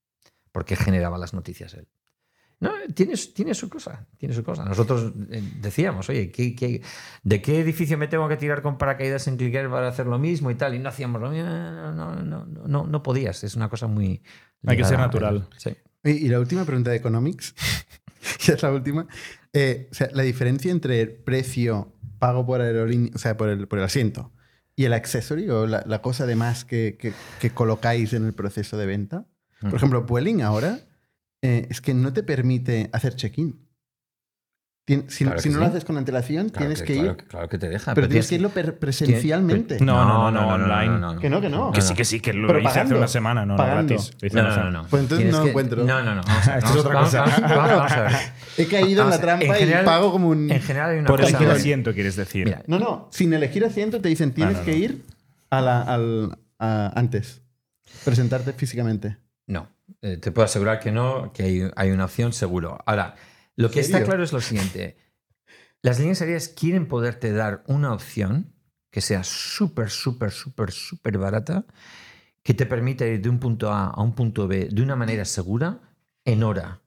[0.51, 1.87] porque generaba las noticias él.
[2.59, 4.65] No, tiene, tiene su cosa, tiene su cosa.
[4.65, 6.31] Nosotros eh, decíamos, oye,
[7.23, 10.49] de qué edificio me tengo que tirar con paracaídas en Clicker para hacer lo mismo
[10.49, 10.73] y tal?
[10.73, 11.47] Y no hacíamos lo mismo.
[11.47, 14.23] No, no, no, no, podías, es una cosa muy...
[14.65, 15.47] Hay que ser natural.
[15.57, 15.69] Sí.
[16.03, 17.53] Y la última pregunta de Economics,
[18.39, 19.07] ya es la última.
[19.53, 23.67] Eh, o sea, la diferencia entre el precio pago por aerolínea, o sea, por el,
[23.67, 24.31] por el asiento.
[24.79, 26.97] ¿Y el accessory o la, cosa de más que,
[27.41, 29.25] que, colocáis en el proceso de venta?
[29.59, 30.79] Por ejemplo, Vueling ahora
[31.41, 33.66] eh, es que no te permite hacer check-in.
[34.87, 37.17] Si, no lo haces con antelación, tienes que, ir.
[37.27, 37.93] Claro, que te deja.
[37.93, 39.79] Pero, tienes que irlo presencialmente.
[39.81, 41.19] No, no, no, online.
[41.19, 41.73] Que no, que no.
[41.73, 44.13] Que sí, que sí, que lo hice hace una semana, no, no gratis.
[44.31, 45.83] No, no, no, Pues entonces no lo encuentro.
[45.83, 46.21] No, no, no.
[46.57, 47.25] Esto es otra cosa.
[47.25, 48.11] Vamos a ver.
[48.57, 50.49] He caído en la trampa y pago como un.
[50.49, 52.57] En general hay una Por elegir asiento, quieres decir.
[52.67, 53.09] no, no.
[53.11, 55.03] Sin elegir asiento te dicen tienes que ir
[55.49, 57.41] a la, al, antes.
[58.05, 59.17] Presentarte físicamente.
[59.47, 59.67] No.
[60.01, 62.77] Eh, te puedo asegurar que no, que hay, hay una opción seguro.
[62.85, 63.15] Ahora,
[63.57, 64.97] lo que está claro es lo siguiente.
[65.81, 68.53] Las líneas aéreas quieren poderte dar una opción
[68.91, 71.65] que sea súper, súper, súper, súper barata,
[72.43, 75.25] que te permita ir de un punto A a un punto B de una manera
[75.25, 75.81] segura
[76.23, 76.81] en hora,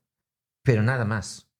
[0.63, 1.51] pero nada más.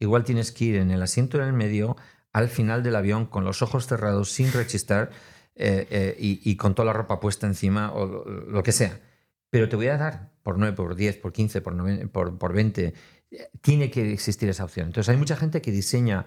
[0.00, 1.96] Igual tienes que ir en el asiento en el medio,
[2.32, 5.10] al final del avión, con los ojos cerrados, sin rechistar
[5.56, 9.00] eh, eh, y, con toda la ropa puesta encima o lo, que sea.
[9.50, 12.94] Pero te voy a dar por 9, por 10, por 15, por, por, por 20.
[13.60, 14.86] Tiene que existir esa opción.
[14.86, 16.24] Entonces hay mucha gente que diseña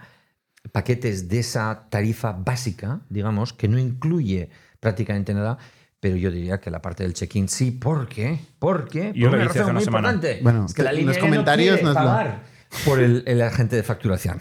[0.71, 4.49] paquetes de esa tarifa básica, digamos, que no incluye
[4.79, 5.57] prácticamente nada,
[5.99, 8.39] pero yo diría que la parte del check-in sí, ¿por qué?
[8.59, 10.09] Porque Yo por lo una razón muy semana.
[10.11, 10.39] importante.
[10.43, 12.43] Bueno, es que la en línea los comentarios no quiere nos lo- pagar
[12.85, 14.39] por el, el agente de facturación.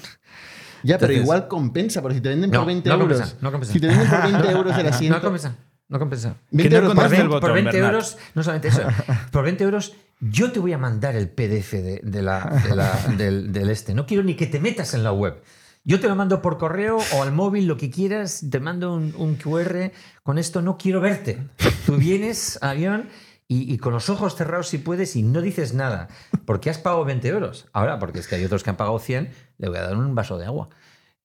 [0.83, 3.09] Ya, pero Entonces- igual compensa, porque si te venden por No, 20 no euros.
[3.19, 3.73] compensa, no compensa.
[3.73, 5.17] Si te venden por 20 euros el asiento.
[5.17, 5.57] No compensa,
[5.89, 6.35] no compensa.
[6.51, 7.13] 20 Que no euros Por encontraste más.
[7.13, 7.93] el 20, botón, por 20 Bernat.
[7.93, 8.83] euros, no solamente eso,
[9.31, 12.93] por 20 euros yo te voy a mandar el PDF de, de la, de la-
[13.17, 13.95] del, del este.
[13.95, 15.43] No quiero ni que te metas en la web.
[15.83, 19.15] Yo te lo mando por correo o al móvil, lo que quieras, te mando un,
[19.17, 19.93] un QR.
[20.23, 21.39] Con esto no quiero verte.
[21.87, 23.09] Tú vienes avión
[23.49, 26.09] y, y con los ojos cerrados si puedes y no dices nada.
[26.45, 27.67] Porque has pagado 20 euros.
[27.73, 30.15] Ahora, porque es que hay otros que han pagado 100, le voy a dar un
[30.15, 30.69] vaso de agua.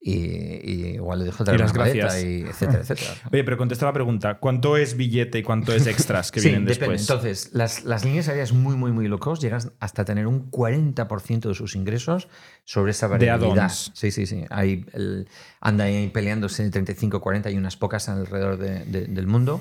[0.07, 2.23] Y, y igual le dejo traer Y las una gracias.
[2.23, 3.11] y etcétera, etcétera.
[3.34, 4.38] Oye, pero contesta la pregunta.
[4.38, 6.94] ¿Cuánto es billete y cuánto es extras que Sí, vienen depende.
[6.98, 7.10] después?
[7.10, 11.56] Entonces, las, las líneas aéreas muy, muy, muy locos llegan hasta tener un 40% de
[11.56, 12.27] sus ingresos
[12.65, 13.72] sobre esa De variabilidad.
[13.72, 14.44] Sí, sí, sí.
[14.52, 15.27] Hay el-
[15.60, 19.60] anda ahí peleándose en 35, 40 y unas pocas alrededor de- de- del mundo.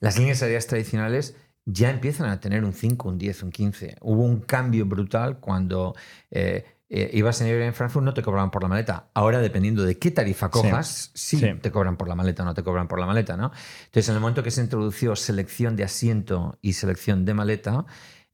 [0.00, 3.96] Las líneas aéreas tradicionales ya empiezan a tener un 5, un 10, un 15.
[4.00, 5.94] Hubo un cambio brutal cuando
[6.32, 9.08] eh, eh, ibas en Iberia en Frankfurt, no te cobraban por la maleta.
[9.14, 11.46] Ahora, dependiendo de qué tarifa cojas, sí, Sí.
[11.60, 13.50] te cobran por la maleta o no te cobran por la maleta, ¿no?
[13.86, 17.84] Entonces, en el momento que se introdució selección de asiento y selección de maleta,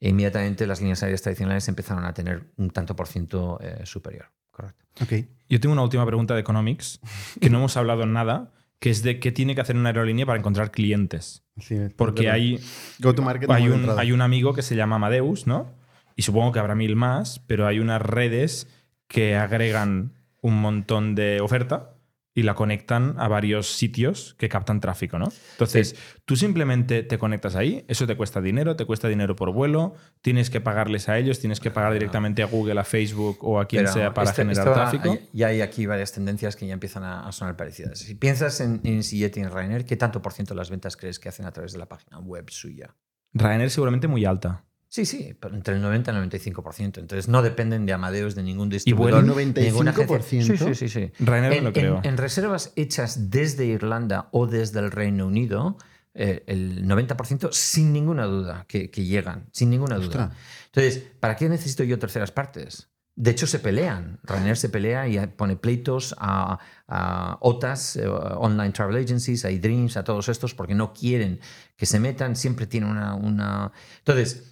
[0.00, 4.26] inmediatamente las líneas aéreas tradicionales empezaron a tener un tanto por ciento eh, superior.
[4.50, 4.84] Correcto.
[5.02, 5.12] Ok.
[5.48, 7.00] Yo tengo una última pregunta de Economics
[7.40, 10.26] que no hemos hablado en nada, que es de qué tiene que hacer una aerolínea
[10.26, 11.44] para encontrar clientes.
[11.58, 12.58] Sí, Porque hay,
[12.98, 15.70] Go to market hay, un, hay un amigo que se llama Amadeus, ¿no?
[16.16, 18.68] Y supongo que habrá mil más, pero hay unas redes
[19.08, 21.88] que agregan un montón de oferta
[22.34, 25.28] y la conectan a varios sitios que captan tráfico, ¿no?
[25.52, 29.94] Entonces, tú simplemente te conectas ahí, eso te cuesta dinero, te cuesta dinero por vuelo,
[30.22, 33.66] tienes que pagarles a ellos, tienes que pagar directamente a Google, a Facebook o a
[33.68, 35.18] quien Pero sea para esto- generar esto- tráfico.
[35.34, 37.98] Ya hay aquí varias tendencias que ya empiezan a, a sonar parecidas.
[37.98, 40.96] Si piensas en, en EasyJet y en Ryanair, ¿qué tanto por ciento de las ventas
[40.96, 42.96] crees que hacen a través de la página web suya?
[43.34, 44.64] Ryanair seguramente muy alta.
[44.92, 46.98] Sí, sí, pero entre el 90 y el 95%.
[46.98, 49.24] Entonces no dependen de Amadeus, de ningún distribuidor.
[49.24, 49.52] 95%?
[49.54, 50.42] de ninguna agencia.
[50.42, 50.88] Sí, sí, sí.
[50.88, 51.12] sí.
[51.18, 51.98] En, lo creo.
[52.02, 55.78] en- en reservas hechas desde Irlanda o desde el Reino Unido,
[56.12, 60.06] eh, el 90% sin ninguna duda que, que llegan, sin ninguna duda.
[60.08, 60.32] Ostras.
[60.66, 62.90] Entonces, ¿para qué necesito yo terceras partes?
[63.14, 64.20] De hecho, se pelean.
[64.24, 69.96] Ryanair se pelea y pone pleitos a, a OTAs, eh, Online Travel Agencies, a eDreams,
[69.96, 71.40] a todos estos, porque no quieren
[71.76, 72.36] que se metan.
[72.36, 73.14] Siempre tienen una...
[73.14, 73.72] una...
[73.98, 74.51] Entonces,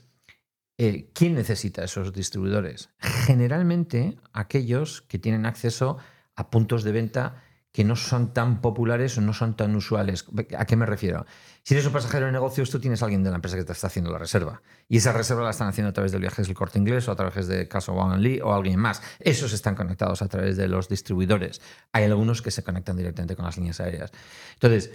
[0.82, 2.88] eh, ¿quién necesita esos distribuidores?
[3.00, 5.98] Generalmente aquellos que tienen acceso
[6.34, 10.24] a puntos de venta que no son tan populares o no son tan usuales.
[10.56, 11.26] ¿A qué me refiero?
[11.64, 13.72] Si eres un pasajero de negocios, tú tienes a alguien de la empresa que te
[13.72, 14.62] está haciendo la reserva.
[14.88, 17.16] Y esa reserva la están haciendo a través del viajes del corte inglés o a
[17.16, 19.02] través de Caso Wang Lee o alguien más.
[19.18, 21.60] Esos están conectados a través de los distribuidores.
[21.92, 24.12] Hay algunos que se conectan directamente con las líneas aéreas.
[24.54, 24.92] Entonces,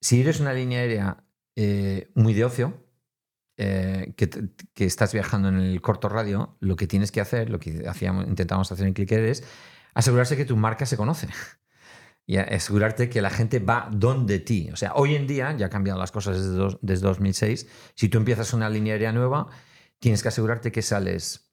[0.00, 1.24] si eres una línea aérea
[1.56, 2.85] eh, muy de ocio,
[3.56, 7.84] eh, que, estás viajando en el corto radio, lo que tienes que hacer, lo que
[7.88, 9.44] hacíamos, intentamos hacer en Clicker es
[9.94, 11.28] asegurarse que tu marca se conoce.
[12.28, 14.68] Y asegurarte que la gente va donde ti.
[14.72, 18.08] O sea, hoy en día, ya han cambiado las cosas desde, dos- desde 2006, si
[18.08, 19.46] tú empiezas una línea aérea nueva,
[20.00, 21.45] tienes que asegurarte que sales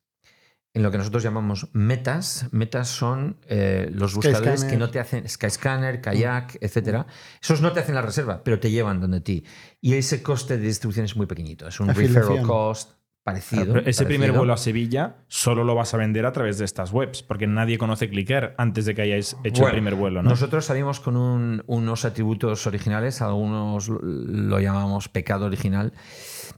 [0.76, 2.48] en lo que nosotros llamamos metas.
[2.52, 4.72] Metas son eh, los buscadores Skyscanner.
[4.72, 7.06] que no te hacen Skyscanner, Kayak, etcétera.
[7.42, 9.44] Esos no te hacen la reserva, pero te llevan donde ti.
[9.82, 11.68] Y ese coste de distribución es muy pequeñito.
[11.68, 12.24] Es un Afiliación.
[12.24, 12.92] referral cost
[13.24, 13.74] parecido.
[13.76, 16.92] Pero ese primer vuelo a Sevilla solo lo vas a vender a través de estas
[16.92, 20.32] webs, porque nadie conoce Clicker antes de que hayáis hecho Bueno, el primer vuelo, ¿no?
[20.32, 25.94] Nosotros salimos con un- unos atributos originales, algunos lo llamamos pecado original,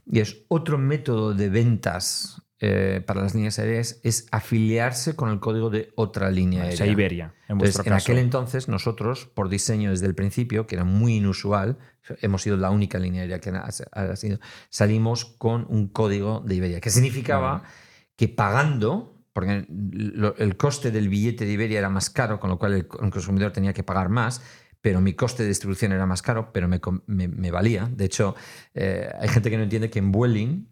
[0.06, 5.40] y es otro método de ventas eh, para las líneas aéreas, es afiliarse con el
[5.40, 6.76] código de otra línea o aérea.
[6.78, 8.04] sea, Iberia, en Entonces, vuestro en caso.
[8.12, 11.76] aquel entonces, nosotros, por diseño desde el principio, que era muy inusual,
[12.22, 14.38] hemos sido la única línea aérea que ha, sido,
[14.70, 17.64] salimos con un código de Iberia, que significaba
[18.16, 22.72] que pagando, porque el coste del billete de Iberia era más caro, con lo cual
[22.72, 24.40] el, consumidor tenía que pagar más,
[24.80, 27.90] pero mi coste de distribución era más caro, pero me, com- me- me valía.
[27.92, 28.34] De hecho,
[28.72, 30.68] eh, hay gente que no entiende que en Vueling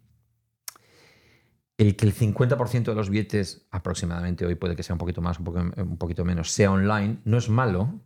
[1.77, 5.39] el que el 50% de los billetes, aproximadamente hoy puede que sea un poquito más,
[5.41, 8.01] un, un poquito menos, sea online, no es malo,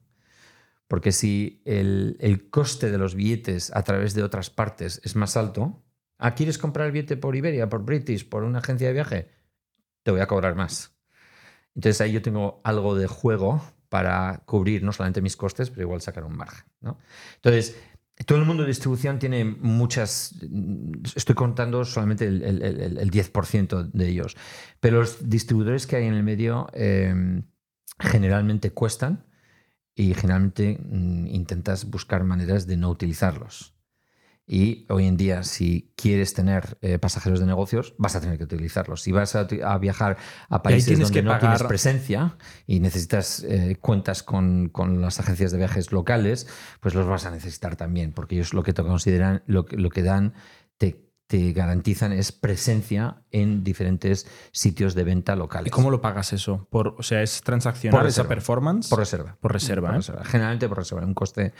[0.89, 5.37] porque si el, el coste de los billetes a través de otras partes es más
[5.37, 5.83] alto,
[6.17, 9.31] ah, ¿quieres comprar el billete por Iberia, por British, por una agencia de viaje?
[10.03, 10.99] Te voy a cobrar más.
[11.75, 16.01] Entonces ahí yo tengo algo de juego para cubrir no solamente mis costes, pero igual
[16.01, 16.65] sacar un margen.
[16.81, 16.99] ¿no?
[17.37, 17.79] Entonces,
[18.27, 20.35] todo el mundo de distribución tiene muchas,
[21.15, 24.37] estoy contando solamente el, el- el- el 10% de ellos,
[24.81, 27.43] pero los distribuidores que hay en el medio eh,
[27.99, 29.25] generalmente cuestan
[29.95, 33.75] y generalmente mm, intentas buscar maneras de no utilizarlos.
[34.51, 38.45] Y hoy en día, si quieres tener eh, pasajeros de negocios, vas a tener que
[38.45, 39.03] utilizarlos.
[39.03, 40.17] Si vas a, a viajar
[40.49, 45.21] a países donde que no pagar- tienes presencia y necesitas eh, cuentas con, con las
[45.21, 46.47] agencias de viajes locales,
[46.81, 50.03] pues los vas a necesitar también, porque ellos lo que te consideran, lo, lo que
[50.03, 50.33] dan,
[51.29, 55.69] te, garantizan es presencia en diferentes sitios de venta locales.
[55.69, 56.67] ¿Y cómo lo pagas eso?
[56.71, 58.89] Por, o sea, ¿es transaccional Por esa performance?
[58.89, 59.37] Por reserva.
[59.41, 59.99] Por reserva, Por ¿eh?
[59.99, 60.25] reserva.
[60.25, 61.05] Generalmente por reserva.
[61.05, 61.53] Un coste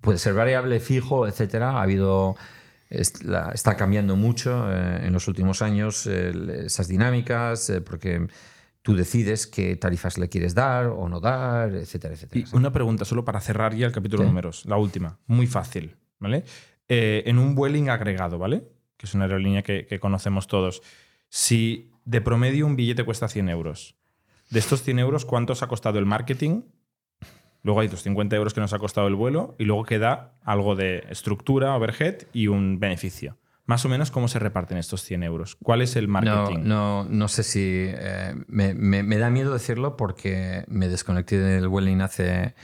[0.00, 1.72] puede ser variable, fijo, etcétera.
[1.72, 2.36] Ha habido.
[2.88, 8.28] está cambiando mucho eh, en los últimos años esas dinámicas, eh, porque
[8.82, 12.46] tú decides qué tarifas le quieres dar o no dar, etcétera, etcétera.
[12.48, 14.28] Y una pregunta solo para cerrar ya el capítulo Sí.
[14.28, 16.44] números, la última, muy fácil, ¿vale?
[16.88, 18.62] Eh, en un Vueling agregado, ¿vale?
[18.96, 20.82] Que es una aerolínea que, conocemos todos.
[21.28, 23.96] Si de promedio un billete cuesta 100 euros,
[24.50, 26.62] de estos 100 euros, ¿cuántos ha costado el marketing?
[27.62, 30.76] Luego hay los 50 euros que nos ha costado el vuelo y luego queda algo
[30.76, 33.38] de estructura, overhead y un beneficio.
[33.64, 35.56] Más o menos, ¿cómo se reparten estos 100 euros?
[35.56, 36.60] ¿Cuál es el marketing?
[36.62, 37.60] no, no sé si.
[37.88, 42.54] eh, me, me- me da miedo decirlo porque me desconecté del Welling hace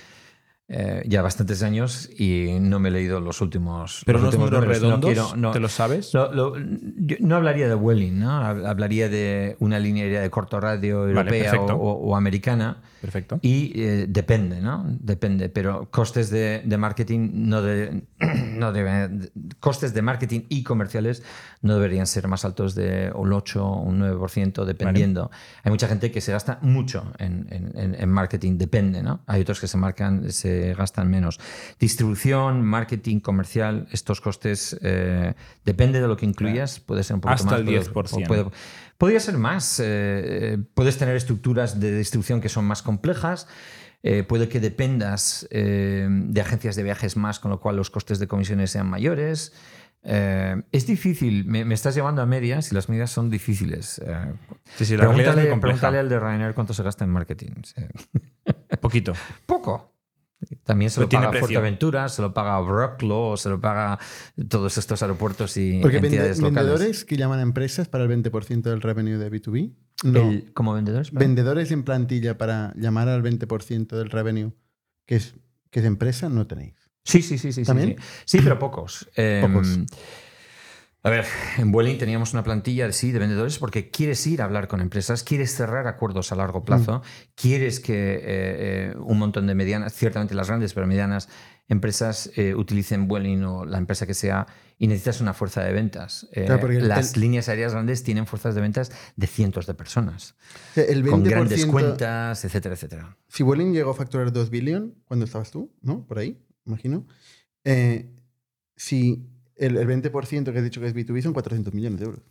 [0.75, 4.03] eh, ya bastantes años y no me he leído los últimos.
[4.07, 4.83] Pero los unos últimos números.
[4.83, 6.15] No redondos, quiero- no- ¿te lo sabes?
[6.15, 8.31] Lo- lo- yo no hablaría de Welling, ¿no?
[8.43, 11.75] Hab- Hablaría de una línea de corto radio europea perfecto.
[11.75, 12.79] o, o- o americana.
[13.03, 13.39] Perfecto.
[13.43, 14.87] Y eh, depende, ¿no?
[15.01, 18.05] Depende, pero costes de, de marketing no, de-
[18.57, 19.29] no deben.
[19.61, 21.23] Costes de marketing y comerciales
[21.61, 25.31] no deberían ser más altos de un 8 o un 9%, dependiendo.
[25.65, 29.21] Hay mucha gente que se gasta mucho en, en- en- marketing, depende, ¿no?
[29.27, 31.41] Hay otros que se, marcan, se gastan menos.
[31.81, 35.35] Distribución, marketing, comercial, estos costes, eh,
[35.65, 37.61] depende de lo que incluyas, puede ser un poco Hasta más.
[37.61, 38.27] el puede- 10%.
[38.29, 38.47] puede-
[39.03, 39.81] Podría ser más.
[39.81, 43.49] eh, eh, puedes tener estructuras de distribución que son más complejas.
[44.05, 48.21] eh, puede que dependas eh, de agencias de viajes más, con lo cual los costes
[48.21, 49.55] de comisiones sean mayores.
[50.05, 51.47] Es difícil.
[51.47, 54.01] Me, me estás llevando a medias y las medias son difíciles.
[54.77, 57.11] Sí, sí, la realidad es muy pregúntale, pregúntale al de Ryanair cuánto se gasta en
[57.11, 57.51] marketing.
[58.81, 59.15] Poquito.
[59.47, 59.92] Poco.
[60.65, 61.47] También se lo tiene paga precio.
[61.49, 63.99] Fuerteventura, se lo paga Brocklow, se lo paga
[64.49, 66.55] todos estos aeropuertos y Porque vende- entidades locales.
[66.71, 69.73] vendedores que llaman a empresas para el 20% del revenue de B2B.
[70.05, 70.31] No.
[70.31, 71.11] El- ¿Como vendedores?
[71.11, 71.21] perdón?
[71.29, 74.53] Vendedores en plantilla para llamar al 20% del revenue,
[75.07, 75.35] que es,
[75.71, 76.75] que es empresa, no tenéis.
[77.05, 77.63] Sí, sí, sí, sí.
[77.63, 77.97] sí, ¿También?
[78.25, 79.09] Sí, Sí, pero pocos.
[79.17, 79.79] Eh, Pocos.
[81.05, 81.25] A ver,
[81.59, 84.81] en Vueling teníamos una plantilla de, sí, de vendedores porque quieres ir a hablar con
[84.81, 87.03] empresas, quieres cerrar acuerdos a largo plazo,
[87.35, 91.29] quieres que eh, eh, un montón de medianas, ciertamente las grandes, pero medianas
[91.67, 94.47] empresas eh, utilicen Vueling o la empresa que sea
[94.79, 96.29] y necesitas una fuerza de ventas.
[96.33, 100.37] Eh, Claro, las el- líneas aéreas grandes tienen fuerzas de ventas de cientos de personas,
[100.71, 103.17] O sea, el 20%, con grandes cuentas, etcétera, etcétera.
[103.27, 106.07] Si Vueling llegó a facturar 2 billion cuando estabas tú, ¿no?
[106.07, 107.09] Por ahí, imagino.
[107.65, 108.09] Eh,
[108.77, 109.29] si
[109.67, 112.23] el, el 20% que has dicho que es B2B son 400 millones de euros.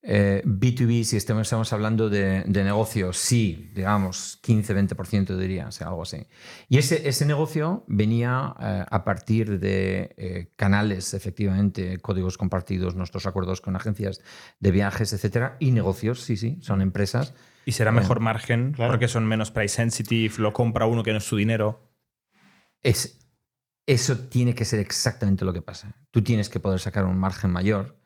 [0.00, 5.88] Eh, B2B, si estamos, estamos hablando de, de negocio, sí, digamos 15-20% diría, o sea,
[5.88, 6.18] algo así.
[6.68, 13.26] Y ese, ese negocio venía eh, a partir de eh, canales, efectivamente, códigos compartidos, nuestros
[13.26, 14.20] acuerdos con agencias
[14.60, 17.34] de viajes, etcétera, y negocios, sí, sí, son empresas.
[17.66, 18.92] Y será mejor margen Claro.
[18.92, 21.92] porque son menos price sensitive, lo compra uno que no es su dinero.
[22.82, 23.27] Es,
[23.88, 25.92] eso tiene que ser exactamente lo que pasa.
[26.10, 27.96] Tú tienes que poder sacar un margen mayor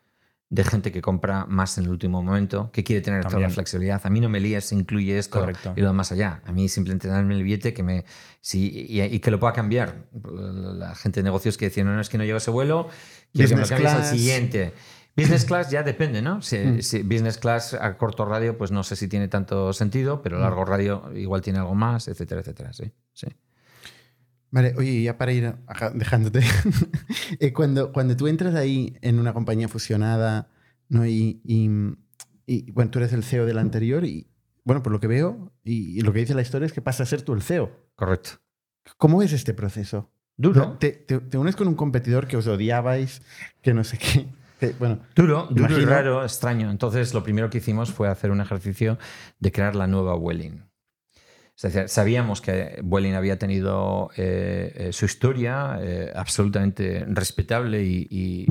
[0.48, 4.00] de gente que compra más en el último momento, que quiere tener toda la flexibilidad.
[4.04, 5.72] A mí no me líes si incluye esto Correcto.
[5.76, 6.42] y lo más allá.
[6.44, 8.04] A mí simplemente darme el billete que me,
[8.40, 10.08] sí, y, y que lo pueda cambiar.
[10.22, 12.88] La gente de negocios que decía, no, no, es que no llevo ese vuelo,
[13.32, 14.74] quiero que me lo cambies al siguiente.
[15.16, 16.40] Business class ya depende, ¿no?
[16.42, 16.80] Si, Mm.
[16.82, 20.40] si business class a corto radio, pues no sé si tiene tanto sentido, pero a
[20.40, 20.42] Mm.
[20.42, 22.72] largo radio igual tiene algo más, etcétera, etcétera.
[22.72, 23.26] Sí, sí.
[24.52, 25.54] Vale, oye, ya para ir
[25.94, 26.40] dejándote.
[27.40, 30.50] eh, cuando, cuando tú entras ahí en una compañía fusionada,
[30.88, 31.04] ¿no?
[31.06, 31.68] Y, y,
[32.46, 34.28] y, bueno, tú eres el CEO del anterior y,
[34.64, 37.02] bueno, por lo que veo y, y lo que dice la historia es que pasa
[37.02, 37.70] a ser tú el CEO.
[37.96, 38.32] Correcto.
[38.98, 40.10] ¿Cómo es este proceso?
[40.36, 40.76] Duro.
[40.78, 43.22] Te, te- te unes con un competidor que os odiabais,
[43.62, 44.26] que no sé qué.
[44.60, 46.70] que, bueno, Duro, duro y raro, extraño.
[46.70, 48.98] Entonces, lo primero que hicimos fue hacer un ejercicio
[49.40, 50.62] de crear la nueva Vueling.
[51.54, 58.06] Es decir, sabíamos que Vueling había tenido eh, eh, su historia eh, absolutamente respetable y,
[58.10, 58.46] y-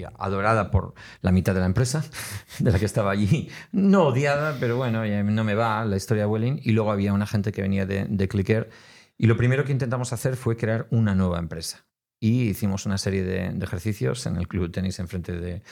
[0.00, 2.02] y adorada por la mitad de la empresa
[2.58, 3.48] de la que estaba allí.
[3.72, 6.60] No odiada, pero bueno, no me va la historia de Vueling.
[6.62, 8.70] Y luego había una gente que venía de, de Clicker.
[9.18, 11.86] Y lo primero que intentamos hacer fue crear una nueva empresa.
[12.18, 15.62] Y hicimos una serie de, de ejercicios en el club de tenis enfrente de,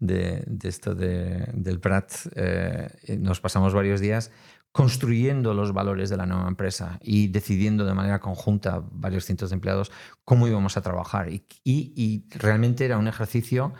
[0.00, 2.12] de, de esto de- del Prat.
[2.34, 2.88] eh,
[3.20, 4.32] nos pasamos varios días
[4.72, 9.54] construyendo los valores de la nueva empresa y decidiendo de manera conjunta, varios cientos de
[9.54, 9.92] empleados,
[10.24, 11.28] cómo íbamos a trabajar.
[11.30, 13.74] Y, realmente era un ejercicio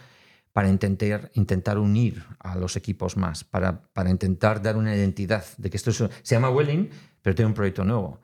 [0.53, 5.71] para intentar, intentar unir a los equipos más, para, para intentar dar una identidad de
[5.71, 6.91] que esto se llama Welling,
[7.23, 8.21] pero tiene un proyecto nuevo.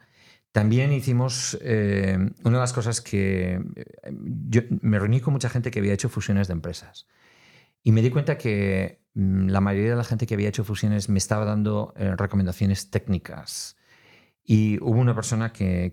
[0.53, 4.13] También hicimos eh, una de las cosas que eh,
[4.49, 7.07] yo me reuní con mucha gente que había hecho fusiones de empresas
[7.83, 11.19] y me di cuenta que la mayoría de la gente que había hecho fusiones me
[11.19, 13.77] estaba dando eh, recomendaciones técnicas.
[14.45, 15.93] Y hubo una persona que,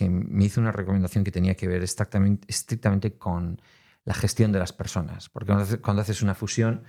[0.00, 3.60] me hizo una recomendación que tenía que ver estrictamente con
[4.04, 5.28] la gestión de las personas.
[5.28, 6.84] Porque cuando, haces una fusión,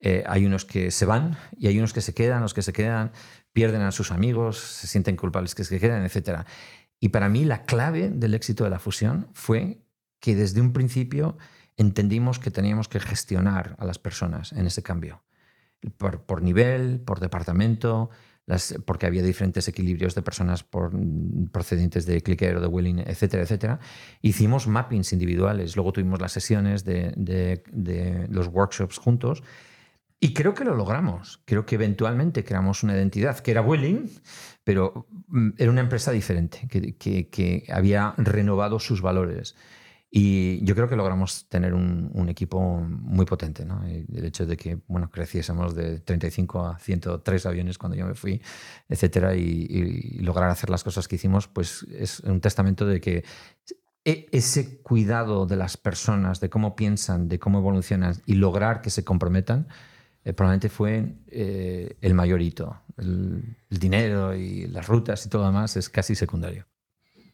[0.00, 2.72] eh, hay unos que se van y hay unos que se quedan, los que se
[2.72, 3.12] quedan
[3.52, 6.40] pierden a sus amigos, se sienten culpables que se quedan, etc.
[6.98, 9.84] Y para mí la clave del éxito de la fusión fue
[10.18, 11.38] que desde un principio
[11.76, 15.22] entendimos que teníamos que gestionar a las personas en ese cambio,
[15.96, 18.10] por, nivel, por departamento,
[18.46, 20.92] las, porque había diferentes equilibrios de personas por,
[21.50, 23.80] procedentes de Clicker o de Willing, etcétera, etcétera.
[24.20, 29.42] Hicimos mappings individuales, luego tuvimos las sesiones de, de, los workshops juntos
[30.20, 31.42] y creo que lo logramos.
[31.44, 34.10] Creo que eventualmente creamos una identidad que era Willing,
[34.62, 39.56] pero mm, era una empresa diferente, que, que, que había renovado sus valores.
[40.14, 43.64] Y yo creo que logramos tener un, equipo muy potente.
[43.64, 43.82] ¿no?
[43.86, 48.42] el hecho de que bueno, creciésemos de 35 a 103 aviones cuando yo me fui,
[48.90, 53.24] etcétera, y, lograr hacer las cosas que hicimos, pues es un testamento de que
[54.04, 58.90] e, ese cuidado de las personas, de cómo piensan, de cómo evolucionan y lograr que
[58.90, 59.66] se comprometan,
[60.24, 62.82] eh, probablemente fue eh, el mayor hito.
[62.98, 66.66] El, el dinero y las rutas y todo lo demás es casi secundario.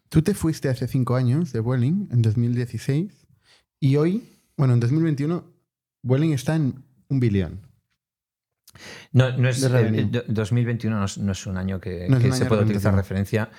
[0.08, 3.26] Tú te fuiste hace cinco años de Vueling, en 2016,
[3.80, 5.44] y hoy, bueno, en 2021,
[6.02, 7.60] Vueling está en un billón.
[9.12, 13.50] No, no es, 2021 no es, un año que, se puede utilizar referencia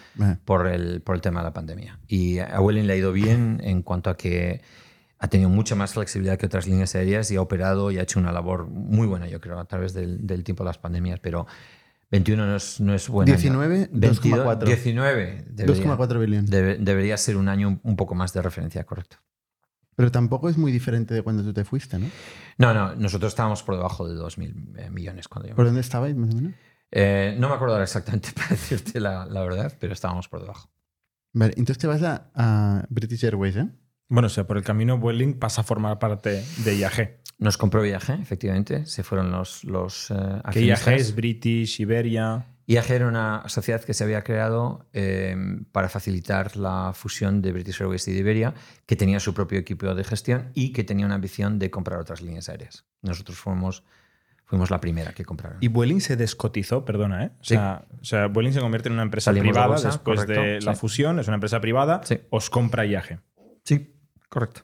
[0.45, 1.99] por el, por el tema de la pandemia.
[2.07, 4.61] Y a Vueling le ha ido bien en cuanto a que
[5.19, 8.19] ha tenido mucha más flexibilidad que otras líneas aéreas y ha operado y ha hecho
[8.19, 11.19] una labor muy buena, yo creo, a través del, del tiempo de las pandemias.
[11.19, 11.45] Pero
[12.11, 14.63] 21 no es, no es 19, 2,4.
[14.63, 15.45] 19.
[15.55, 16.49] 2,4 billones.
[16.49, 19.17] debería ser un año un, poco más de referencia, correcto.
[19.95, 22.07] Pero tampoco es muy diferente de cuando tú te fuiste, ¿no?
[22.57, 26.15] No, no, nosotros estábamos por debajo de 2.000 eh, millones cuando yo ¿Por dónde estabais
[26.15, 26.53] más o menos?
[26.91, 30.71] Eh, no me acuerdo exactamente para decirte la, la, verdad, pero estábamos por debajo.
[31.33, 33.69] Vale, entonces te vas a, a British Airways, ¿eh?
[34.07, 37.18] Bueno, o sea, por el camino Vueling pasa a formar parte de IAG.
[37.39, 38.85] Nos compró IAG, efectivamente.
[38.85, 40.13] Se fueron los, los
[40.51, 41.15] ¿Qué IAG es?
[41.15, 42.45] British, Iberia.
[42.67, 47.81] IAG era una sociedad que se había creado em, para facilitar la fusión de British
[47.81, 48.53] Airways y de Iberia,
[48.85, 52.21] que tenía su propio equipo de gestión y que tenía una ambición de comprar otras
[52.21, 52.85] líneas aéreas.
[53.01, 53.83] Nosotros fuimos,
[54.45, 55.57] fuimos la primera que compraron.
[55.61, 57.31] Y Vueling se descotizó, perdona, ¿eh?
[57.39, 61.19] O, sea, o sea, Vueling se convierte en una empresa privada después de la fusión,
[61.19, 63.21] es una empresa privada, os compra IAG.
[63.63, 63.95] Sí,
[64.29, 64.61] Correcto.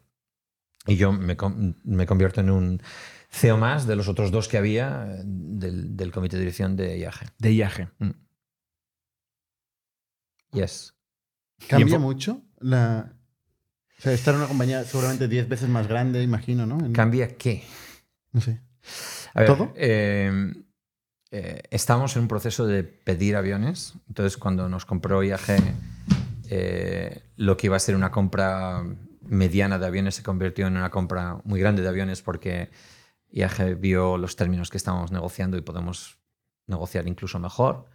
[0.88, 2.82] Y yo me, convierto en un
[3.30, 7.34] CEO más de los otros dos que había eh, del, comité de dirección de IAG.
[7.40, 7.92] De IAG.
[8.00, 8.10] Mm.
[10.52, 10.96] Yes.
[11.68, 13.14] ¿Cambia mucho la...
[13.98, 16.92] O sea, estar en una compañía seguramente 10 veces más grande, imagino, ¿no?
[16.92, 17.64] ¿Cambia qué?
[18.34, 18.62] No sé.
[19.48, 19.74] ¿Todo?
[19.76, 20.54] Eh,
[21.32, 23.94] eh, estamos en un proceso de pedir aviones.
[24.08, 25.58] Entonces, cuando nos compró IAG,
[27.38, 28.84] lo que iba a ser una compra
[29.28, 32.70] mediana de aviones se convirtió en una compra muy grande de aviones porque
[33.32, 36.18] IAG vio los términos que estábamos negociando y podemos
[36.68, 37.86] negociar incluso mejor.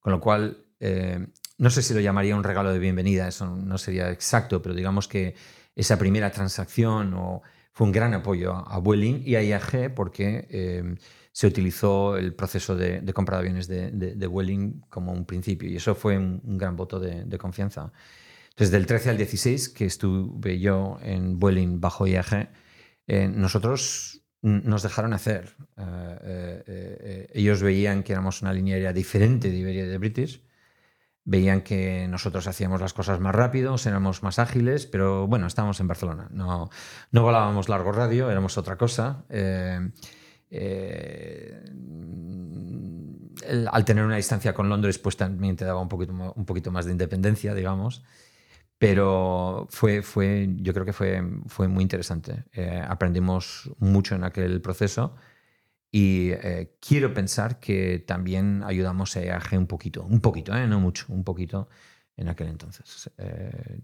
[0.00, 1.26] Con lo cual, eh,
[1.58, 5.08] no sé si lo llamaría un regalo de bienvenida, eso no sería exacto, pero digamos
[5.08, 5.34] que
[5.74, 7.42] esa primera transacción o,
[7.72, 10.96] fue un gran apoyo a Vueling y a IAG porque eh,
[11.32, 15.76] se utilizó el proceso de, compra de aviones de, de, Vueling como un principio y
[15.76, 17.92] eso fue un, gran voto de confianza.
[18.56, 22.48] Desde el 13 al 16, que estuve yo en Vueling bajo IAG,
[23.06, 25.54] eh, nosotros nos dejaron hacer.
[25.76, 30.42] Eh, eh, ellos veían que éramos una línea aérea diferente de Iberia y de British.
[31.24, 35.88] Veían que nosotros hacíamos las cosas más rápido, éramos más ágiles, pero bueno, estábamos en
[35.88, 36.28] Barcelona.
[36.30, 36.70] No,
[37.10, 39.26] no volábamos largo radio, éramos otra cosa.
[43.70, 46.86] al tener una distancia con Londres, pues también te daba un poquito, un poquito más
[46.86, 48.02] de independencia, digamos.
[48.78, 52.44] Pero fue, fue, yo creo que fue, fue muy interesante.
[52.52, 55.14] Eh, aprendimos mucho en aquel proceso
[55.90, 60.78] y eh, quiero pensar que también ayudamos a EAG un poquito, un poquito, eh, no
[60.78, 61.68] mucho, un poquito
[62.18, 63.10] en aquel entonces,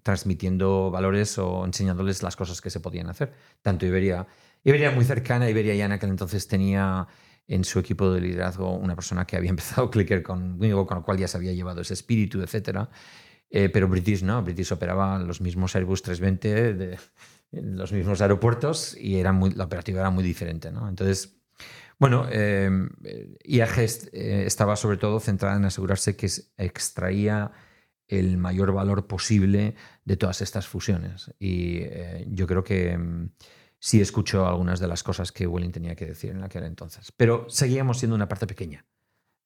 [0.03, 3.35] transmitiendo valores o enseñándoles las cosas que se podían hacer.
[3.61, 4.27] Tanto Iberia,
[4.65, 7.09] Iberia muy cercana, Iberia ya en aquel entonces tenía
[7.49, 11.19] en su equipo de liderazgo una persona que había empezado Clicker conmigo, con lo cual
[11.19, 12.89] ya se había llevado ese espíritu, etc.
[13.55, 16.99] Eh, pero British no, British operaba los mismos Airbus 320 de,
[17.53, 20.73] en los mismos aeropuertos y era muy, la operativa era muy diferente.
[20.73, 20.89] ¿no?
[20.89, 21.37] Entonces,
[21.99, 22.71] bueno, eh,
[23.45, 27.53] IAG eh, estaba sobre todo centrada en asegurarse que extraía
[28.09, 29.75] el mayor valor posible
[30.05, 31.33] de todas estas fusiones.
[31.39, 33.31] Y eh, yo creo que mm,
[33.79, 37.13] sí escuchó algunas de las cosas que Welling tenía que decir en aquel entonces.
[37.17, 38.85] Pero seguíamos siendo una parte pequeña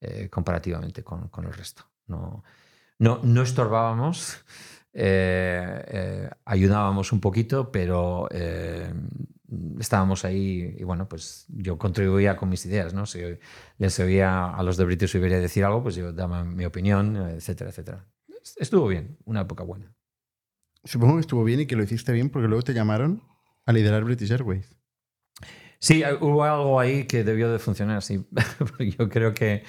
[0.00, 1.88] eh, comparativamente con, con, el resto.
[2.06, 2.42] No,
[2.98, 4.44] no, no estorbábamos.
[4.98, 8.28] Eh, ayudábamos un poquito, pero
[9.78, 13.06] estábamos ahí y bueno, pues yo contribuía con mis ideas, ¿no?
[13.06, 13.20] Si
[13.78, 17.70] les oía a los de British Iberia decir algo, pues yo daba mi opinión, etcétera,
[17.70, 18.06] etcétera
[18.56, 19.94] estuvo bien, una época buena.
[20.84, 23.22] Supongo que estuvo bien y que lo hiciste bien porque luego te llamaron
[23.64, 24.76] a liderar British Airways.
[25.78, 28.24] Sí, hubo algo ahí que debió de funcionar, sí.
[28.98, 29.64] Yo creo que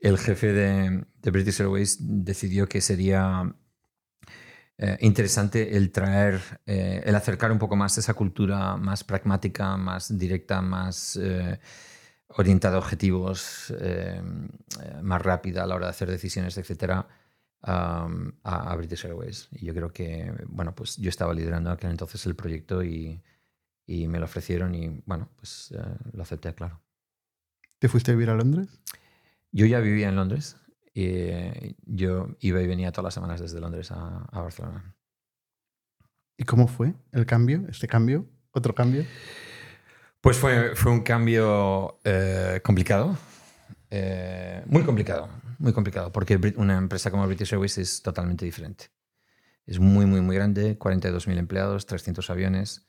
[0.00, 3.54] el jefe de, British Airways decidió que sería
[4.78, 10.16] eh, interesante el traer, eh, el acercar un poco más esa cultura más pragmática, más
[10.16, 11.58] directa, más eh,
[12.28, 13.72] orientada a objetivos,
[15.02, 17.06] más rápida a la hora de hacer decisiones, etcétera
[17.62, 19.48] a, British Airways.
[19.52, 23.22] Y yo creo que, bueno, pues yo estaba liderando aquel entonces el proyecto y,
[23.86, 25.72] y me lo ofrecieron y, bueno, pues
[26.12, 26.80] lo acepté, claro.
[27.78, 28.68] ¿Te fuiste a vivir a Londres?
[29.52, 30.56] Yo ya vivía en Londres.
[30.94, 34.96] Y yo iba y venía todas las semanas desde Londres a, a Barcelona.
[36.38, 38.26] ¿Y cómo fue el cambio, este cambio?
[38.52, 39.04] ¿Otro cambio?
[40.20, 43.16] Pues fue, fue un cambio eh, complicado,
[43.90, 45.28] eh, muy complicado,
[45.58, 48.86] muy complicado, porque una empresa como British Airways es totalmente diferente.
[49.66, 52.88] Es muy, muy, muy grande, 42.000 empleados, 300 aviones,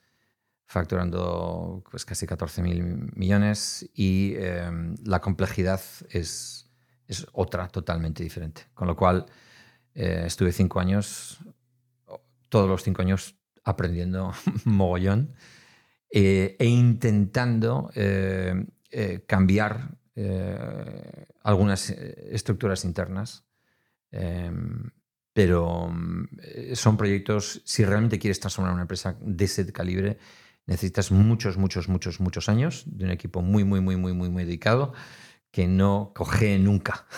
[0.68, 6.70] facturando pues, casi 14.000 millones y em, la complejidad es,
[7.08, 8.64] es otra totalmente diferente.
[8.74, 9.26] Con lo cual,
[9.98, 11.40] eh, estuve cinco años,
[12.50, 14.32] todos los cinco años aprendiendo
[14.66, 15.34] mogollón
[16.12, 18.64] eh, e intentando eh,
[19.26, 19.98] cambiar
[21.44, 23.44] algunas estructuras internas,
[24.10, 24.90] em,
[25.32, 25.94] pero
[26.74, 30.18] son proyectos, si realmente quieres transformar una empresa de ese calibre,
[30.68, 34.46] necesitas muchos, muchos, muchos, muchos años de un equipo muy, muy, muy, muy, muy, muy
[34.46, 34.94] dedicado
[35.52, 37.06] que no coge nunca.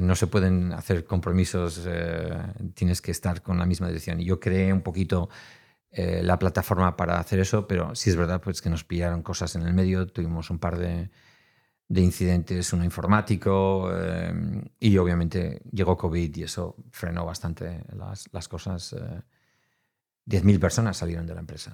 [0.00, 2.38] No se pueden hacer compromisos, eh,
[2.72, 4.18] tienes que estar con la misma dirección.
[4.18, 5.28] Y yo creé un poquito
[5.92, 9.62] la plataforma para hacer eso, pero sí es verdad pues, que nos pillaron cosas en
[9.62, 11.10] el medio, tuvimos un par de,
[11.88, 18.48] de incidentes, uno informático, em, y obviamente llegó COVID y eso frenó bastante las, las
[18.48, 18.96] cosas.
[20.26, 21.72] Eh, 10.000 personas salieron de la empresa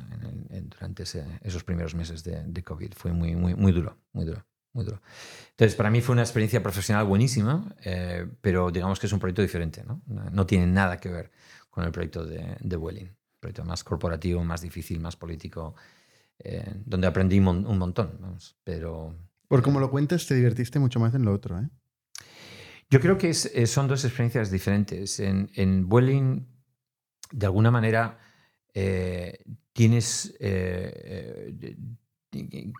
[0.50, 2.92] durante esos primeros meses de, de, COVID.
[2.94, 5.00] Fue muy, muy, muy duro, muy duro, muy duro.
[5.50, 9.42] Entonces, para mí fue una experiencia profesional buenísima, eh, pero digamos que es un proyecto
[9.42, 10.02] diferente, ¿no?
[10.06, 11.30] No tiene nada que ver
[11.70, 13.08] con el proyecto de, de Welling.
[13.08, 15.74] Un proyecto más corporativo, más difícil, más político,
[16.38, 19.14] eh, donde aprendí un montón, vamos, pero
[19.50, 21.68] por como lo cuentas, te divertiste mucho más en lo otro, ¿eh?
[22.88, 25.18] Yo creo que eh, son dos experiencias diferentes.
[25.18, 28.16] En, en de alguna manera,
[28.74, 29.38] eh,
[29.72, 30.34] tienes.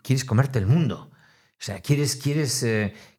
[0.03, 1.11] quieres comerte el mundo.
[1.13, 2.65] O sea, quieres, quieres,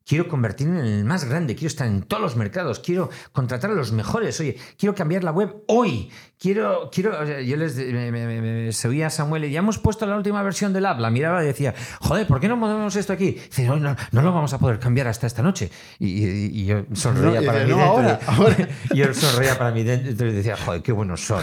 [0.06, 3.74] quiero convertirme en el más grande, quiero estar en todos los mercados, quiero contratar a
[3.74, 9.10] los mejores, oye, quiero cambiar la web hoy, quiero, quiero, yo les me, me, a
[9.10, 12.26] Samuel y ya hemos puesto la última versión del app, la miraba y decía, joder,
[12.26, 13.32] ¿por qué no movemos esto aquí?
[13.32, 15.70] Dice, no, no, no, lo vamos a poder cambiar hasta esta noche.
[15.98, 18.18] Y, yo sonreía para mí dentro.
[18.26, 21.42] Ahora, y yo sonreía para mí dentro y decía, joder, qué buenos son.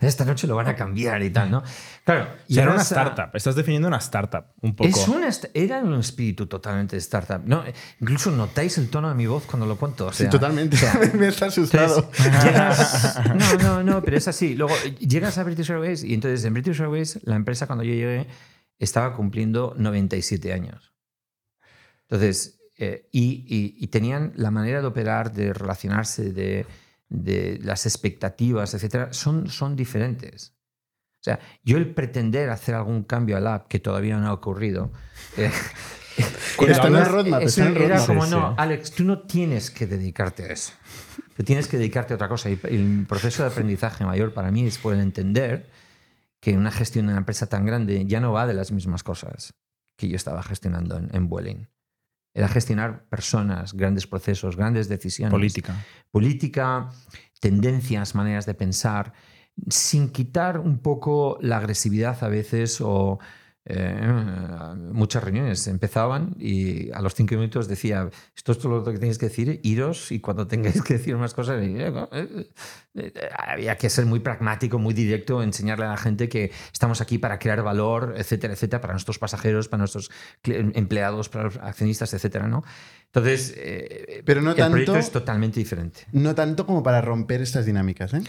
[0.00, 1.62] esta noche lo van a cambiar y tal, ¿no?
[2.04, 2.28] Claro.
[2.48, 4.88] Y era una startup, estás definiendo una startup, un poco.
[4.88, 7.42] Es una, era un espíritu totalmente de startup.
[7.44, 7.62] No,
[8.00, 10.12] Incluso notáis el tono de mi voz cuando lo cuento.
[10.12, 10.76] sí, totalmente.
[11.14, 12.10] me está asustado.
[13.34, 14.54] no, no, no, pero es así.
[14.54, 18.26] Luego llegas a British Airways y entonces en British Airways la empresa cuando yo llegué
[18.78, 20.92] estaba cumpliendo 97 años.
[22.08, 26.66] Entonces, eh, y, tenían la manera de operar, de relacionarse, de,
[27.08, 30.54] de las expectativas, etcétera, son, son diferentes.
[31.22, 34.90] O sea, yo el pretender hacer algún cambio al app que todavía no ha ocurrido,
[35.36, 35.52] eh,
[36.60, 40.72] era, como, no, Alex, tú no tienes que dedicarte a eso.
[41.36, 42.50] Tú tienes que dedicarte a otra cosa.
[42.50, 45.70] Y el proceso de aprendizaje mayor para mí es poder entender
[46.40, 49.54] que una gestión de una empresa tan grande ya no va de las mismas cosas
[49.96, 51.68] que yo estaba gestionando en, en Vueling.
[52.34, 55.32] Era gestionar personas, grandes procesos, grandes decisiones.
[55.32, 55.76] Política.
[56.10, 56.88] Política,
[57.40, 59.12] tendencias, maneras de pensar,
[59.68, 63.18] sin quitar un poco la agresividad a veces o
[63.64, 68.98] eh, muchas reuniones empezaban y a los cinco minutos decía, esto es todo lo que
[68.98, 72.50] tenéis que decir, iros y cuando tengáis que decir más cosas, eh,
[72.94, 77.18] eh, había que ser muy pragmático, muy directo, enseñarle a la gente que estamos aquí
[77.18, 80.10] para crear valor, etcétera, etcétera, para nuestros pasajeros, para nuestros
[80.42, 82.64] empleados, para los accionistas, etcétera, ¿no?
[83.06, 83.54] Entonces,
[84.24, 86.00] Pero no el tanto, proyecto es totalmente diferente.
[86.12, 88.22] No tanto como para romper estas dinámicas, ¿eh?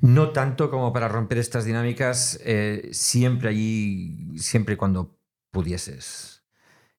[0.00, 5.18] No tanto como para romper estas dinámicas, eh, siempre allí, siempre cuando
[5.50, 6.44] pudieses.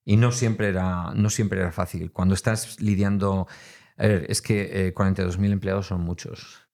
[0.04, 2.12] Y no siempre era, no siempre era fácil.
[2.12, 3.48] Cuando estás lidiando,
[3.98, 6.66] a ver, es que eh, 42.000 empleados son muchos.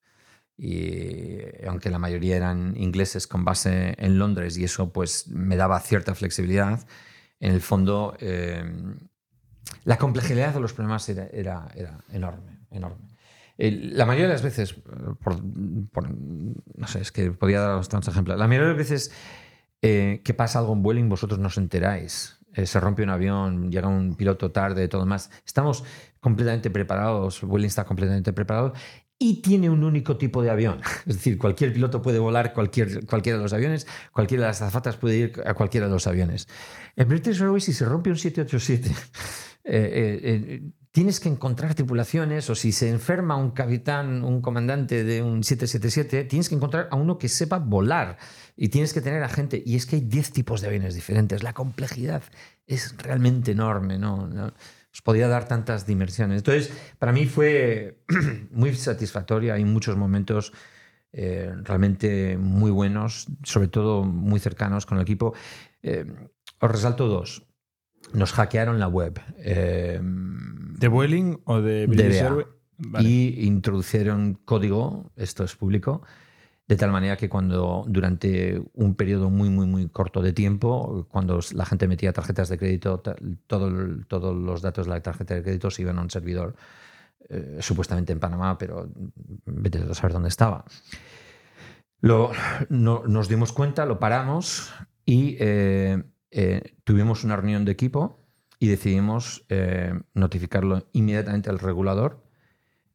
[0.58, 5.80] Y aunque la mayoría eran ingleses con base en Londres y eso pues me daba
[5.80, 6.86] cierta flexibilidad,
[7.40, 8.64] en el fondo eh,
[9.84, 13.11] la complejidad de los problemas era, era enorme, enorme.
[13.70, 18.40] La mayoría de las veces, por, no sé, es que podía dar bastantes ejemplos.
[18.40, 19.12] La mayoría de las veces
[19.84, 22.40] eh, que pasa algo en Vueling, vosotros no os enteráis.
[22.54, 25.30] Eh, se rompe un avión, llega un piloto tarde, todo más.
[25.46, 25.84] Estamos
[26.20, 28.74] completamente preparados, Vueling está completamente preparado
[29.24, 30.82] y tiene un único tipo de avión.
[31.06, 34.98] Es decir, cualquier piloto puede volar cualquier, cualquiera de los aviones, cualquiera de las azafatas
[34.98, 36.48] puede ir a cualquiera de los aviones.
[36.96, 38.90] En British Airways, si se rompe un 787,
[39.64, 45.44] eh, tienes que encontrar tripulaciones o si se enferma un capitán, un comandante de un
[45.44, 48.18] 777, tienes que encontrar a uno que sepa volar
[48.58, 49.62] y tienes que tener a gente.
[49.66, 51.44] Y es que hay 10 tipos de aviones diferentes.
[51.44, 52.24] La complejidad
[52.68, 54.30] es realmente enorme, ¿no?
[54.94, 56.40] Os podía dar tantas dimensiones.
[56.40, 58.04] Entonces, para mí fue
[58.52, 59.54] muy satisfactoria.
[59.54, 60.52] Hay muchos momentos
[61.14, 65.34] eh, realmente muy buenos, sobre todo muy cercanos con el equipo.
[65.84, 66.06] Eh,
[66.60, 67.51] os resalto dos
[68.14, 69.20] nos hackearon la web.
[69.38, 72.24] Eh, ¿De Vueling o de British
[73.00, 76.02] Y introdujeron código, esto es público,
[76.68, 81.40] de tal manera que cuando durante un periodo muy, muy, muy corto de tiempo, cuando
[81.54, 83.02] la gente metía tarjetas de crédito,
[83.48, 83.72] todo,
[84.08, 86.56] todos los datos de la tarjeta de crédito se iban a un servidor,
[87.30, 88.90] eh, supuestamente en Panamá, pero
[89.46, 90.66] vete a saber dónde estaba.
[92.00, 92.32] Lo,
[92.70, 94.74] no, nos dimos cuenta, lo paramos
[95.06, 96.02] y eh,
[96.32, 98.26] eh, tuvimos una reunión de equipo
[98.60, 102.24] y decidimos eh, notificarlo inmediatamente al regulador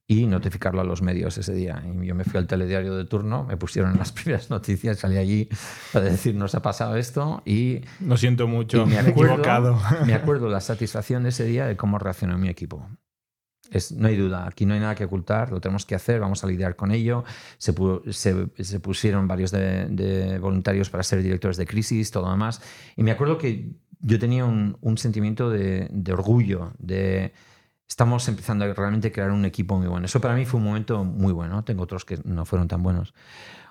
[0.08, 1.82] y notificarlo a los medios ese día.
[1.84, 5.48] Y yo me fui al telediario de turno, me pusieron las primeras noticias, salí allí
[5.92, 7.82] para decir, nos ha pasado esto y...
[8.00, 9.78] Lo siento mucho, me he equivocado.
[10.06, 12.88] Me acuerdo la satisfacción de ese día de cómo reaccionó mi equipo
[13.96, 16.46] no hay duda, aquí no hay nada que ocultar, lo tenemos que hacer, vamos a
[16.46, 17.24] lidiar con ello.
[17.58, 17.72] Se,
[18.80, 22.60] pusieron varios de, voluntarios para ser directores de crisis, todo lo demás.
[22.96, 27.32] Y me acuerdo que yo tenía un, sentimiento de, orgullo, de
[27.88, 30.06] estamos empezando a realmente crear un equipo muy bueno.
[30.06, 33.14] Eso para mí fue un momento muy bueno, tengo otros que no fueron tan buenos.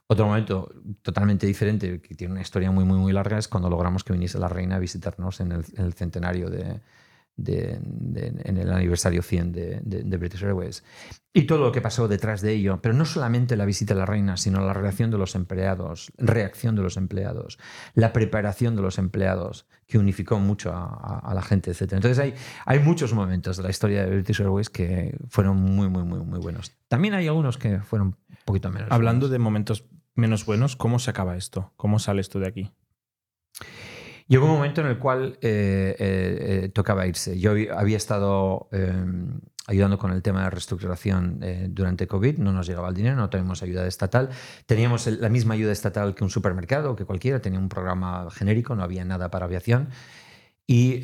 [0.07, 4.03] Otro momento totalmente diferente, que tiene una historia muy, muy, muy larga, es cuando logramos
[4.03, 6.79] que viniese la reina a visitarnos en el centenario de,
[7.37, 10.83] en el aniversario 100 de, British Airways.
[11.33, 14.05] Y todo lo que pasó detrás de ello, pero no solamente la visita a la
[14.05, 17.59] reina, sino la relación de los empleados, reacción de los empleados,
[17.93, 21.93] la preparación de los empleados, que unificó mucho a, la gente, etc.
[21.93, 22.33] Entonces hay,
[22.65, 26.39] hay muchos momentos de la historia de British Airways que fueron muy, muy, muy, muy
[26.39, 26.71] buenos.
[26.87, 28.89] También hay algunos que fueron un poquito menos.
[28.91, 29.85] Hablando de momentos
[30.15, 31.73] menos buenos, ¿cómo se acaba esto?
[31.75, 32.71] ¿Cómo sales tú de aquí?
[34.27, 37.39] Llegó un momento en el cual eh, eh, eh, tocaba irse.
[37.39, 42.89] Yo había estado em, ayudando con el tema de reestructuración durante COVID, no nos llegaba
[42.89, 44.29] el dinero, no teníamos ayuda estatal.
[44.65, 48.83] Teníamos la misma ayuda estatal que un supermercado, que cualquiera, tenía un programa genérico, no
[48.83, 49.89] había nada para aviación.
[50.67, 51.03] Y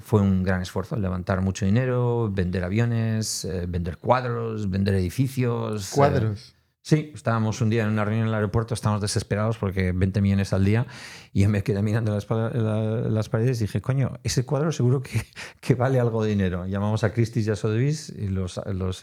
[0.00, 5.90] fue un gran esfuerzo levantar mucho dinero, vender aviones, vender cuadros, vender edificios.
[5.90, 6.54] ¿Cuadros?
[6.84, 10.52] Sí, estábamos un día en una reunión en el aeropuerto, estábamos desesperados porque 20 millones
[10.52, 10.88] al día
[11.32, 15.00] y me quedé mirando las, paredes y dije, coño, ese cuadro seguro
[15.60, 16.66] que, vale algo de dinero.
[16.66, 19.00] Llamamos a Christie's y a Sotheby's y los, los,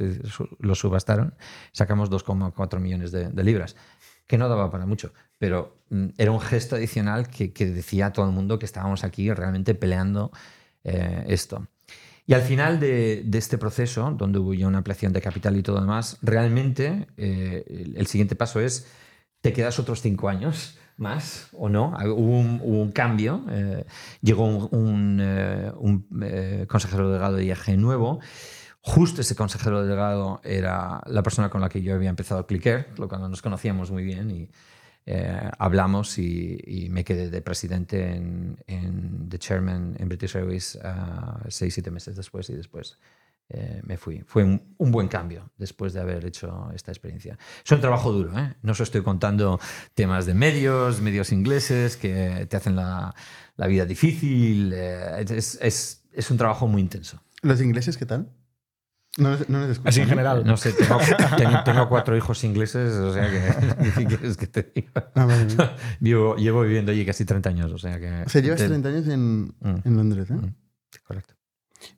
[0.59, 1.35] los subastaron.
[1.71, 3.77] Sacamos 2,4 millones de, libras,
[4.27, 8.13] que no daba para mucho, pero mm, era un gesto adicional que, que, decía a
[8.13, 10.33] todo el mundo que estábamos aquí realmente peleando
[10.83, 11.65] eh, esto.
[12.29, 15.77] Y al final de, este proceso, donde hubo ya una ampliación de capital y todo
[15.77, 18.85] lo demás, realmente eh, el, siguiente paso es,
[19.41, 21.97] ¿te quedas otros cinco años más o no?
[22.05, 23.83] Hubo un, cambio, eh,
[24.21, 25.19] llegó un,
[26.21, 28.19] eh, consejero delegado de IAG nuevo,
[28.81, 32.89] Justo ese consejero delegado era la persona con la que yo había empezado a clicker,
[33.09, 34.49] cuando nos conocíamos muy bien y,
[35.05, 41.73] eh, hablamos y, me quedé de presidente en, The Chairman en British Airways uh, seis,
[41.73, 42.99] siete meses después y después
[43.51, 44.21] eh, me fui.
[44.27, 47.37] Fue un, buen cambio después de haber hecho esta experiencia.
[47.65, 48.55] Es un trabajo duro, ¿eh?
[48.61, 49.59] No os estoy contando
[49.95, 53.15] temas de medios, medios ingleses que te hacen la,
[53.67, 54.71] vida difícil.
[54.75, 55.57] Eh, es,
[56.13, 57.23] es, un trabajo muy intenso.
[57.41, 58.29] ¿Los ingleses qué tal?
[59.17, 60.45] No, no les Así en general.
[60.45, 60.73] No sé,
[61.37, 64.07] tengo, tengo, cuatro hijos ingleses, o sea que.
[64.07, 65.11] ¿Qué que te diga?
[65.15, 65.27] Ah,
[65.99, 68.23] llevo, llevo, viviendo allí casi 30 años, o sea que.
[68.25, 69.81] O sea, llevas 30 años en, mm.
[69.83, 70.35] en Londres, ¿eh?
[70.35, 70.55] Mm.
[71.03, 71.33] Correcto.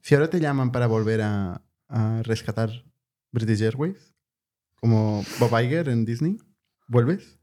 [0.01, 1.61] Si ahora te llaman para volver a,
[2.23, 2.69] rescatar
[3.33, 4.13] British Airways,
[4.75, 6.37] como Bob Iger en Disney,
[6.87, 7.37] ¿vuelves?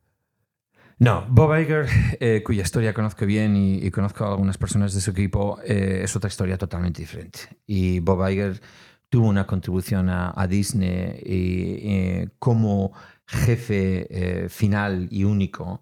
[0.99, 1.87] No, Bob Iger,
[2.19, 6.17] eh, cuya historia conozco bien y, conozco a algunas personas de su equipo, eh, es
[6.17, 7.41] otra historia totalmente diferente.
[7.67, 8.61] Y Bob Iger
[9.09, 12.93] tuvo una contribución a, Disney y, como
[13.27, 15.81] jefe final y único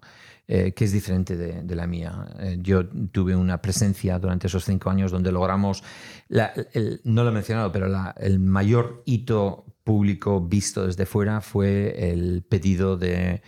[0.49, 2.25] eh, que es diferente de, la mía.
[2.39, 5.83] Eh, yo tuve una presencia durante esos cinco años donde logramos,
[6.29, 12.95] no lo he mencionado, pero el mayor hito público visto desde fuera fue el pedido
[12.95, 13.41] de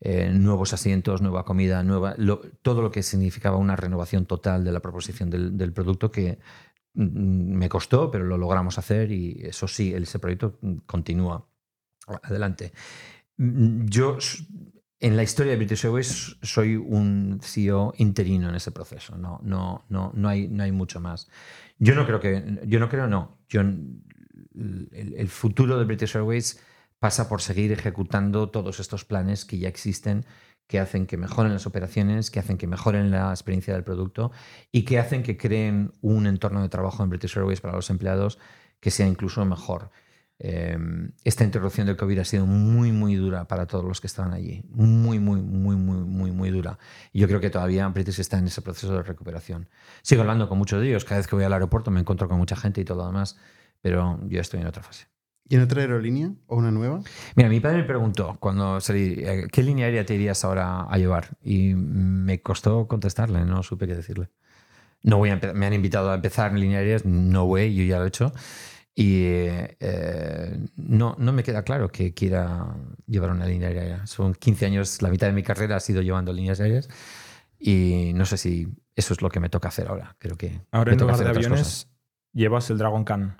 [0.00, 2.16] eh, nuevos asientos, nueva comida, nueva,
[2.62, 6.38] todo lo que significaba una renovación total de la proposición del, producto que
[6.94, 11.46] me costó, pero lo logramos hacer y eso sí, ese proyecto continúa
[12.22, 12.72] adelante.
[13.36, 14.18] Mm, yo
[15.00, 19.16] en la historia de British Airways soy un CEO interino en ese proceso.
[19.16, 21.28] No, no, no, no, hay, no hay mucho más.
[21.78, 22.60] Yo no creo que.
[22.66, 23.38] Yo no creo, no.
[23.48, 26.60] Yo, el, futuro de British Airways
[26.98, 30.26] pasa por seguir ejecutando todos estos planes que ya existen,
[30.70, 34.30] que hacen que mejoren las operaciones, que hacen que mejoren la experiencia del producto
[34.70, 38.38] y que hacen que creen un entorno de trabajo en British Airways para los empleados
[38.78, 39.90] que sea incluso mejor.
[40.38, 44.32] Em, esta interrupción del COVID ha sido muy, muy dura para todos los que estaban
[44.32, 44.62] allí.
[44.68, 46.78] Muy, muy, muy, muy, muy, muy dura.
[47.12, 49.68] Y yo creo que todavía British está en ese proceso de recuperación.
[50.02, 51.04] Sigo hablando con muchos de ellos.
[51.04, 53.36] Cada vez que voy al aeropuerto me encuentro con mucha gente y todo lo demás.
[53.80, 55.08] Pero yo estoy en otra fase.
[55.50, 57.02] ¿Y en otra aerolínea o una nueva?
[57.34, 60.96] Mira, mi padre me preguntó cuando salí, eh, ¿qué línea aérea te irías ahora a
[60.96, 61.36] llevar?
[61.42, 64.28] Y me costó contestarle, no supe qué decirle.
[65.02, 67.98] No voy a me han invitado a empezar en línea aérea, no voy, yo ya
[67.98, 68.32] lo he hecho.
[68.94, 72.76] Y eh, no, no me queda claro que quiera
[73.08, 74.06] llevar una línea aérea.
[74.06, 76.88] Son 15 años, la mitad de mi carrera ha sido llevando líneas aéreas
[77.58, 80.14] y no sé si eso es lo que me toca hacer ahora.
[80.20, 81.88] Creo que ahora en lugar de aviones
[82.32, 83.36] llevas el Dragon Khan.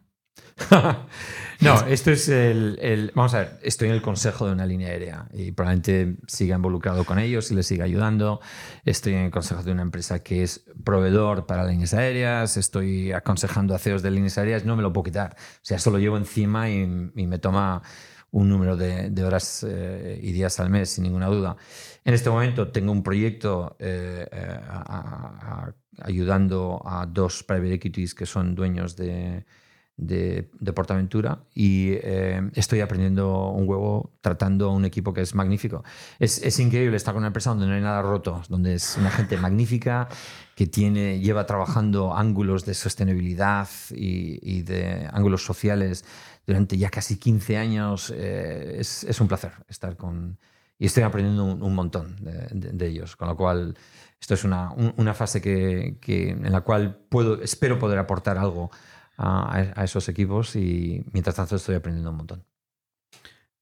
[1.60, 5.26] no, esto es el, Vamos a ver, estoy en el consejo de una línea aérea
[5.32, 8.40] y probablemente siga involucrado con ellos y les siga ayudando.
[8.84, 12.56] Estoy en el consejo de una empresa que es proveedor para líneas aéreas.
[12.56, 14.64] Estoy aconsejando a CEOs de líneas aéreas.
[14.64, 15.36] No me lo puedo quitar.
[15.38, 17.82] O sea, eso lo llevo encima y, me toma
[18.32, 21.56] un número de, horas eh, y días al mes, sin ninguna duda.
[22.04, 24.60] En este momento tengo un proyecto eh, eh,
[26.02, 29.44] ayudando a dos private equities que son dueños de
[30.00, 35.84] de, Portaventura y eh, estoy aprendiendo un huevo tratando a un equipo que es magnífico.
[36.18, 39.10] Es, es, increíble estar con una empresa donde no hay nada roto, donde es una
[39.10, 40.08] gente magnífica
[40.54, 46.04] que tiene, lleva trabajando ángulos de sostenibilidad y, de ángulos sociales
[46.46, 48.12] durante ya casi 15 años.
[48.14, 50.38] Eh, es, es, un placer estar con...
[50.78, 53.76] Y estoy aprendiendo un, montón de, ellos, con lo cual
[54.18, 58.70] esto es una, una fase que, en la cual puedo, espero poder aportar algo
[59.20, 62.44] a, esos equipos y mientras tanto estoy aprendiendo un montón.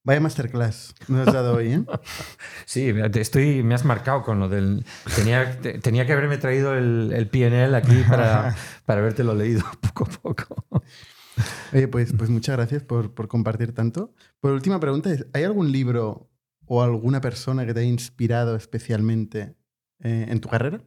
[0.04, 1.84] Vaya masterclass me has dado hoy, ¿eh?
[2.64, 4.84] sí, estoy, me has marcado con lo del...
[5.14, 8.54] Tenía, tenía que haberme traído el, el PNL aquí para,
[8.86, 10.64] para haberte lo leído poco a poco.
[11.72, 14.14] Oye, pues, pues muchas gracias por, por compartir tanto.
[14.40, 16.30] Por última pregunta, ¿hay algún libro
[16.66, 19.56] o alguna persona que te haya inspirado especialmente
[20.00, 20.80] eh, en tu carrera?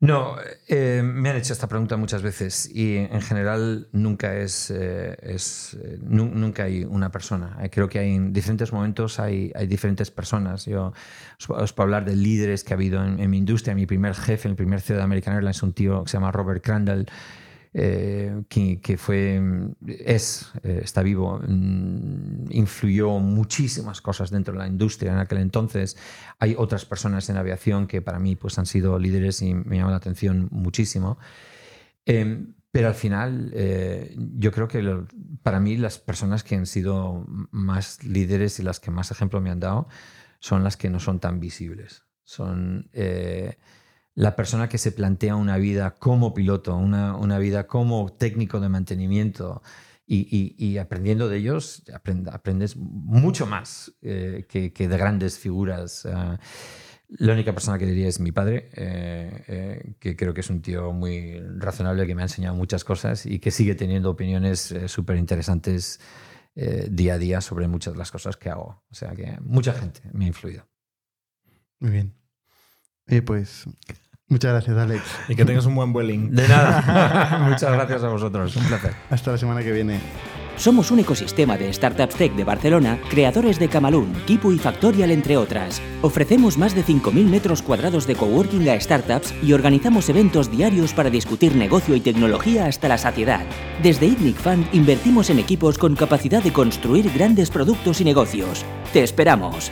[0.00, 0.36] No,
[0.68, 5.76] eh, me han hecho esta pregunta muchas veces y en general nunca es, eh, es
[5.82, 7.58] eh, nunca hay una persona.
[7.72, 10.66] Creo que hay en diferentes momentos hay, diferentes personas.
[10.66, 10.92] Yo
[11.48, 13.74] os, puedo hablar de líderes que ha habido en, en, mi industria.
[13.74, 16.62] Mi primer jefe, el primer CEO de American Airlines, un tío que se llama Robert
[16.62, 17.06] Crandall
[17.74, 19.40] eh, que, fue,
[19.86, 25.96] es, eh, está vivo, mm, influyó muchísimas cosas dentro de la industria en aquel entonces.
[26.38, 29.92] Hay otras personas en aviación que para mí pues, han sido líderes y me llaman
[29.92, 31.18] la atención muchísimo.
[32.06, 35.04] Em, pero al final, eh, yo creo que
[35.42, 39.50] para mí las personas que han sido más líderes y las que más ejemplo me
[39.50, 39.88] han dado
[40.40, 42.04] son las que no son tan visibles.
[42.24, 42.90] Son
[44.18, 48.68] la persona que se plantea una vida como piloto, una, una vida como técnico de
[48.68, 49.62] mantenimiento
[50.08, 51.84] y, y, aprendiendo de ellos,
[52.32, 56.04] aprendes mucho más eh, que, de grandes figuras.
[56.04, 56.36] Eh.
[57.10, 60.62] La única persona que diría es mi padre, eh, eh, que creo que es un
[60.62, 65.16] tío muy razonable, que me ha enseñado muchas cosas y que sigue teniendo opiniones súper
[65.16, 66.00] interesantes
[66.56, 68.82] día a día sobre muchas de las cosas que hago.
[68.90, 70.66] O sea que mucha gente me ha influido.
[71.78, 72.14] Muy bien.
[73.24, 73.64] pues
[74.28, 75.02] muchas gracias, Alex.
[75.28, 76.30] Y que tengas un buen vueling.
[76.30, 77.38] De nada.
[77.48, 78.54] muchas gracias a vosotros.
[78.56, 78.92] Un placer.
[79.10, 80.00] Hasta la semana que viene.
[80.58, 85.36] Somos un ecosistema de startups tech de Barcelona, creadores de Camalún, Kipu y Factorial, entre
[85.36, 85.80] otras.
[86.02, 91.10] Ofrecemos más de 5.000 metros cuadrados de coworking a startups y organizamos eventos diarios para
[91.10, 93.46] discutir negocio y tecnología hasta la saciedad.
[93.84, 98.64] Desde ITNIC Fund invertimos en equipos con capacidad de construir grandes productos y negocios.
[98.92, 99.70] ¡Te esperamos!